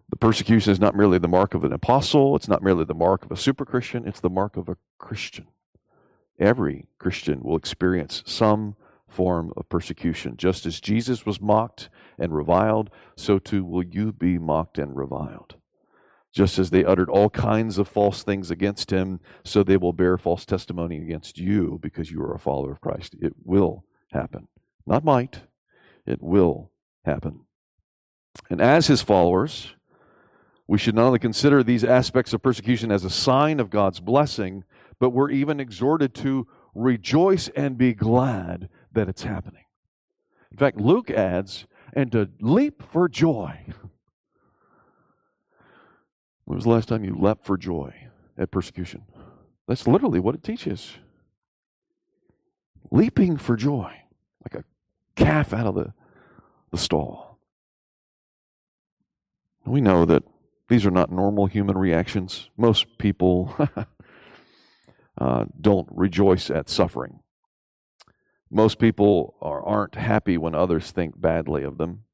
The 0.09 0.16
persecution 0.16 0.70
is 0.70 0.79
not 0.79 0.95
merely 0.95 1.18
the 1.18 1.27
mark 1.27 1.55
of 1.55 1.64
an 1.64 1.72
apostle, 1.72 2.37
it's 2.37 2.47
not 2.47 2.62
merely 2.62 2.85
the 2.85 2.95
mark 2.95 3.25
of 3.25 3.33
a 3.33 3.37
super 3.37 3.64
Christian, 3.64 4.07
it's 4.07 4.20
the 4.20 4.31
mark 4.31 4.57
of 4.57 4.68
a 4.68 4.77
Christian. 4.99 5.49
Every 6.39 6.87
Christian 7.01 7.43
will 7.43 7.57
experience 7.57 8.22
some 8.25 8.77
form 9.09 9.53
of 9.57 9.68
persecution. 9.68 10.37
Just 10.37 10.66
as 10.66 10.81
Jesus 10.81 11.27
was 11.27 11.41
mocked 11.41 11.89
and 12.16 12.33
reviled, 12.33 12.91
so 13.16 13.41
too 13.41 13.64
will 13.64 13.85
you 13.85 14.12
be 14.12 14.39
mocked 14.39 14.79
and 14.79 14.97
reviled. 14.97 15.57
Just 16.35 16.59
as 16.59 16.70
they 16.70 16.85
uttered 16.85 17.09
all 17.09 17.30
kinds 17.30 17.78
of 17.78 17.87
false 17.87 18.24
things 18.24 18.51
against 18.51 18.91
him, 18.91 19.20
so 19.45 19.62
they 19.62 19.76
will 19.76 19.93
bear 19.93 20.18
false 20.18 20.45
testimony 20.45 20.97
against 20.97 21.39
you 21.39 21.78
because 21.80 22.11
you 22.11 22.20
are 22.22 22.35
a 22.35 22.41
follower 22.41 22.72
of 22.72 22.80
Christ. 22.80 23.14
It 23.20 23.35
will 23.45 23.85
happen. 24.11 24.49
Not 24.85 25.05
might, 25.05 25.43
it 26.05 26.20
will 26.20 26.72
happen. 27.05 27.43
And 28.51 28.61
as 28.61 28.89
his 28.89 29.01
followers, 29.01 29.74
we 30.66 30.76
should 30.76 30.95
not 30.95 31.07
only 31.07 31.18
consider 31.20 31.62
these 31.62 31.85
aspects 31.85 32.32
of 32.32 32.43
persecution 32.43 32.91
as 32.91 33.05
a 33.05 33.11
sign 33.11 33.61
of 33.61 33.70
God's 33.70 34.01
blessing, 34.01 34.64
but 34.99 35.11
we're 35.11 35.30
even 35.30 35.61
exhorted 35.61 36.14
to 36.14 36.49
rejoice 36.74 37.49
and 37.49 37.78
be 37.78 37.95
glad 37.95 38.68
that 38.93 39.09
it's 39.09 39.22
happening. 39.22 39.64
In 40.51 40.59
fact, 40.59 40.80
Luke 40.80 41.11
adds, 41.11 41.66
and 41.93 42.11
to 42.12 42.30
leap 42.41 42.82
for 42.82 43.09
joy 43.09 43.66
When 46.45 46.57
was 46.57 46.64
the 46.64 46.70
last 46.70 46.88
time 46.88 47.05
you 47.05 47.16
leapt 47.16 47.45
for 47.45 47.57
joy 47.57 47.95
at 48.36 48.51
persecution? 48.51 49.03
That's 49.66 49.86
literally 49.86 50.20
what 50.20 50.34
it 50.34 50.42
teaches. 50.42 50.99
Leaping 52.90 53.36
for 53.38 53.57
joy, 53.57 53.92
like 54.45 54.62
a 54.62 54.64
calf 55.16 55.55
out 55.55 55.66
of 55.66 55.74
the, 55.74 55.95
the 56.70 56.78
stall. 56.78 57.38
We 59.64 59.80
know 59.80 60.05
that 60.05 60.22
these 60.68 60.84
are 60.84 60.90
not 60.90 61.11
normal 61.11 61.47
human 61.47 61.78
reactions. 61.78 62.51
Most 62.57 62.99
people 62.99 63.55
uh, 65.18 65.45
don't 65.59 65.88
rejoice 65.90 66.51
at 66.51 66.68
suffering. 66.68 67.20
Most 68.51 68.78
people 68.78 69.34
are, 69.40 69.64
aren't 69.64 69.95
happy 69.95 70.36
when 70.36 70.55
others 70.55 70.90
think 70.90 71.18
badly 71.18 71.64
of 71.64 71.78
them, 71.78 72.05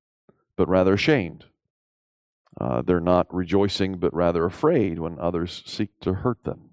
but 0.57 0.69
rather 0.69 0.95
ashamed. 0.95 1.47
Uh, 2.59 2.83
they're 2.83 3.01
not 3.01 3.33
rejoicing, 3.33 3.99
but 3.99 4.15
rather 4.15 4.45
afraid 4.45 4.99
when 4.99 5.19
others 5.19 5.63
seek 5.67 5.91
to 6.01 6.15
hurt 6.15 6.45
them. 6.45 6.71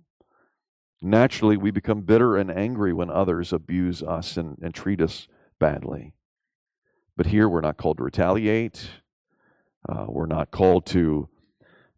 Naturally, 1.01 1.57
we 1.57 1.69
become 1.69 2.01
bitter 2.01 2.35
and 2.35 2.49
angry 2.49 2.93
when 2.93 3.09
others 3.09 3.53
abuse 3.53 4.01
us 4.01 4.37
and, 4.37 4.57
and 4.61 4.73
treat 4.73 4.99
us 4.99 5.27
badly. 5.59 6.13
But 7.15 7.27
here, 7.27 7.47
we're 7.47 7.61
not 7.61 7.77
called 7.77 7.97
to 7.97 8.03
retaliate. 8.03 8.89
Uh, 9.87 10.05
we're 10.07 10.25
not 10.25 10.51
called 10.51 10.85
to 10.87 11.29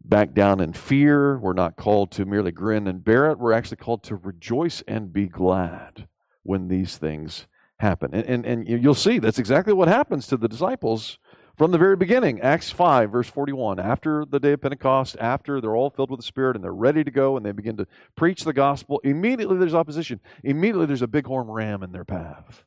back 0.04 0.34
down 0.34 0.60
in 0.60 0.72
fear. 0.72 1.38
We're 1.38 1.52
not 1.52 1.76
called 1.76 2.10
to 2.12 2.24
merely 2.24 2.52
grin 2.52 2.86
and 2.86 3.04
bear 3.04 3.30
it. 3.30 3.38
We're 3.38 3.52
actually 3.52 3.78
called 3.78 4.02
to 4.04 4.16
rejoice 4.16 4.82
and 4.86 5.12
be 5.12 5.26
glad 5.26 6.06
when 6.42 6.68
these 6.68 6.96
things 6.96 7.46
happen. 7.78 8.14
And, 8.14 8.26
and, 8.26 8.46
and 8.46 8.82
you'll 8.82 8.94
see 8.94 9.18
that's 9.18 9.38
exactly 9.38 9.72
what 9.72 9.88
happens 9.88 10.26
to 10.28 10.36
the 10.36 10.48
disciples 10.48 11.18
from 11.60 11.72
the 11.72 11.76
very 11.76 11.94
beginning. 11.94 12.40
Acts 12.40 12.70
5, 12.70 13.12
verse 13.12 13.28
41. 13.28 13.78
After 13.78 14.24
the 14.24 14.40
day 14.40 14.52
of 14.52 14.62
Pentecost, 14.62 15.14
after 15.20 15.60
they're 15.60 15.76
all 15.76 15.90
filled 15.90 16.10
with 16.10 16.18
the 16.18 16.24
Spirit 16.24 16.56
and 16.56 16.64
they're 16.64 16.72
ready 16.72 17.04
to 17.04 17.10
go 17.10 17.36
and 17.36 17.44
they 17.44 17.52
begin 17.52 17.76
to 17.76 17.86
preach 18.16 18.44
the 18.44 18.54
gospel, 18.54 18.98
immediately 19.04 19.58
there's 19.58 19.74
opposition. 19.74 20.20
Immediately 20.42 20.86
there's 20.86 21.02
a 21.02 21.06
bighorn 21.06 21.48
ram 21.48 21.82
in 21.82 21.92
their 21.92 22.06
path 22.06 22.64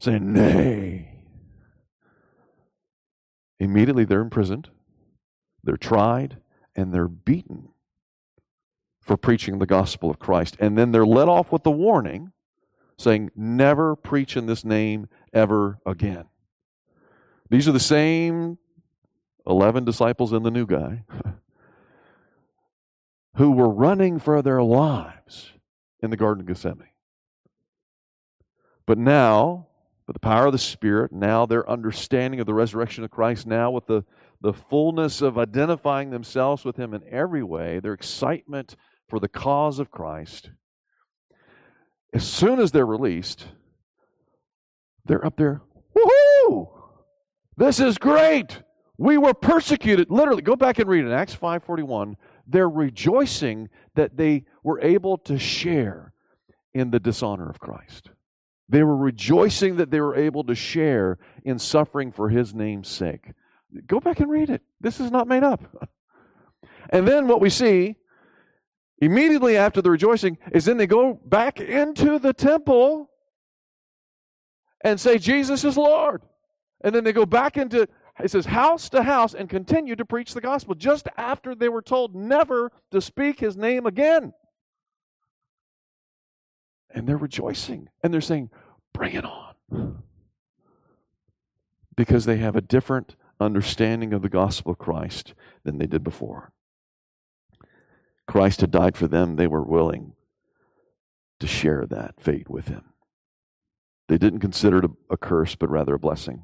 saying, 0.00 0.32
Nay. 0.32 1.12
Immediately 3.60 4.06
they're 4.06 4.20
imprisoned, 4.20 4.70
they're 5.62 5.76
tried, 5.76 6.38
and 6.74 6.92
they're 6.92 7.06
beaten 7.06 7.68
for 9.00 9.16
preaching 9.16 9.60
the 9.60 9.66
gospel 9.66 10.10
of 10.10 10.18
Christ. 10.18 10.56
And 10.58 10.76
then 10.76 10.90
they're 10.90 11.06
let 11.06 11.28
off 11.28 11.52
with 11.52 11.62
the 11.62 11.70
warning 11.70 12.32
saying, 12.98 13.30
Never 13.36 13.94
preach 13.94 14.36
in 14.36 14.46
this 14.46 14.64
name 14.64 15.06
ever 15.32 15.78
again. 15.86 16.24
These 17.54 17.68
are 17.68 17.72
the 17.72 17.78
same 17.78 18.58
11 19.46 19.84
disciples 19.84 20.32
and 20.32 20.44
the 20.44 20.50
new 20.50 20.66
guy 20.66 21.04
who 23.36 23.52
were 23.52 23.68
running 23.68 24.18
for 24.18 24.42
their 24.42 24.60
lives 24.60 25.52
in 26.02 26.10
the 26.10 26.16
Garden 26.16 26.40
of 26.40 26.48
Gethsemane. 26.48 26.88
But 28.86 28.98
now, 28.98 29.68
with 30.08 30.14
the 30.14 30.20
power 30.20 30.46
of 30.46 30.52
the 30.52 30.58
Spirit, 30.58 31.12
now 31.12 31.46
their 31.46 31.70
understanding 31.70 32.40
of 32.40 32.46
the 32.46 32.54
resurrection 32.54 33.04
of 33.04 33.12
Christ, 33.12 33.46
now 33.46 33.70
with 33.70 33.86
the, 33.86 34.04
the 34.40 34.52
fullness 34.52 35.22
of 35.22 35.38
identifying 35.38 36.10
themselves 36.10 36.64
with 36.64 36.76
Him 36.76 36.92
in 36.92 37.04
every 37.08 37.44
way, 37.44 37.78
their 37.78 37.92
excitement 37.92 38.74
for 39.08 39.20
the 39.20 39.28
cause 39.28 39.78
of 39.78 39.92
Christ, 39.92 40.50
as 42.12 42.26
soon 42.26 42.58
as 42.58 42.72
they're 42.72 42.84
released, 42.84 43.46
they're 45.04 45.24
up 45.24 45.36
there, 45.36 45.62
woohoo! 45.94 46.83
This 47.56 47.80
is 47.80 47.98
great. 47.98 48.62
We 48.98 49.18
were 49.18 49.34
persecuted. 49.34 50.10
Literally, 50.10 50.42
go 50.42 50.56
back 50.56 50.78
and 50.78 50.88
read 50.88 51.04
it. 51.04 51.12
Acts 51.12 51.34
5:41. 51.34 52.16
They're 52.46 52.68
rejoicing 52.68 53.68
that 53.94 54.16
they 54.16 54.44
were 54.62 54.80
able 54.80 55.18
to 55.18 55.38
share 55.38 56.12
in 56.72 56.90
the 56.90 57.00
dishonor 57.00 57.48
of 57.48 57.58
Christ. 57.58 58.10
They 58.68 58.82
were 58.82 58.96
rejoicing 58.96 59.76
that 59.76 59.90
they 59.90 60.00
were 60.00 60.16
able 60.16 60.44
to 60.44 60.54
share 60.54 61.18
in 61.44 61.58
suffering 61.58 62.12
for 62.12 62.28
his 62.28 62.54
name's 62.54 62.88
sake. 62.88 63.32
Go 63.86 64.00
back 64.00 64.20
and 64.20 64.30
read 64.30 64.50
it. 64.50 64.62
This 64.80 65.00
is 65.00 65.10
not 65.10 65.28
made 65.28 65.42
up. 65.42 65.88
And 66.90 67.08
then 67.08 67.26
what 67.28 67.40
we 67.40 67.48
see 67.48 67.96
immediately 68.98 69.56
after 69.56 69.80
the 69.80 69.90
rejoicing 69.90 70.36
is 70.52 70.66
then 70.66 70.76
they 70.76 70.86
go 70.86 71.14
back 71.24 71.58
into 71.58 72.18
the 72.18 72.34
temple 72.34 73.10
and 74.82 75.00
say, 75.00 75.16
Jesus 75.16 75.64
is 75.64 75.78
Lord. 75.78 76.22
And 76.84 76.94
then 76.94 77.02
they 77.02 77.14
go 77.14 77.24
back 77.24 77.56
into, 77.56 77.88
it 78.22 78.30
says, 78.30 78.44
house 78.44 78.90
to 78.90 79.02
house 79.02 79.34
and 79.34 79.48
continue 79.48 79.96
to 79.96 80.04
preach 80.04 80.34
the 80.34 80.42
gospel 80.42 80.74
just 80.74 81.08
after 81.16 81.54
they 81.54 81.70
were 81.70 81.82
told 81.82 82.14
never 82.14 82.70
to 82.90 83.00
speak 83.00 83.40
his 83.40 83.56
name 83.56 83.86
again. 83.86 84.34
And 86.90 87.08
they're 87.08 87.16
rejoicing 87.16 87.88
and 88.02 88.12
they're 88.12 88.20
saying, 88.20 88.50
bring 88.92 89.14
it 89.14 89.24
on. 89.24 90.04
Because 91.96 92.26
they 92.26 92.36
have 92.36 92.54
a 92.54 92.60
different 92.60 93.16
understanding 93.40 94.12
of 94.12 94.20
the 94.20 94.28
gospel 94.28 94.72
of 94.72 94.78
Christ 94.78 95.32
than 95.64 95.78
they 95.78 95.86
did 95.86 96.04
before. 96.04 96.52
Christ 98.26 98.60
had 98.60 98.70
died 98.70 98.96
for 98.96 99.08
them, 99.08 99.36
they 99.36 99.46
were 99.46 99.62
willing 99.62 100.12
to 101.40 101.46
share 101.46 101.86
that 101.86 102.20
fate 102.20 102.50
with 102.50 102.68
him. 102.68 102.84
They 104.08 104.18
didn't 104.18 104.40
consider 104.40 104.78
it 104.78 104.90
a, 105.10 105.16
curse, 105.16 105.54
but 105.54 105.70
rather 105.70 105.94
a 105.94 105.98
blessing. 105.98 106.42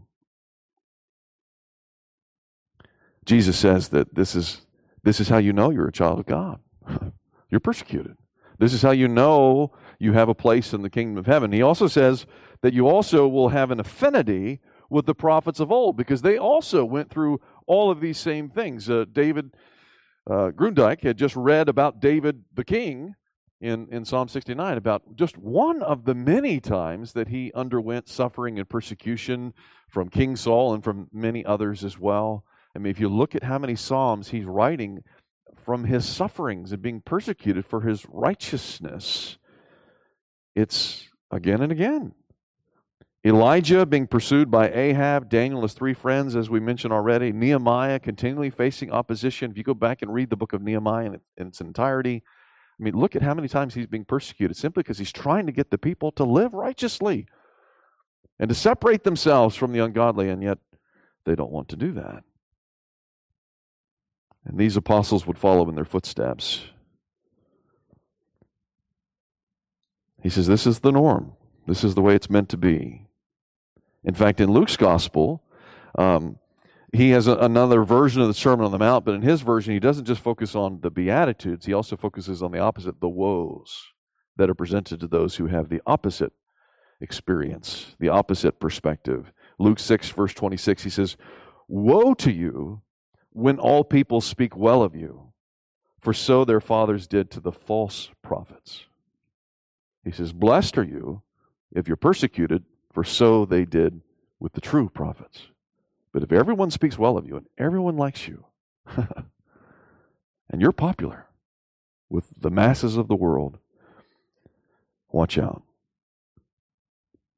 Jesus 3.25 3.59
says 3.59 3.89
that 3.89 4.15
this 4.15 4.35
is, 4.35 4.63
this 5.03 5.21
is 5.21 5.29
how 5.29 5.39
you 5.39 5.53
know 5.53 5.71
you're 5.71 5.89
a 5.89 5.93
child 5.93 6.19
of 6.19 6.27
God. 6.27 6.61
you're 7.51 7.61
persecuted. 7.61 8.17
This 8.59 8.75
is 8.75 8.83
how 8.83 8.91
you 8.91 9.09
know 9.09 9.73
you 9.99 10.13
have 10.13 10.29
a 10.29 10.35
place 10.35 10.73
in 10.73 10.83
the 10.83 10.91
kingdom 10.91 11.19
of 11.19 11.27
heaven. 11.27 11.53
He 11.53 11.63
also 11.63 11.87
says 11.87 12.27
that 12.63 12.75
you 12.75 12.89
also 12.89 13.27
will 13.27 13.49
have 13.51 13.71
an 13.71 13.81
affinity 13.81 14.61
with 14.91 15.07
the 15.07 15.15
prophets 15.15 15.61
of 15.61 15.71
old 15.71 15.97
because 15.97 16.23
they 16.23 16.37
also 16.37 16.85
went 16.85 17.11
through 17.11 17.41
all 17.67 17.91
of 17.91 18.01
these 18.01 18.19
same 18.19 18.51
things. 18.51 18.91
Uh, 18.91 19.05
David 19.11 19.55
uh, 20.29 20.51
Grundyke 20.51 21.03
had 21.03 21.17
just 21.17 21.37
read 21.37 21.69
about 21.69 22.01
David 22.01 22.45
the 22.53 22.65
king 22.65 23.15
in, 23.61 23.89
in 23.91 24.05
Psalm 24.05 24.29
69, 24.29 24.77
about 24.77 25.17
just 25.17 25.37
one 25.37 25.83
of 25.83 26.05
the 26.05 26.15
many 26.15 26.61
times 26.61 27.13
that 27.13 27.29
he 27.29 27.53
underwent 27.55 28.09
suffering 28.09 28.59
and 28.59 28.69
persecution 28.69 29.53
from 29.89 30.09
King 30.09 30.35
Saul 30.37 30.75
and 30.75 30.83
from 30.83 31.09
many 31.13 31.45
others 31.45 31.85
as 31.85 31.99
well. 31.99 32.45
I 32.75 32.79
mean, 32.79 32.91
if 32.91 33.01
you 33.01 33.09
look 33.09 33.35
at 33.35 33.43
how 33.43 33.59
many 33.59 33.75
Psalms 33.77 34.29
he's 34.29 34.45
writing 34.45 35.03
from 35.57 35.85
his 35.85 36.07
sufferings 36.07 36.73
and 36.73 36.81
being 36.81 37.01
persecuted 37.01 37.67
for 37.67 37.83
his 37.83 38.07
righteousness, 38.09 39.39
it's 40.55 41.09
again 41.31 41.63
and 41.63 41.73
again. 41.73 42.15
Elijah 43.23 43.85
being 43.85 44.07
pursued 44.07 44.51
by 44.51 44.71
Ahab, 44.71 45.29
Daniel, 45.29 45.61
his 45.63 45.75
three 45.75 45.93
friends, 45.93 46.35
as 46.35 46.49
we 46.49 46.59
mentioned 46.59 46.93
already, 46.93 47.33
Nehemiah 47.33 47.99
continually 47.99 48.49
facing 48.49 48.91
opposition. 48.91 49.51
If 49.51 49.59
you 49.59 49.63
go 49.63 49.75
back 49.75 50.01
and 50.01 50.13
read 50.13 50.31
the 50.31 50.37
book 50.37 50.55
of 50.55 50.63
Nehemiah 50.63 51.07
in, 51.07 51.21
in 51.37 51.49
its 51.49 51.61
entirety, 51.61 52.23
I 52.79 52.83
mean, 52.83 52.95
look 52.95 53.15
at 53.15 53.21
how 53.21 53.35
many 53.35 53.47
times 53.47 53.75
he's 53.75 53.87
being 53.87 54.07
persecuted 54.07 54.57
simply 54.57 54.83
because 54.83 54.97
he's 54.97 55.13
trying 55.13 55.45
to 55.45 55.53
get 55.53 55.71
the 55.71 55.77
people 55.77 56.13
to 56.13 56.25
live 56.25 56.55
righteously 56.55 57.27
and 58.39 58.49
to 58.49 58.55
separate 58.55 59.05
themselves 59.05 59.55
from 59.55 59.73
the 59.73 59.81
ungodly, 59.81 60.31
and 60.31 60.43
yet 60.43 60.59
they 61.27 61.35
don't 61.35 61.53
want 61.53 61.69
to 61.69 61.77
do 61.77 61.93
that. 61.93 62.25
And 64.45 64.59
these 64.59 64.77
apostles 64.77 65.27
would 65.27 65.39
follow 65.39 65.69
in 65.69 65.75
their 65.75 65.85
footsteps. 65.85 66.63
He 70.23 70.29
says, 70.29 70.47
This 70.47 70.67
is 70.67 70.81
the 70.81 70.93
norm. 70.93 71.33
This 71.67 71.85
is 71.85 71.95
the 71.95 72.03
way 72.03 72.15
it's 72.15 72.31
meant 72.31 72.49
to 72.51 72.57
be. 72.57 73.07
In 74.03 74.15
fact, 74.15 74.41
in 74.41 74.51
Luke's 74.51 74.77
gospel, 74.77 75.43
um, 75.97 76.39
he 76.93 77.11
has 77.11 77.27
a, 77.27 77.37
another 77.37 77.85
version 77.85 78.21
of 78.23 78.29
the 78.29 78.35
Sermon 78.35 78.65
on 78.65 78.73
the 78.73 78.79
Mount, 78.79 79.05
but 79.05 79.15
in 79.15 79.23
his 79.23 79.43
version, 79.43 79.73
he 79.73 79.81
doesn't 79.81 80.07
just 80.07 80.21
focus 80.21 80.55
on 80.55 80.81
the 80.81 80.91
Beatitudes, 80.91 81.67
he 81.67 81.73
also 81.73 81.97
focuses 81.97 82.43
on 82.43 82.51
the 82.51 82.59
opposite, 82.59 83.01
the 83.01 83.09
woes 83.09 83.93
that 84.37 84.51
are 84.51 84.55
presented 84.55 85.01
to 85.01 85.07
those 85.07 85.37
who 85.37 85.47
have 85.47 85.69
the 85.69 85.83
opposite 85.87 86.33
experience, 87.01 87.95
the 88.01 88.09
opposite 88.09 88.59
perspective. 88.59 89.33
Luke 89.59 89.79
6, 89.79 90.11
verse 90.11 90.35
26, 90.35 90.83
he 90.83 90.91
says, 90.91 91.17
Woe 91.69 92.15
to 92.15 92.33
you 92.33 92.83
when 93.33 93.59
all 93.59 93.85
people 93.85 94.21
speak 94.21 94.57
well 94.57 94.83
of 94.83 94.95
you, 94.95 95.33
for 96.01 96.13
so 96.13 96.45
their 96.45 96.61
fathers 96.61 97.07
did 97.07 97.31
to 97.31 97.41
the 97.41 97.53
false 97.53 98.11
prophets. 98.23 98.85
He 100.05 100.11
says, 100.11 100.33
Blessed 100.33 100.79
are 100.79 100.85
you 100.85 101.23
if 101.73 101.87
you're 101.87 101.97
persecuted 101.97 102.65
for 102.93 103.05
so 103.05 103.45
they 103.45 103.65
did 103.65 104.01
with 104.39 104.55
the 104.55 104.61
true 104.61 104.89
prophets. 104.89 105.49
But 106.13 106.23
if 106.23 106.33
everyone 106.33 106.71
speaks 106.71 106.99
well 106.99 107.17
of 107.17 107.27
you 107.27 107.37
and 107.37 107.47
everyone 107.59 107.97
likes 107.97 108.27
you, 108.27 108.47
and 108.97 110.61
you're 110.61 110.73
popular 110.73 111.27
with 112.09 112.27
the 112.37 112.51
masses 112.51 112.97
of 112.97 113.07
the 113.07 113.15
world, 113.15 113.59
watch 115.13 115.39
out. 115.39 115.63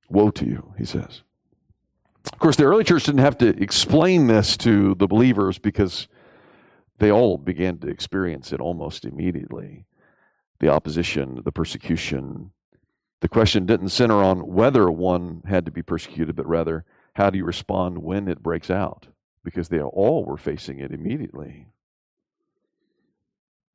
Woe 0.09 0.31
to 0.31 0.47
you, 0.47 0.75
he 0.79 0.85
says. 0.85 1.23
Of 2.31 2.39
course, 2.39 2.57
the 2.57 2.65
early 2.65 2.85
church 2.85 3.05
didn't 3.05 3.21
have 3.21 3.39
to 3.39 3.49
explain 3.49 4.27
this 4.27 4.57
to 4.59 4.95
the 4.95 5.07
believers 5.07 5.59
because 5.59 6.09
they 6.99 7.11
all 7.11 7.39
began 7.39 7.79
to 7.79 7.89
experience 7.89 8.53
it 8.53 8.61
almost 8.61 9.05
immediately 9.05 9.87
the 10.61 10.69
opposition, 10.69 11.43
the 11.45 11.51
persecution. 11.51 12.53
The 13.21 13.29
question 13.29 13.67
didn't 13.67 13.89
center 13.89 14.23
on 14.23 14.47
whether 14.47 14.91
one 14.91 15.43
had 15.49 15.67
to 15.67 15.73
be 15.73 15.83
persecuted, 15.83 16.37
but 16.37 16.47
rather, 16.47 16.85
how 17.15 17.31
do 17.31 17.39
you 17.39 17.45
respond 17.45 17.99
when 17.99 18.29
it 18.29 18.43
breaks 18.43 18.71
out? 18.71 19.09
Because 19.45 19.69
they 19.69 19.81
all 19.81 20.25
were 20.25 20.37
facing 20.37 20.79
it 20.79 20.93
immediately. 20.93 21.67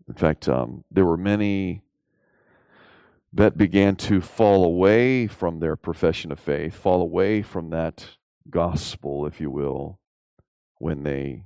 In 0.07 0.13
fact, 0.13 0.47
um, 0.47 0.85
there 0.89 1.05
were 1.05 1.17
many 1.17 1.83
that 3.33 3.57
began 3.57 3.97
to 3.97 4.21
fall 4.21 4.63
away 4.63 5.27
from 5.27 5.59
their 5.59 5.75
profession 5.75 6.31
of 6.31 6.39
faith, 6.39 6.73
fall 6.73 7.01
away 7.01 7.41
from 7.41 7.69
that 7.71 8.16
gospel, 8.49 9.25
if 9.25 9.39
you 9.39 9.49
will, 9.49 9.99
when 10.79 11.03
they 11.03 11.43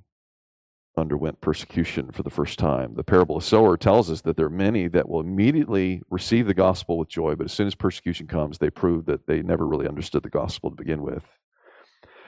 underwent 0.97 1.39
persecution 1.39 2.12
for 2.12 2.22
the 2.22 2.30
first 2.30 2.60
time. 2.60 2.95
The 2.95 3.04
parable 3.04 3.38
of 3.38 3.43
sower 3.43 3.78
tells 3.78 4.10
us 4.12 4.22
that 4.22 4.36
there 4.36 4.47
are 4.47 4.49
many 4.49 4.88
that 4.89 5.08
will 5.08 5.22
immediately 5.22 6.02
receive 6.10 6.47
the 6.47 6.54
gospel 6.54 6.97
with 6.97 7.08
joy, 7.08 7.36
but 7.36 7.45
as 7.45 7.54
soon 7.54 7.68
as 7.68 7.76
persecution 7.76 8.28
comes, 8.28 8.58
they 8.58 8.70
prove 8.70 9.06
that 9.06 9.26
they 9.26 9.41
never 9.41 9.66
really 9.66 9.88
understood 9.88 10.24
the 10.24 10.30
gospel 10.30 10.70
to 10.70 10.76
begin 10.76 11.02
with. 11.02 11.26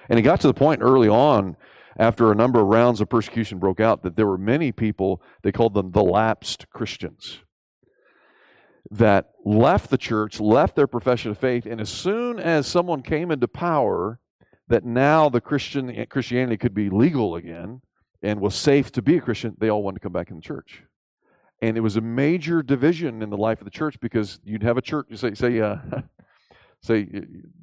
And 0.09 0.17
it 0.17 0.24
got 0.24 0.41
to 0.41 0.47
the 0.47 0.53
point 0.53 0.82
early 0.82 1.09
on, 1.09 1.57
after 1.97 2.32
a 2.32 2.36
number 2.36 2.59
of 2.59 2.67
rounds 2.67 3.01
of 3.01 3.09
persecution 3.09 3.59
broke 3.59 3.80
out, 3.80 4.01
that 4.03 4.15
there 4.15 4.28
were 4.28 4.38
many 4.38 4.71
people, 4.71 5.21
they 5.43 5.51
called 5.51 5.74
them 5.74 5.91
the 5.91 6.03
lapsed 6.03 6.69
Christians, 6.69 7.39
that 8.89 9.32
left 9.45 9.89
the 9.89 9.97
church, 9.97 10.39
left 10.39 10.76
their 10.76 10.88
profession 10.88 11.32
of 11.32 11.38
faith, 11.38 11.65
and 11.65 11.80
as 11.80 11.89
soon 11.89 12.39
as 12.39 12.65
someone 12.65 13.01
came 13.03 13.30
into 13.30 13.47
power, 13.47 14.19
that 14.68 14.86
now 14.86 15.30
the 15.30 15.41
Christian 15.41 16.05
Christianity 16.07 16.57
could 16.57 16.74
be 16.74 16.89
legal 16.89 17.36
again, 17.36 17.82
and 18.24 18.39
was 18.39 18.55
safe 18.55 18.91
to 18.93 19.01
be 19.01 19.18
a 19.18 19.22
Christian, 19.22 19.55
they 19.59 19.70
all 19.70 19.84
wanted 19.84 19.95
to 19.95 19.99
come 19.99 20.14
back 20.14 20.30
in 20.30 20.38
the 20.38 20.41
church. 20.41 20.84
And 21.61 21.78
it 21.78 21.82
was 21.82 21.97
a 21.97 22.01
major 22.01 22.64
division 22.64 23.22
in 23.22 23.30
the 23.30 23.38
life 23.38 23.59
of 23.59 23.66
the 23.66 23.72
church 23.72 23.99
because 23.99 24.39
you'd 24.43 24.64
have 24.64 24.78
a 24.78 24.82
church, 24.82 25.07
say, 25.16 25.34
say, 25.34 25.59
uh, 25.59 25.78
say, 26.82 27.07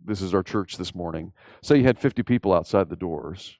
this 0.04 0.20
is 0.20 0.34
our 0.34 0.42
church 0.42 0.76
this 0.76 0.94
morning. 0.94 1.32
Say 1.62 1.78
you 1.78 1.84
had 1.84 1.98
50 1.98 2.22
people 2.22 2.52
outside 2.52 2.90
the 2.90 2.96
doors 2.96 3.58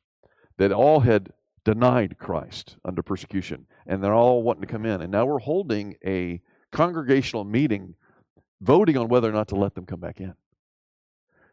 that 0.59 0.73
all 0.73 1.01
had 1.01 1.33
denied 1.65 2.19
Christ 2.19 2.77
under 2.85 3.03
persecution, 3.03 3.67
and 3.87 4.03
they're 4.05 4.15
all 4.15 4.43
wanting 4.43 4.63
to 4.63 4.67
come 4.67 4.85
in. 4.85 5.01
And 5.01 5.11
now 5.11 5.25
we're 5.25 5.39
holding 5.39 5.97
a 6.05 6.43
congregational 6.71 7.45
meeting 7.45 7.95
voting 8.61 8.97
on 8.97 9.09
whether 9.09 9.29
or 9.29 9.33
not 9.33 9.49
to 9.49 9.57
let 9.57 9.75
them 9.75 9.87
come 9.87 10.01
back 10.01 10.21
in. 10.21 10.35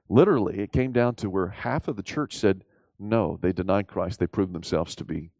Literally, 0.09 0.59
it 0.59 0.71
came 0.71 0.91
down 0.91 1.15
to 1.15 1.29
where 1.29 1.49
half 1.49 1.87
of 1.87 1.95
the 1.95 2.03
church 2.03 2.35
said, 2.35 2.63
no, 2.99 3.37
they 3.41 3.51
denied 3.51 3.87
Christ. 3.87 4.19
They 4.19 4.27
proved 4.27 4.53
themselves 4.53 4.95
to 4.95 5.03
be 5.03 5.31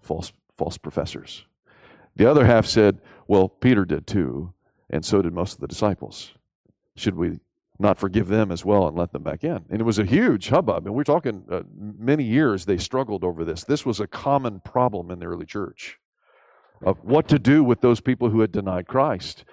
false, 0.00 0.32
false 0.56 0.78
professors. 0.78 1.44
The 2.14 2.30
other 2.30 2.44
half 2.44 2.66
said, 2.66 3.00
well, 3.26 3.48
Peter 3.48 3.84
did 3.84 4.06
too, 4.06 4.52
and 4.90 5.04
so 5.04 5.22
did 5.22 5.32
most 5.32 5.54
of 5.54 5.60
the 5.60 5.66
disciples. 5.66 6.32
Should 6.94 7.16
we 7.16 7.40
not 7.78 7.98
forgive 7.98 8.28
them 8.28 8.52
as 8.52 8.64
well 8.64 8.86
and 8.86 8.96
let 8.96 9.12
them 9.12 9.22
back 9.22 9.42
in? 9.42 9.64
And 9.70 9.80
it 9.80 9.84
was 9.84 9.98
a 9.98 10.04
huge 10.04 10.50
hubbub. 10.50 10.86
And 10.86 10.94
we're 10.94 11.04
talking 11.04 11.44
uh, 11.50 11.62
many 11.74 12.24
years 12.24 12.64
they 12.64 12.76
struggled 12.76 13.24
over 13.24 13.44
this. 13.44 13.64
This 13.64 13.86
was 13.86 13.98
a 13.98 14.06
common 14.06 14.60
problem 14.60 15.10
in 15.10 15.18
the 15.18 15.26
early 15.26 15.46
church 15.46 15.98
of 16.84 17.02
what 17.02 17.28
to 17.28 17.38
do 17.38 17.64
with 17.64 17.80
those 17.80 18.00
people 18.00 18.28
who 18.28 18.40
had 18.40 18.52
denied 18.52 18.86
Christ. 18.86 19.44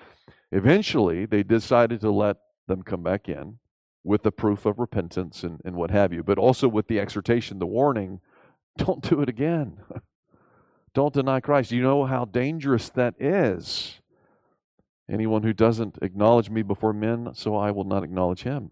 Eventually, 0.52 1.26
they 1.26 1.44
decided 1.44 2.02
to 2.02 2.12
let 2.12 2.38
them 2.68 2.82
come 2.82 3.04
back 3.04 3.30
in 3.30 3.60
with 4.04 4.24
the 4.24 4.32
proof 4.32 4.66
of 4.66 4.80
repentance 4.80 5.44
and, 5.44 5.62
and 5.66 5.76
what 5.76 5.92
have 5.92 6.14
you, 6.14 6.24
but 6.24 6.38
also 6.38 6.68
with 6.68 6.88
the 6.88 7.00
exhortation, 7.00 7.60
the 7.60 7.66
warning 7.66 8.22
don't 8.78 9.08
do 9.08 9.22
it 9.22 9.30
again. 9.30 9.78
Don't 10.96 11.14
deny 11.14 11.40
Christ. 11.40 11.72
You 11.72 11.84
know 11.84 12.06
how 12.06 12.26
dangerous 12.26 12.90
that 12.90 13.14
is. 13.20 14.00
Anyone 15.08 15.44
who 15.44 15.54
doesn't 15.54 16.00
acknowledge 16.02 16.50
me 16.50 16.64
before 16.64 16.94
men, 16.94 17.30
so 17.34 17.56
I 17.56 17.70
will 17.70 17.84
not 17.84 18.04
acknowledge 18.04 18.42
him 18.42 18.72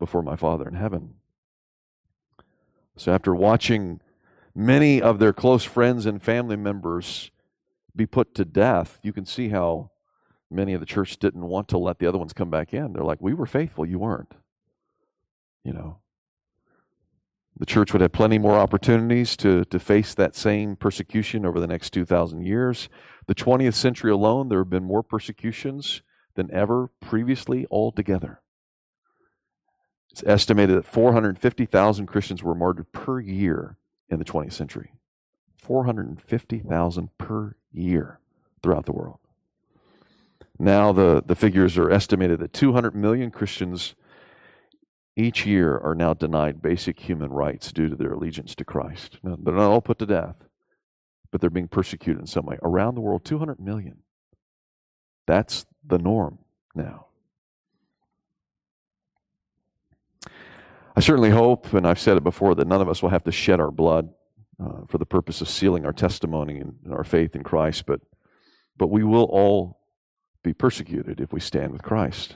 before 0.00 0.22
my 0.22 0.34
Father 0.34 0.66
in 0.66 0.74
heaven. 0.74 1.14
So, 2.96 3.12
after 3.14 3.34
watching 3.34 4.00
many 4.52 5.00
of 5.00 5.20
their 5.20 5.32
close 5.32 5.62
friends 5.62 6.06
and 6.06 6.20
family 6.20 6.56
members 6.56 7.30
be 7.94 8.04
put 8.04 8.34
to 8.34 8.44
death, 8.44 8.98
you 9.04 9.12
can 9.12 9.24
see 9.24 9.50
how 9.50 9.91
many 10.52 10.74
of 10.74 10.80
the 10.80 10.86
church 10.86 11.18
didn't 11.18 11.42
want 11.42 11.68
to 11.68 11.78
let 11.78 11.98
the 11.98 12.06
other 12.06 12.18
ones 12.18 12.32
come 12.32 12.50
back 12.50 12.72
in. 12.72 12.92
They're 12.92 13.04
like, 13.04 13.20
we 13.20 13.34
were 13.34 13.46
faithful, 13.46 13.86
you 13.86 13.98
weren't. 13.98 14.34
You 15.64 15.72
know, 15.72 15.98
the 17.56 17.66
church 17.66 17.92
would 17.92 18.02
have 18.02 18.12
plenty 18.12 18.38
more 18.38 18.56
opportunities 18.56 19.36
to, 19.38 19.64
to 19.66 19.78
face 19.78 20.14
that 20.14 20.34
same 20.34 20.74
persecution 20.74 21.46
over 21.46 21.60
the 21.60 21.66
next 21.66 21.90
2,000 21.90 22.42
years. 22.42 22.88
The 23.26 23.34
20th 23.34 23.74
century 23.74 24.10
alone, 24.10 24.48
there 24.48 24.58
have 24.58 24.70
been 24.70 24.84
more 24.84 25.02
persecutions 25.02 26.02
than 26.34 26.52
ever 26.52 26.90
previously 27.00 27.66
altogether. 27.70 28.40
It's 30.10 30.24
estimated 30.26 30.76
that 30.76 30.86
450,000 30.86 32.06
Christians 32.06 32.42
were 32.42 32.54
martyred 32.54 32.92
per 32.92 33.20
year 33.20 33.76
in 34.08 34.18
the 34.18 34.24
20th 34.24 34.52
century. 34.52 34.92
450,000 35.56 37.18
per 37.18 37.56
year 37.70 38.18
throughout 38.62 38.86
the 38.86 38.92
world. 38.92 39.18
Now 40.62 40.92
the, 40.92 41.24
the 41.26 41.34
figures 41.34 41.76
are 41.76 41.90
estimated 41.90 42.38
that 42.38 42.52
200 42.52 42.94
million 42.94 43.32
Christians 43.32 43.96
each 45.16 45.44
year 45.44 45.76
are 45.76 45.96
now 45.96 46.14
denied 46.14 46.62
basic 46.62 47.00
human 47.00 47.32
rights 47.32 47.72
due 47.72 47.88
to 47.88 47.96
their 47.96 48.12
allegiance 48.12 48.54
to 48.54 48.64
Christ. 48.64 49.18
Now, 49.24 49.36
they're 49.42 49.56
not 49.56 49.72
all 49.72 49.80
put 49.80 49.98
to 49.98 50.06
death, 50.06 50.36
but 51.32 51.40
they're 51.40 51.50
being 51.50 51.66
persecuted 51.66 52.20
in 52.20 52.28
some 52.28 52.46
way. 52.46 52.58
Around 52.62 52.94
the 52.94 53.00
world, 53.00 53.24
200 53.24 53.58
million. 53.58 54.04
That's 55.26 55.66
the 55.84 55.98
norm 55.98 56.38
now. 56.76 57.06
I 60.94 61.00
certainly 61.00 61.30
hope, 61.30 61.72
and 61.72 61.88
I've 61.88 61.98
said 61.98 62.16
it 62.16 62.22
before, 62.22 62.54
that 62.54 62.68
none 62.68 62.80
of 62.80 62.88
us 62.88 63.02
will 63.02 63.10
have 63.10 63.24
to 63.24 63.32
shed 63.32 63.58
our 63.58 63.72
blood 63.72 64.10
uh, 64.62 64.86
for 64.86 64.98
the 64.98 65.06
purpose 65.06 65.40
of 65.40 65.48
sealing 65.48 65.84
our 65.84 65.92
testimony 65.92 66.60
and 66.60 66.76
our 66.88 67.02
faith 67.02 67.34
in 67.34 67.42
Christ, 67.42 67.84
but, 67.84 68.00
but 68.76 68.90
we 68.90 69.02
will 69.02 69.24
all 69.24 69.81
be 70.42 70.52
persecuted 70.52 71.20
if 71.20 71.32
we 71.32 71.40
stand 71.40 71.72
with 71.72 71.82
Christ. 71.82 72.34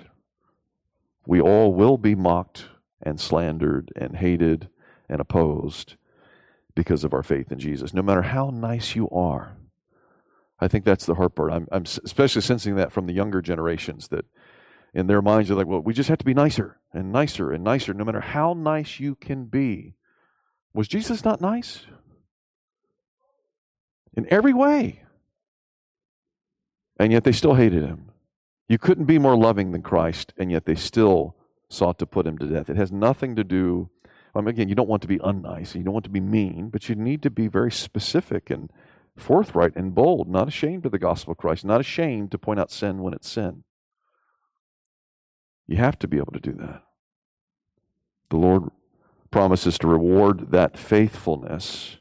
We 1.26 1.40
all 1.40 1.74
will 1.74 1.98
be 1.98 2.14
mocked 2.14 2.66
and 3.02 3.20
slandered 3.20 3.92
and 3.96 4.16
hated 4.16 4.68
and 5.08 5.20
opposed 5.20 5.96
because 6.74 7.04
of 7.04 7.12
our 7.12 7.22
faith 7.22 7.50
in 7.50 7.58
Jesus, 7.58 7.92
no 7.92 8.02
matter 8.02 8.22
how 8.22 8.50
nice 8.50 8.94
you 8.94 9.08
are. 9.10 9.56
I 10.58 10.68
think 10.68 10.84
that's 10.84 11.06
the 11.06 11.14
part. 11.14 11.52
I'm, 11.52 11.66
I'm 11.70 11.84
especially 11.84 12.42
sensing 12.42 12.76
that 12.76 12.92
from 12.92 13.06
the 13.06 13.12
younger 13.12 13.42
generations 13.42 14.08
that 14.08 14.24
in 14.94 15.06
their 15.06 15.20
minds 15.20 15.50
are 15.50 15.54
like, 15.54 15.66
well, 15.66 15.80
we 15.80 15.92
just 15.92 16.08
have 16.08 16.18
to 16.18 16.24
be 16.24 16.32
nicer 16.32 16.78
and 16.92 17.12
nicer 17.12 17.52
and 17.52 17.62
nicer, 17.62 17.92
no 17.92 18.04
matter 18.04 18.20
how 18.20 18.54
nice 18.54 18.98
you 18.98 19.14
can 19.14 19.44
be. 19.44 19.94
Was 20.72 20.88
Jesus 20.88 21.24
not 21.24 21.40
nice? 21.40 21.86
In 24.14 24.26
every 24.30 24.54
way. 24.54 25.02
And 26.98 27.12
yet 27.12 27.24
they 27.24 27.32
still 27.32 27.54
hated 27.54 27.82
him. 27.82 28.10
You 28.68 28.78
couldn't 28.78 29.04
be 29.04 29.18
more 29.18 29.36
loving 29.36 29.72
than 29.72 29.82
Christ, 29.82 30.32
and 30.36 30.50
yet 30.50 30.64
they 30.64 30.74
still 30.74 31.36
sought 31.68 31.98
to 31.98 32.06
put 32.06 32.26
him 32.26 32.38
to 32.38 32.46
death. 32.46 32.70
It 32.70 32.76
has 32.76 32.90
nothing 32.90 33.36
to 33.36 33.44
do, 33.44 33.90
um, 34.34 34.48
again, 34.48 34.68
you 34.68 34.74
don't 34.74 34.88
want 34.88 35.02
to 35.02 35.08
be 35.08 35.18
unnice, 35.18 35.74
you 35.74 35.82
don't 35.82 35.94
want 35.94 36.04
to 36.04 36.10
be 36.10 36.20
mean, 36.20 36.68
but 36.70 36.88
you 36.88 36.94
need 36.94 37.22
to 37.22 37.30
be 37.30 37.48
very 37.48 37.70
specific 37.70 38.50
and 38.50 38.70
forthright 39.16 39.76
and 39.76 39.94
bold, 39.94 40.28
not 40.28 40.48
ashamed 40.48 40.84
of 40.86 40.92
the 40.92 40.98
gospel 40.98 41.32
of 41.32 41.38
Christ, 41.38 41.64
not 41.64 41.80
ashamed 41.80 42.30
to 42.32 42.38
point 42.38 42.60
out 42.60 42.70
sin 42.70 43.02
when 43.02 43.14
it's 43.14 43.28
sin. 43.28 43.64
You 45.66 45.76
have 45.76 45.98
to 46.00 46.08
be 46.08 46.18
able 46.18 46.32
to 46.32 46.40
do 46.40 46.52
that. 46.52 46.82
The 48.30 48.36
Lord 48.36 48.70
promises 49.30 49.78
to 49.78 49.86
reward 49.86 50.50
that 50.50 50.78
faithfulness 50.78 51.98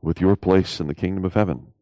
with 0.00 0.20
your 0.20 0.36
place 0.36 0.80
in 0.80 0.86
the 0.86 0.94
kingdom 0.94 1.24
of 1.24 1.34
heaven. 1.34 1.72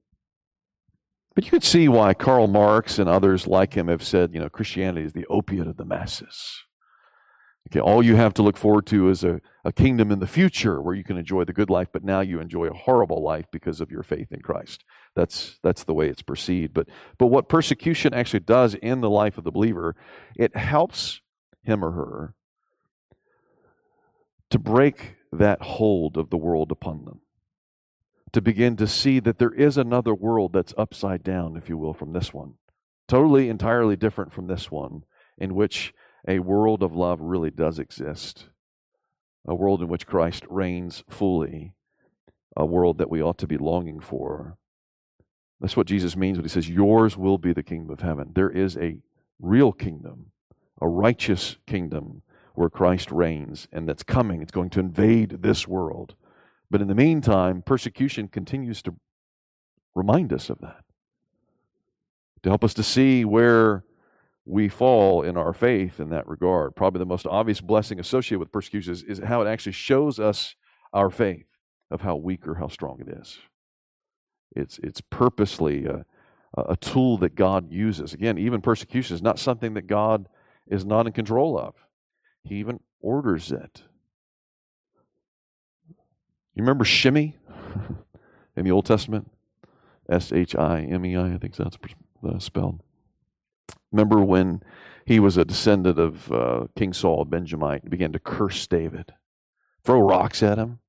But 1.35 1.45
you 1.45 1.51
could 1.51 1.64
see 1.64 1.89
why 1.89 2.14
Karl 2.14 2.47
Marx 2.47 2.99
and 2.99 3.09
others 3.09 3.47
like 3.47 3.74
him 3.74 3.89
have 3.89 4.05
said, 4.05 4.32
you 4.32 4.41
know, 4.41 4.49
Christianity 4.49 5.05
is 5.05 5.12
the 5.12 5.26
opiate 5.26 5.66
of 5.66 5.76
the 5.76 5.85
masses. 5.85 6.62
Okay, 7.68 7.80
all 7.80 8.03
you 8.03 8.14
have 8.16 8.35
to 8.35 8.43
look 8.43 8.59
forward 8.59 8.87
to 8.87 9.09
is 9.09 9.24
a, 9.24 9.41
a 9.64 9.72
kingdom 9.72 10.12
in 10.12 10.20
the 10.20 10.26
future 10.26 10.82
where 10.82 10.95
you 10.95 11.03
can 11.03 11.16
enjoy 11.16 11.45
the 11.45 11.53
good 11.53 11.70
life, 11.70 11.89
but 11.93 12.05
now 12.05 12.20
you 12.20 12.39
enjoy 12.39 12.66
a 12.66 12.74
horrible 12.74 13.22
life 13.22 13.47
because 13.51 13.80
of 13.80 13.91
your 13.91 14.03
faith 14.03 14.30
in 14.30 14.43
Christ. 14.43 14.85
That's 15.16 15.59
that's 15.62 15.85
the 15.85 15.95
way 15.95 16.09
it's 16.09 16.22
perceived. 16.22 16.74
But 16.74 16.89
but 17.18 17.28
what 17.28 17.49
persecution 17.49 18.12
actually 18.12 18.41
does 18.41 18.74
in 18.74 19.01
the 19.01 19.11
life 19.11 19.39
of 19.39 19.45
the 19.45 19.51
believer, 19.51 19.97
it 20.37 20.55
helps 20.55 21.22
him 21.62 21.82
or 21.82 21.93
her 21.93 22.35
to 24.51 24.59
break 24.59 25.16
that 25.32 25.62
hold 25.62 26.18
of 26.18 26.28
the 26.28 26.37
world 26.37 26.70
upon 26.70 27.07
them 27.07 27.20
to 28.35 28.43
begin 28.43 28.76
to 28.76 28.87
see 28.87 29.20
that 29.20 29.39
there 29.39 29.53
is 29.53 29.78
another 29.78 30.14
world 30.14 30.53
that's 30.53 30.74
upside 30.76 31.22
down, 31.22 31.57
if 31.57 31.68
you 31.68 31.78
will, 31.78 31.95
from 31.95 32.12
this 32.12 32.35
one. 32.35 32.55
Totally, 33.07 33.49
entirely 33.49 33.97
different 33.97 34.32
from 34.32 34.49
this 34.49 34.70
one, 34.70 35.05
in 35.39 35.55
which 35.55 35.95
a 36.26 36.41
world 36.41 36.82
of 36.82 36.95
love 36.95 37.20
really 37.20 37.51
does 37.51 37.78
exist. 37.78 38.49
A 39.47 39.55
world 39.55 39.82
in 39.82 39.89
which 39.89 40.07
Christ 40.07 40.45
reigns 40.49 41.05
fully 41.09 41.74
a 42.57 42.64
world 42.64 42.99
that 42.99 43.11
we 43.11 43.22
ought 43.22 43.39
to 43.39 43.47
be 43.47 43.59
longing 43.59 44.01
for. 44.01 44.57
That's 45.61 45.76
what 45.76 45.87
Jesus 45.87 46.16
means 46.16 46.37
when 46.37 46.45
he 46.45 46.49
says, 46.49 46.68
Yours 46.68 47.16
will 47.16 47.39
be 47.39 47.53
the 47.53 47.62
kingdom 47.62 47.93
of 47.93 48.01
heaven. 48.01 48.32
There 48.35 48.51
is 48.51 48.76
a 48.76 48.99
real 49.41 49.72
kingdom, 49.72 50.26
a 50.80 50.89
righteous 50.89 51.57
kingdom 51.66 52.22
where 52.55 52.70
Christ 52.70 53.11
reigns, 53.11 53.66
and 53.72 53.89
that's 53.89 54.03
coming. 54.03 54.43
It's 54.43 54.53
going 54.53 54.70
to 54.70 54.80
invade 54.80 55.43
this 55.43 55.66
world. 55.66 56.14
But 56.70 56.80
in 56.80 56.88
the 56.88 56.94
meantime, 56.94 57.62
persecution 57.62 58.28
continues 58.28 58.82
to 58.82 58.94
remind 59.94 60.32
us 60.32 60.50
of 60.50 60.60
that, 60.60 60.84
to 62.42 62.48
help 62.48 62.64
us 62.64 62.74
to 62.74 62.82
see 62.82 63.24
where 63.24 63.84
we 64.44 64.68
fall 64.68 65.22
in 65.22 65.36
our 65.36 65.52
faith 65.52 66.00
in 66.00 66.10
that 66.10 66.26
regard. 66.26 66.76
Probably 66.76 66.98
the 66.98 67.06
most 67.06 67.26
obvious 67.26 67.60
blessing 67.60 67.98
associated 67.98 68.40
with 68.40 68.52
persecution 68.52 68.92
is, 68.92 69.02
is 69.02 69.18
how 69.20 69.40
it 69.40 69.48
actually 69.48 69.72
shows 69.72 70.18
us 70.18 70.54
our 70.92 71.10
faith 71.10 71.46
of 71.90 72.02
how 72.02 72.16
weak 72.16 72.46
or 72.46 72.56
how 72.56 72.68
strong 72.68 73.00
it 73.00 73.08
is. 73.08 73.38
It's, 74.54 74.78
it's 74.82 75.00
purposely 75.00 75.86
a, 75.86 76.04
a 76.56 76.76
tool 76.76 77.18
that 77.18 77.34
God 77.34 77.72
uses. 77.72 78.12
Again, 78.12 78.38
even 78.38 78.60
persecution 78.60 79.14
is 79.14 79.22
not 79.22 79.38
something 79.38 79.74
that 79.74 79.86
God 79.86 80.28
is 80.66 80.84
not 80.84 81.06
in 81.06 81.12
control 81.12 81.58
of, 81.58 81.74
He 82.42 82.56
even 82.56 82.80
orders 83.00 83.50
it. 83.52 83.82
You 86.55 86.62
remember 86.62 86.84
Shimei 86.84 87.36
in 88.57 88.64
the 88.64 88.70
Old 88.70 88.86
Testament? 88.86 89.30
S 90.09 90.32
H 90.32 90.55
I 90.55 90.82
M 90.82 91.05
E 91.05 91.16
I, 91.16 91.34
I 91.34 91.38
think 91.38 91.57
that's 91.57 91.76
uh, 92.26 92.38
spelled. 92.38 92.80
Remember 93.90 94.20
when 94.20 94.62
he 95.07 95.20
was 95.20 95.36
a 95.36 95.44
descendant 95.44 95.98
of 95.98 96.30
uh, 96.32 96.66
King 96.76 96.92
Saul, 96.92 97.24
Benjamite, 97.24 97.82
and 97.82 97.90
began 97.90 98.12
to 98.12 98.18
curse 98.18 98.66
David, 98.66 99.12
throw 99.84 100.00
rocks 100.00 100.42
at 100.42 100.59
him? 100.59 100.80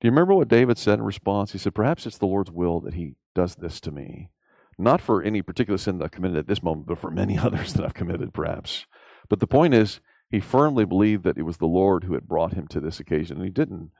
Do 0.00 0.08
you 0.08 0.10
remember 0.10 0.34
what 0.34 0.48
David 0.48 0.78
said 0.78 0.98
in 0.98 1.04
response? 1.04 1.52
He 1.52 1.58
said, 1.58 1.74
Perhaps 1.74 2.06
it's 2.06 2.18
the 2.18 2.26
Lord's 2.26 2.50
will 2.50 2.80
that 2.80 2.94
he 2.94 3.16
does 3.34 3.56
this 3.56 3.80
to 3.82 3.90
me. 3.90 4.30
Not 4.78 5.02
for 5.02 5.22
any 5.22 5.42
particular 5.42 5.76
sin 5.76 5.98
that 5.98 6.04
I've 6.04 6.10
committed 6.10 6.38
at 6.38 6.46
this 6.46 6.62
moment, 6.62 6.86
but 6.86 6.98
for 6.98 7.10
many 7.10 7.38
others 7.38 7.74
that 7.74 7.84
I've 7.84 7.94
committed, 7.94 8.32
perhaps. 8.32 8.86
But 9.28 9.40
the 9.40 9.46
point 9.46 9.74
is, 9.74 10.00
he 10.30 10.40
firmly 10.40 10.84
believed 10.84 11.24
that 11.24 11.36
it 11.36 11.42
was 11.42 11.58
the 11.58 11.66
Lord 11.66 12.04
who 12.04 12.14
had 12.14 12.28
brought 12.28 12.54
him 12.54 12.66
to 12.68 12.80
this 12.80 12.98
occasion, 12.98 13.36
and 13.36 13.44
he 13.44 13.50
didn't 13.50 13.90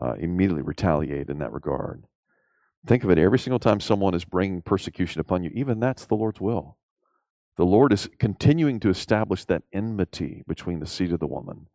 uh, 0.00 0.14
immediately 0.18 0.62
retaliate 0.62 1.28
in 1.28 1.38
that 1.38 1.52
regard. 1.52 2.04
Think 2.86 3.04
of 3.04 3.10
it 3.10 3.18
every 3.18 3.38
single 3.38 3.58
time 3.58 3.80
someone 3.80 4.14
is 4.14 4.24
bringing 4.24 4.62
persecution 4.62 5.20
upon 5.20 5.44
you, 5.44 5.50
even 5.54 5.80
that's 5.80 6.06
the 6.06 6.14
Lord's 6.14 6.40
will. 6.40 6.78
The 7.56 7.66
Lord 7.66 7.92
is 7.92 8.08
continuing 8.18 8.80
to 8.80 8.88
establish 8.88 9.44
that 9.44 9.64
enmity 9.72 10.42
between 10.48 10.80
the 10.80 10.86
seed 10.86 11.12
of 11.12 11.20
the 11.20 11.26
woman 11.26 11.66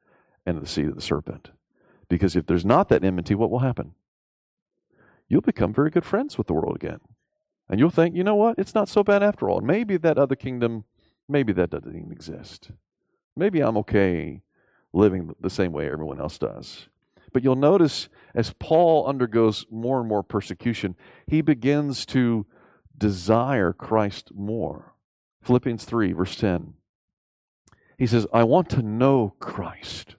and 0.46 0.60
the 0.60 0.68
seed 0.68 0.88
of 0.88 0.96
the 0.96 1.02
serpent. 1.02 1.52
Because 2.10 2.36
if 2.36 2.48
there's 2.48 2.66
not 2.66 2.90
that 2.90 3.04
enmity, 3.04 3.36
what 3.36 3.52
will 3.52 3.60
happen? 3.60 3.94
You'll 5.28 5.42
become 5.42 5.74
very 5.74 5.90
good 5.90 6.06
friends 6.06 6.38
with 6.38 6.48
the 6.48 6.54
world 6.54 6.76
again. 6.76 7.00
And 7.70 7.80
you'll 7.80 7.90
think, 7.90 8.16
you 8.16 8.24
know 8.24 8.36
what? 8.36 8.58
It's 8.58 8.76
not 8.76 8.90
so 8.90 9.04
bad 9.04 9.24
after 9.24 9.50
all. 9.50 9.62
Maybe 9.62 9.98
that 9.98 10.18
other 10.18 10.36
kingdom, 10.36 10.86
maybe 11.28 11.52
that 11.54 11.72
doesn't 11.72 11.96
even 11.96 12.12
exist. 12.12 12.72
Maybe 13.36 13.60
I'm 13.60 13.78
okay 13.78 14.42
living 14.94 15.36
the 15.40 15.50
same 15.50 15.72
way 15.72 15.90
everyone 15.92 16.20
else 16.20 16.38
does. 16.38 16.88
But 17.36 17.44
you'll 17.44 17.58
notice 17.58 18.08
as 18.34 18.54
Paul 18.60 19.06
undergoes 19.10 19.66
more 19.70 20.00
and 20.00 20.08
more 20.08 20.24
persecution, 20.24 20.96
he 21.28 21.42
begins 21.42 22.06
to 22.06 22.46
desire 22.98 23.74
Christ 23.74 24.32
more. 24.34 24.96
Philippians 25.42 25.84
3, 25.84 26.14
verse 26.14 26.38
10. 26.38 26.76
He 27.98 28.08
says, 28.08 28.26
I 28.32 28.46
want 28.46 28.70
to 28.70 28.82
know 28.82 29.36
Christ. 29.42 30.16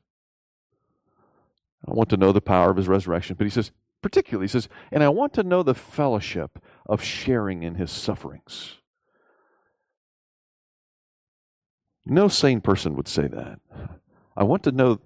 I 1.89 1.95
want 1.95 2.11
to 2.11 2.19
know 2.19 2.33
the 2.33 2.43
power 2.43 2.71
of 2.71 2.77
his 2.77 2.87
resurrection. 2.87 3.37
But 3.39 3.45
he 3.45 3.51
says, 3.51 3.71
particularly, 4.03 4.45
he 4.45 4.51
says, 4.51 4.69
and 4.93 5.03
I 5.03 5.09
want 5.09 5.33
to 5.33 5.43
know 5.43 5.63
the 5.63 5.75
fellowship 5.75 6.59
of 6.85 7.03
sharing 7.03 7.63
in 7.63 7.77
his 7.77 7.91
sufferings. 7.91 8.75
No 12.05 12.29
sane 12.29 12.61
person 12.61 12.95
would 12.95 13.09
say 13.09 13.27
that. 13.27 13.61
I 14.37 14.45
want 14.45 14.63
to 14.65 14.71
know 14.71 15.01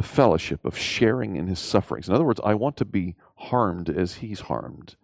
the 0.00 0.06
fellowship 0.06 0.64
of 0.64 0.78
sharing 0.78 1.36
in 1.36 1.46
his 1.46 1.58
sufferings. 1.58 2.08
In 2.08 2.14
other 2.14 2.24
words, 2.24 2.40
I 2.42 2.54
want 2.54 2.78
to 2.78 2.86
be 2.86 3.16
harmed 3.34 3.90
as 3.90 4.14
he's 4.14 4.40
harmed, 4.40 4.96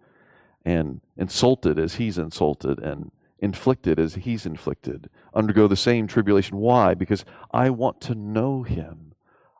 and 0.64 1.03
insulted 1.18 1.78
as 1.78 1.97
he's 1.97 2.16
insulted, 2.16 2.78
and 2.78 3.11
inflicted 3.38 3.99
as 3.99 4.14
he's 4.14 4.47
inflicted, 4.47 5.11
undergo 5.34 5.68
the 5.68 5.76
same 5.76 6.07
tribulation. 6.07 6.57
Why? 6.57 6.94
Because 6.94 7.26
I 7.51 7.68
want 7.68 8.01
to 8.03 8.14
know 8.14 8.62
him. 8.62 9.12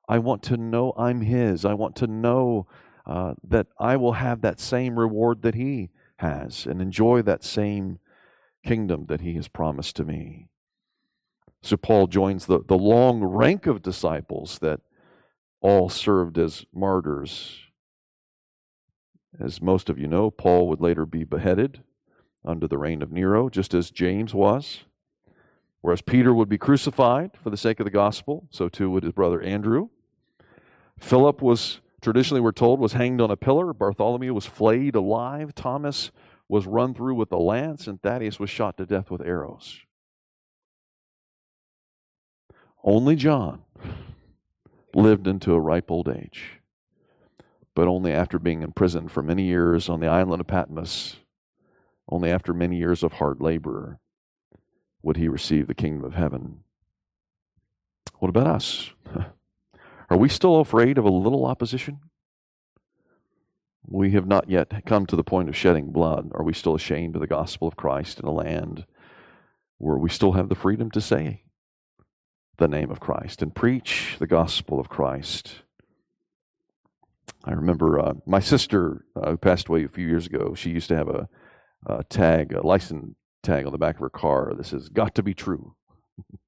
I 0.09 0.21
want 0.21 0.43
to 0.45 0.57
know 0.57 0.95
I'm 0.97 1.21
his. 1.21 1.67
I 1.67 1.75
want 1.75 1.97
to 1.97 2.07
know 2.07 2.67
uh, 3.05 3.35
that 3.47 3.67
I 3.79 3.97
will 3.97 4.15
have 4.15 4.41
that 4.41 4.59
same 4.59 4.99
reward 4.99 5.43
that 5.43 5.55
he 5.55 5.91
has 6.21 6.65
and 6.65 6.81
enjoy 6.81 7.21
that 7.21 7.45
same 7.45 7.99
kingdom 8.65 9.05
that 9.09 9.21
he 9.21 9.35
has 9.35 9.49
promised 9.49 9.97
to 9.97 10.05
me. 10.07 10.49
So 11.63 11.77
Paul 11.77 12.07
joins 12.07 12.47
the, 12.47 12.61
the 12.67 12.79
long 12.79 13.23
rank 13.23 13.67
of 13.67 13.83
disciples 13.83 14.61
that 14.61 14.81
all 15.67 15.89
served 15.89 16.39
as 16.39 16.65
martyrs. 16.73 17.63
As 19.41 19.61
most 19.61 19.91
of 19.91 19.99
you 19.99 20.07
know, 20.07 20.31
Paul 20.31 20.69
would 20.69 20.81
later 20.81 21.05
be 21.05 21.25
beheaded 21.25 21.83
under 22.45 22.69
the 22.69 22.79
reign 22.79 23.03
of 23.03 23.11
Nero, 23.11 23.49
just 23.49 23.75
as 23.75 23.91
James 23.91 24.33
was. 24.33 24.85
Whereas 25.81 26.03
Peter 26.03 26.33
would 26.33 26.49
be 26.49 26.57
crucified 26.57 27.33
for 27.43 27.51
the 27.51 27.57
sake 27.57 27.81
of 27.81 27.85
the 27.85 27.91
gospel, 27.91 28.47
so 28.49 28.69
too 28.69 28.91
would 28.91 29.03
his 29.03 29.13
brother 29.13 29.43
Andrew. 29.43 29.89
Philip 31.01 31.43
was, 31.43 31.81
traditionally 32.01 32.41
we're 32.41 32.53
told, 32.53 32.79
was 32.79 32.93
hanged 32.93 33.21
on 33.21 33.33
a 33.33 33.37
pillar. 33.37 33.73
Bartholomew 33.73 34.33
was 34.33 34.47
flayed 34.47 34.95
alive. 34.95 35.53
Thomas 35.53 36.13
was 36.49 36.69
run 36.69 36.95
through 36.95 37.17
with 37.17 37.33
a 37.33 37.39
lance, 37.39 37.89
and 37.89 38.01
Thaddeus 38.01 38.39
was 38.39 38.51
shot 38.51 38.77
to 38.77 38.87
death 38.87 39.11
with 39.11 39.21
arrows. 39.21 39.81
Only 42.85 43.17
John 43.17 43.65
lived 44.97 45.27
into 45.27 45.53
a 45.53 45.61
ripe 45.61 45.91
old 45.91 46.09
age, 46.09 46.61
but 47.75 47.87
only 47.87 48.13
after 48.13 48.39
being 48.39 48.63
imprisoned 48.63 49.13
for 49.13 49.23
many 49.23 49.45
years 49.45 49.89
on 49.89 50.01
the 50.01 50.09
island 50.09 50.41
of 50.41 50.47
Patmos, 50.47 51.17
only 52.09 52.31
after 52.31 52.55
many 52.55 52.77
years 52.77 53.03
of 53.03 53.15
hard 53.15 53.41
labor, 53.41 53.99
would 55.03 55.17
he 55.17 55.29
receive 55.29 55.67
the 55.67 55.75
kingdom 55.75 56.05
of 56.05 56.15
heaven. 56.15 56.61
What 58.19 58.29
about 58.29 58.47
us? 58.47 58.91
Are 60.11 60.17
we 60.17 60.29
still 60.29 60.61
afraid 60.61 60.99
of 60.99 61.05
a 61.05 61.11
little 61.11 61.45
opposition? 61.45 62.01
We 63.85 64.13
have 64.13 64.27
not 64.27 64.49
yet 64.49 64.85
come 64.87 65.07
to 65.07 65.17
the 65.17 65.23
point 65.23 65.49
of 65.49 65.57
shedding 65.57 65.93
blood. 65.93 66.31
Are 66.35 66.43
we 66.43 66.53
still 66.53 66.75
ashamed 66.75 67.15
of 67.15 67.21
the 67.21 67.27
gospel 67.27 67.69
of 67.69 67.77
Christ 67.77 68.19
in 68.19 68.27
a 68.27 68.33
land 68.33 68.87
where 69.79 69.97
we 69.97 70.09
still 70.09 70.33
have 70.33 70.49
the 70.49 70.55
freedom 70.55 70.91
to 70.93 71.01
say 71.01 71.43
the 72.59 72.69
name 72.69 72.91
of 72.91 73.01
Christ 73.01 73.43
and 73.43 73.55
preach 73.55 74.17
the 74.19 74.27
gospel 74.27 74.81
of 74.81 74.89
Christ? 74.89 75.63
I 77.45 77.53
remember 77.53 78.01
uh, 78.01 78.15
my 78.27 78.41
sister, 78.41 79.05
uh, 79.15 79.31
who 79.31 79.37
passed 79.37 79.69
away 79.69 79.85
a 79.85 79.89
few 79.89 80.07
years 80.07 80.27
ago, 80.27 80.55
she 80.55 80.71
used 80.71 80.89
to 80.89 80.97
have 80.97 81.09
a, 81.09 81.29
a 81.87 82.03
tag, 82.05 82.53
a 82.53 82.67
license 82.67 83.15
tag 83.43 83.67
on 83.67 83.73
the 83.73 83.79
back 83.79 83.95
of 83.95 84.01
her 84.01 84.11
car 84.11 84.53
that 84.57 84.67
says, 84.67 84.89
Got 84.89 85.15
to 85.15 85.23
be 85.23 85.35
true. 85.35 85.75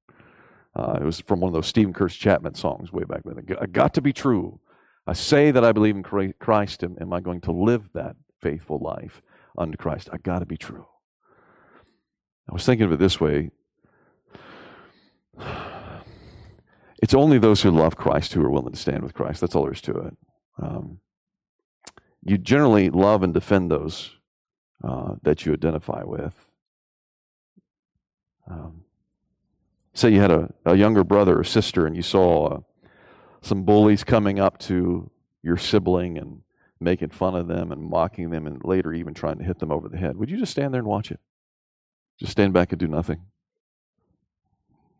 Uh, 0.76 0.96
it 1.00 1.04
was 1.04 1.18
from 1.20 1.40
one 1.40 1.48
of 1.48 1.54
those 1.54 1.66
Steven 1.66 1.92
Curtis 1.92 2.16
Chapman 2.16 2.54
songs 2.54 2.92
way 2.92 3.02
back 3.02 3.22
then. 3.24 3.44
I 3.60 3.66
got 3.66 3.94
to 3.94 4.00
be 4.00 4.12
true. 4.12 4.60
I 5.08 5.12
say 5.12 5.50
that 5.50 5.64
I 5.64 5.72
believe 5.72 5.96
in 5.96 6.04
Christ. 6.04 6.84
Am, 6.84 6.96
am 7.00 7.12
I 7.12 7.18
going 7.18 7.40
to 7.40 7.52
live 7.52 7.88
that 7.94 8.14
faithful 8.40 8.78
life 8.78 9.20
unto 9.56 9.76
Christ? 9.76 10.08
I 10.12 10.18
got 10.18 10.38
to 10.38 10.46
be 10.46 10.56
true. 10.56 10.86
I 12.48 12.52
was 12.52 12.64
thinking 12.64 12.86
of 12.86 12.92
it 12.92 13.00
this 13.00 13.18
way. 13.18 13.50
It's 17.02 17.14
only 17.14 17.38
those 17.38 17.62
who 17.62 17.70
love 17.70 17.96
Christ 17.96 18.32
who 18.32 18.42
are 18.42 18.50
willing 18.50 18.72
to 18.72 18.78
stand 18.78 19.02
with 19.02 19.14
Christ. 19.14 19.40
That's 19.40 19.54
all 19.54 19.62
there 19.62 19.72
is 19.72 19.80
to 19.82 19.96
it. 19.98 20.16
Um, 20.60 21.00
you 22.24 22.38
generally 22.38 22.90
love 22.90 23.22
and 23.22 23.32
defend 23.32 23.70
those 23.70 24.10
uh, 24.82 25.14
that 25.22 25.46
you 25.46 25.52
identify 25.52 26.02
with. 26.04 26.34
Um, 28.50 28.82
say 29.94 30.10
you 30.10 30.20
had 30.20 30.30
a, 30.30 30.52
a 30.64 30.76
younger 30.76 31.04
brother 31.04 31.38
or 31.38 31.44
sister 31.44 31.86
and 31.86 31.96
you 31.96 32.02
saw 32.02 32.46
uh, 32.46 32.60
some 33.42 33.64
bullies 33.64 34.04
coming 34.04 34.40
up 34.40 34.58
to 34.58 35.10
your 35.42 35.56
sibling 35.56 36.18
and 36.18 36.42
making 36.80 37.10
fun 37.10 37.34
of 37.34 37.48
them 37.48 37.72
and 37.72 37.82
mocking 37.82 38.30
them 38.30 38.46
and 38.46 38.64
later 38.64 38.92
even 38.92 39.14
trying 39.14 39.38
to 39.38 39.44
hit 39.44 39.58
them 39.58 39.72
over 39.72 39.88
the 39.88 39.96
head, 39.96 40.16
would 40.16 40.30
you 40.30 40.36
just 40.36 40.52
stand 40.52 40.72
there 40.72 40.80
and 40.80 40.88
watch 40.88 41.10
it? 41.10 41.20
Just 42.18 42.32
stand 42.32 42.52
back 42.52 42.72
and 42.72 42.78
do 42.78 42.86
nothing? 42.86 43.20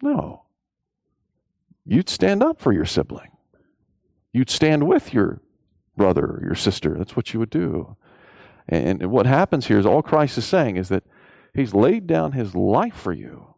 No. 0.02 0.42
You'd 1.88 2.08
stand 2.08 2.42
up 2.42 2.60
for 2.60 2.72
your 2.72 2.84
sibling. 2.84 3.30
You'd 4.32 4.50
stand 4.50 4.86
with 4.86 5.12
your 5.12 5.40
brother 5.96 6.24
or 6.24 6.42
your 6.44 6.54
sister. 6.54 6.94
That's 6.96 7.16
what 7.16 7.32
you 7.32 7.40
would 7.40 7.50
do. 7.50 7.96
And 8.68 9.10
what 9.10 9.26
happens 9.26 9.66
here 9.66 9.78
is 9.78 9.86
all 9.86 10.02
Christ 10.02 10.38
is 10.38 10.44
saying 10.44 10.76
is 10.76 10.88
that 10.90 11.04
He's 11.54 11.74
laid 11.74 12.06
down 12.06 12.32
His 12.32 12.54
life 12.54 12.94
for 12.94 13.12
you 13.12 13.48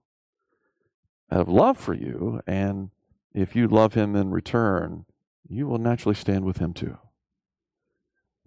out 1.30 1.40
of 1.40 1.48
love 1.48 1.78
for 1.78 1.94
you. 1.94 2.40
And 2.46 2.90
if 3.32 3.54
you 3.54 3.68
love 3.68 3.94
him 3.94 4.16
in 4.16 4.30
return, 4.30 5.04
you 5.48 5.66
will 5.66 5.78
naturally 5.78 6.14
stand 6.14 6.44
with 6.44 6.58
him 6.58 6.72
too. 6.72 6.98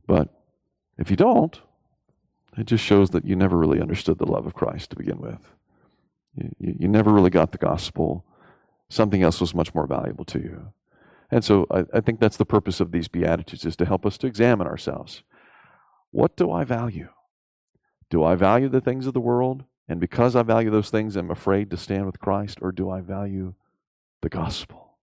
But 0.06 0.30
if 0.98 1.10
you 1.10 1.16
don't, 1.16 1.60
it 2.58 2.66
just 2.66 2.84
shows 2.84 3.12
that 3.12 3.26
you 3.26 3.36
never 3.36 3.58
really 3.58 3.82
understood 3.82 4.20
the 4.20 4.30
love 4.30 4.46
of 4.46 4.54
Christ 4.54 4.90
to 4.92 4.96
begin 4.96 5.20
with. 5.20 5.56
You, 6.36 6.76
you, 6.80 6.88
never 6.88 7.12
really 7.12 7.30
got 7.30 7.52
the 7.52 7.58
gospel. 7.58 8.26
Something 8.94 9.24
else 9.24 9.42
was 9.42 9.56
much 9.56 9.74
more 9.74 9.88
valuable 9.88 10.24
to 10.26 10.40
you. 10.40 10.72
And 11.32 11.44
so 11.44 11.66
I, 11.72 11.86
I 11.96 12.00
think 12.00 12.20
that's 12.20 12.38
the 12.38 12.46
purpose 12.46 12.80
of 12.80 12.92
these 12.92 13.08
Beatitudes 13.08 13.66
is 13.66 13.76
to 13.78 13.86
help 13.86 14.06
us 14.06 14.20
to 14.20 14.28
examine 14.28 14.68
ourselves. 14.68 15.24
What 16.12 16.38
do 16.38 16.52
I 16.52 16.64
value? 16.64 17.10
Do 18.12 18.24
I 18.24 18.36
value 18.36 18.70
the 18.70 18.82
things 18.82 19.08
of 19.08 19.16
the 19.16 19.20
world? 19.20 19.64
And 19.90 20.00
because 20.00 20.36
I 20.36 20.44
value 20.44 20.70
those 20.70 20.92
things, 20.92 21.16
I'm 21.16 21.32
afraid 21.32 21.72
to 21.72 21.78
stand 21.78 22.06
with 22.06 22.20
Christ? 22.20 22.60
Or 22.62 22.72
do 22.72 22.92
I 22.92 23.02
value 23.02 23.56
the 24.22 24.30
gospel? 24.30 25.00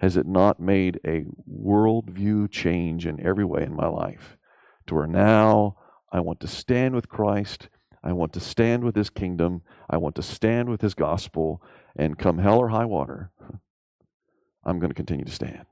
Has 0.00 0.18
it 0.18 0.26
not 0.26 0.60
made 0.60 1.00
a 1.02 1.24
worldview 1.50 2.50
change 2.50 3.06
in 3.06 3.18
every 3.26 3.46
way 3.46 3.62
in 3.62 3.74
my 3.74 3.86
life 3.86 4.36
to 4.88 4.94
where 4.94 5.06
now 5.06 5.78
I 6.12 6.20
want 6.20 6.40
to 6.40 6.46
stand 6.46 6.94
with 6.94 7.08
Christ? 7.08 7.70
I 8.02 8.12
want 8.12 8.32
to 8.32 8.40
stand 8.40 8.84
with 8.84 8.96
his 8.96 9.10
kingdom. 9.10 9.62
I 9.88 9.96
want 9.98 10.14
to 10.16 10.22
stand 10.22 10.68
with 10.68 10.80
his 10.80 10.94
gospel. 10.94 11.62
And 11.96 12.18
come 12.18 12.38
hell 12.38 12.58
or 12.58 12.68
high 12.68 12.84
water, 12.84 13.30
I'm 14.64 14.78
going 14.78 14.90
to 14.90 14.94
continue 14.94 15.24
to 15.24 15.30
stand. 15.30 15.66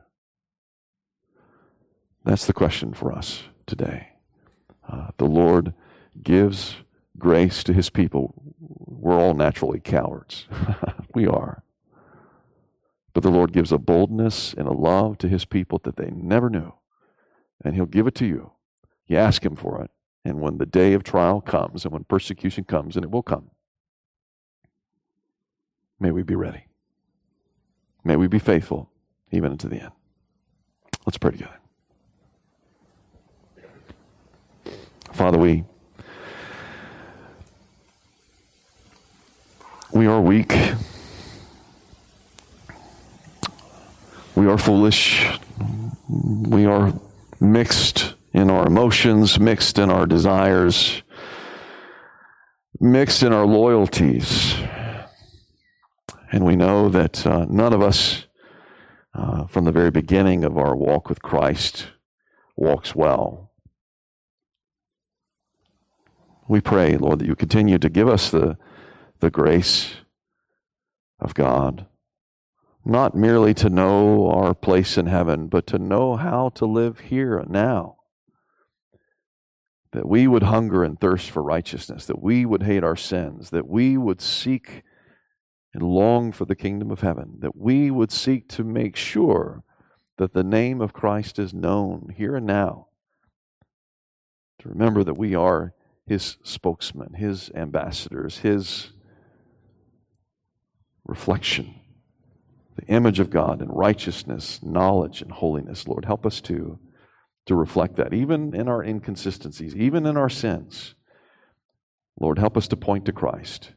That's 2.25 2.47
the 2.47 2.53
question 2.53 2.93
for 2.93 3.13
us 3.13 3.45
today. 3.67 4.09
Uh, 4.87 5.09
the 5.17 5.25
Lord 5.25 5.73
gives 6.23 6.77
grace 7.19 7.63
to 7.65 7.73
his 7.73 7.91
people. 7.91 8.35
We're 8.59 9.19
all 9.19 9.35
naturally 9.35 9.81
cowards. 9.81 10.47
we 11.15 11.27
are. 11.27 11.63
But 13.15 13.23
the 13.23 13.31
Lord 13.31 13.53
gives 13.53 13.73
a 13.73 13.79
boldness 13.79 14.55
and 14.55 14.69
a 14.69 14.73
love 14.73 15.19
to 15.19 15.29
his 15.29 15.45
people 15.45 15.81
that 15.85 15.97
they 15.97 16.11
never 16.11 16.51
knew. 16.51 16.75
And 17.65 17.75
he'll 17.75 17.87
give 17.87 18.07
it 18.07 18.15
to 18.17 18.27
you. 18.27 18.53
You 19.07 19.17
ask 19.17 19.45
him 19.45 19.57
for 19.57 19.83
it. 19.83 19.91
And 20.29 20.41
when 20.43 20.59
the 20.59 20.67
day 20.67 20.93
of 20.93 21.05
trial 21.05 21.41
comes 21.41 21.87
and 21.87 21.93
when 21.95 22.05
persecution 22.05 22.65
comes, 22.65 22.97
and 22.97 23.05
it 23.05 23.11
will 23.11 23.23
come, 23.23 23.51
may 25.99 26.11
we 26.11 26.23
be 26.23 26.35
ready. 26.35 26.67
May 28.05 28.15
we 28.17 28.29
be 28.29 28.39
faithful 28.39 28.91
even 29.31 29.53
unto 29.53 29.71
the 29.71 29.81
end. 29.81 29.93
Let's 31.07 31.17
pray 31.17 31.31
together. 31.31 31.59
Father, 35.15 35.39
we 35.39 35.65
we 39.95 40.07
are 40.07 40.21
weak. 40.21 40.55
We 44.35 44.47
are 44.47 44.59
foolish. 44.59 45.27
We 46.11 46.67
are 46.67 46.93
mixed 47.41 48.18
in 48.39 48.51
our 48.51 48.69
emotions, 48.69 49.41
mixed 49.41 49.79
in 49.79 49.91
our 49.91 50.07
desires, 50.07 51.03
mixed 52.79 53.25
in 53.25 53.33
our 53.33 53.45
loyalties. 53.45 54.55
And 56.31 56.45
we 56.45 56.55
know 56.55 56.89
that 56.89 57.27
uh, 57.27 57.47
none 57.51 57.73
of 57.73 57.83
us, 57.83 58.27
uh, 59.13 59.47
from 59.47 59.65
the 59.65 59.73
very 59.73 59.91
beginning 59.91 60.45
of 60.45 60.57
our 60.57 60.77
walk 60.77 61.09
with 61.09 61.21
Christ, 61.21 61.89
walks 62.57 62.95
well. 62.95 63.51
We 66.47 66.61
pray, 66.61 66.97
Lord, 66.97 67.19
that 67.19 67.27
you 67.27 67.35
continue 67.35 67.79
to 67.79 67.89
give 67.89 68.09
us 68.09 68.31
the, 68.31 68.57
the 69.19 69.31
grace 69.31 69.95
of 71.19 71.35
God, 71.35 71.87
not 72.85 73.17
merely 73.17 73.53
to 73.55 73.69
know 73.69 74.31
our 74.31 74.55
place 74.55 74.97
in 74.97 75.07
heaven, 75.07 75.49
but 75.49 75.67
to 75.67 75.79
know 75.79 76.15
how 76.15 76.51
to 76.51 76.67
live 76.67 77.01
here 77.01 77.37
and 77.37 77.51
now 77.51 77.98
that 79.93 80.07
we 80.07 80.27
would 80.27 80.43
hunger 80.43 80.85
and 80.85 81.01
thirst 81.01 81.31
for 81.31 81.43
righteousness, 81.43 82.07
that 82.07 82.23
we 82.23 82.45
would 82.45 82.63
hate 82.63 82.85
our 82.85 82.97
sins, 82.97 83.51
that 83.51 83.69
we 83.69 83.97
would 83.97 84.21
seek 84.21 84.83
and 85.73 85.83
long 85.83 86.33
for 86.33 86.45
the 86.45 86.57
kingdom 86.57 86.91
of 86.91 87.01
heaven, 87.01 87.37
that 87.41 87.57
we 87.57 87.91
would 87.91 88.11
seek 88.11 88.49
to 88.49 88.65
make 88.65 88.97
sure 88.97 89.63
that 90.19 90.33
the 90.33 90.45
name 90.45 90.81
of 90.81 90.93
Christ 90.93 91.39
is 91.39 91.55
known 91.55 92.13
here 92.17 92.37
and 92.37 92.47
now. 92.47 92.89
To 94.61 94.69
remember 94.69 95.05
that 95.05 95.17
we 95.17 95.35
are 95.35 95.75
his 96.07 96.37
spokesman, 96.43 97.15
his 97.15 97.51
ambassadors, 97.55 98.39
his 98.39 98.91
reflection, 101.05 101.75
the 102.77 102.87
image 102.87 103.21
of 103.21 103.31
God 103.31 103.63
in 103.63 103.69
righteousness, 103.69 104.61
knowledge, 104.63 105.23
and 105.23 105.31
holiness. 105.31 105.87
Lord, 105.87 106.05
help 106.05 106.27
us 106.27 106.41
to 106.43 106.79
to 107.49 107.55
reflect 107.55 107.97
that, 107.97 108.15
even 108.15 108.55
in 108.55 108.69
our 108.69 108.83
inconsistencies, 108.83 109.75
even 109.75 110.07
in 110.07 110.17
our 110.17 110.29
sins. 110.29 110.95
Lord, 112.21 112.39
help 112.39 112.57
us 112.57 112.69
to 112.69 112.77
point 112.77 113.07
to 113.07 113.13
Christ. 113.13 113.73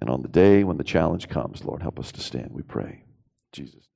And 0.00 0.10
on 0.10 0.22
the 0.22 0.28
day 0.28 0.62
when 0.62 0.76
the 0.76 0.84
challenge 0.84 1.28
comes, 1.28 1.64
Lord, 1.64 1.82
help 1.82 1.98
us 1.98 2.12
to 2.12 2.20
stand, 2.20 2.50
we 2.52 2.62
pray. 2.62 3.04
Jesus. 3.52 3.88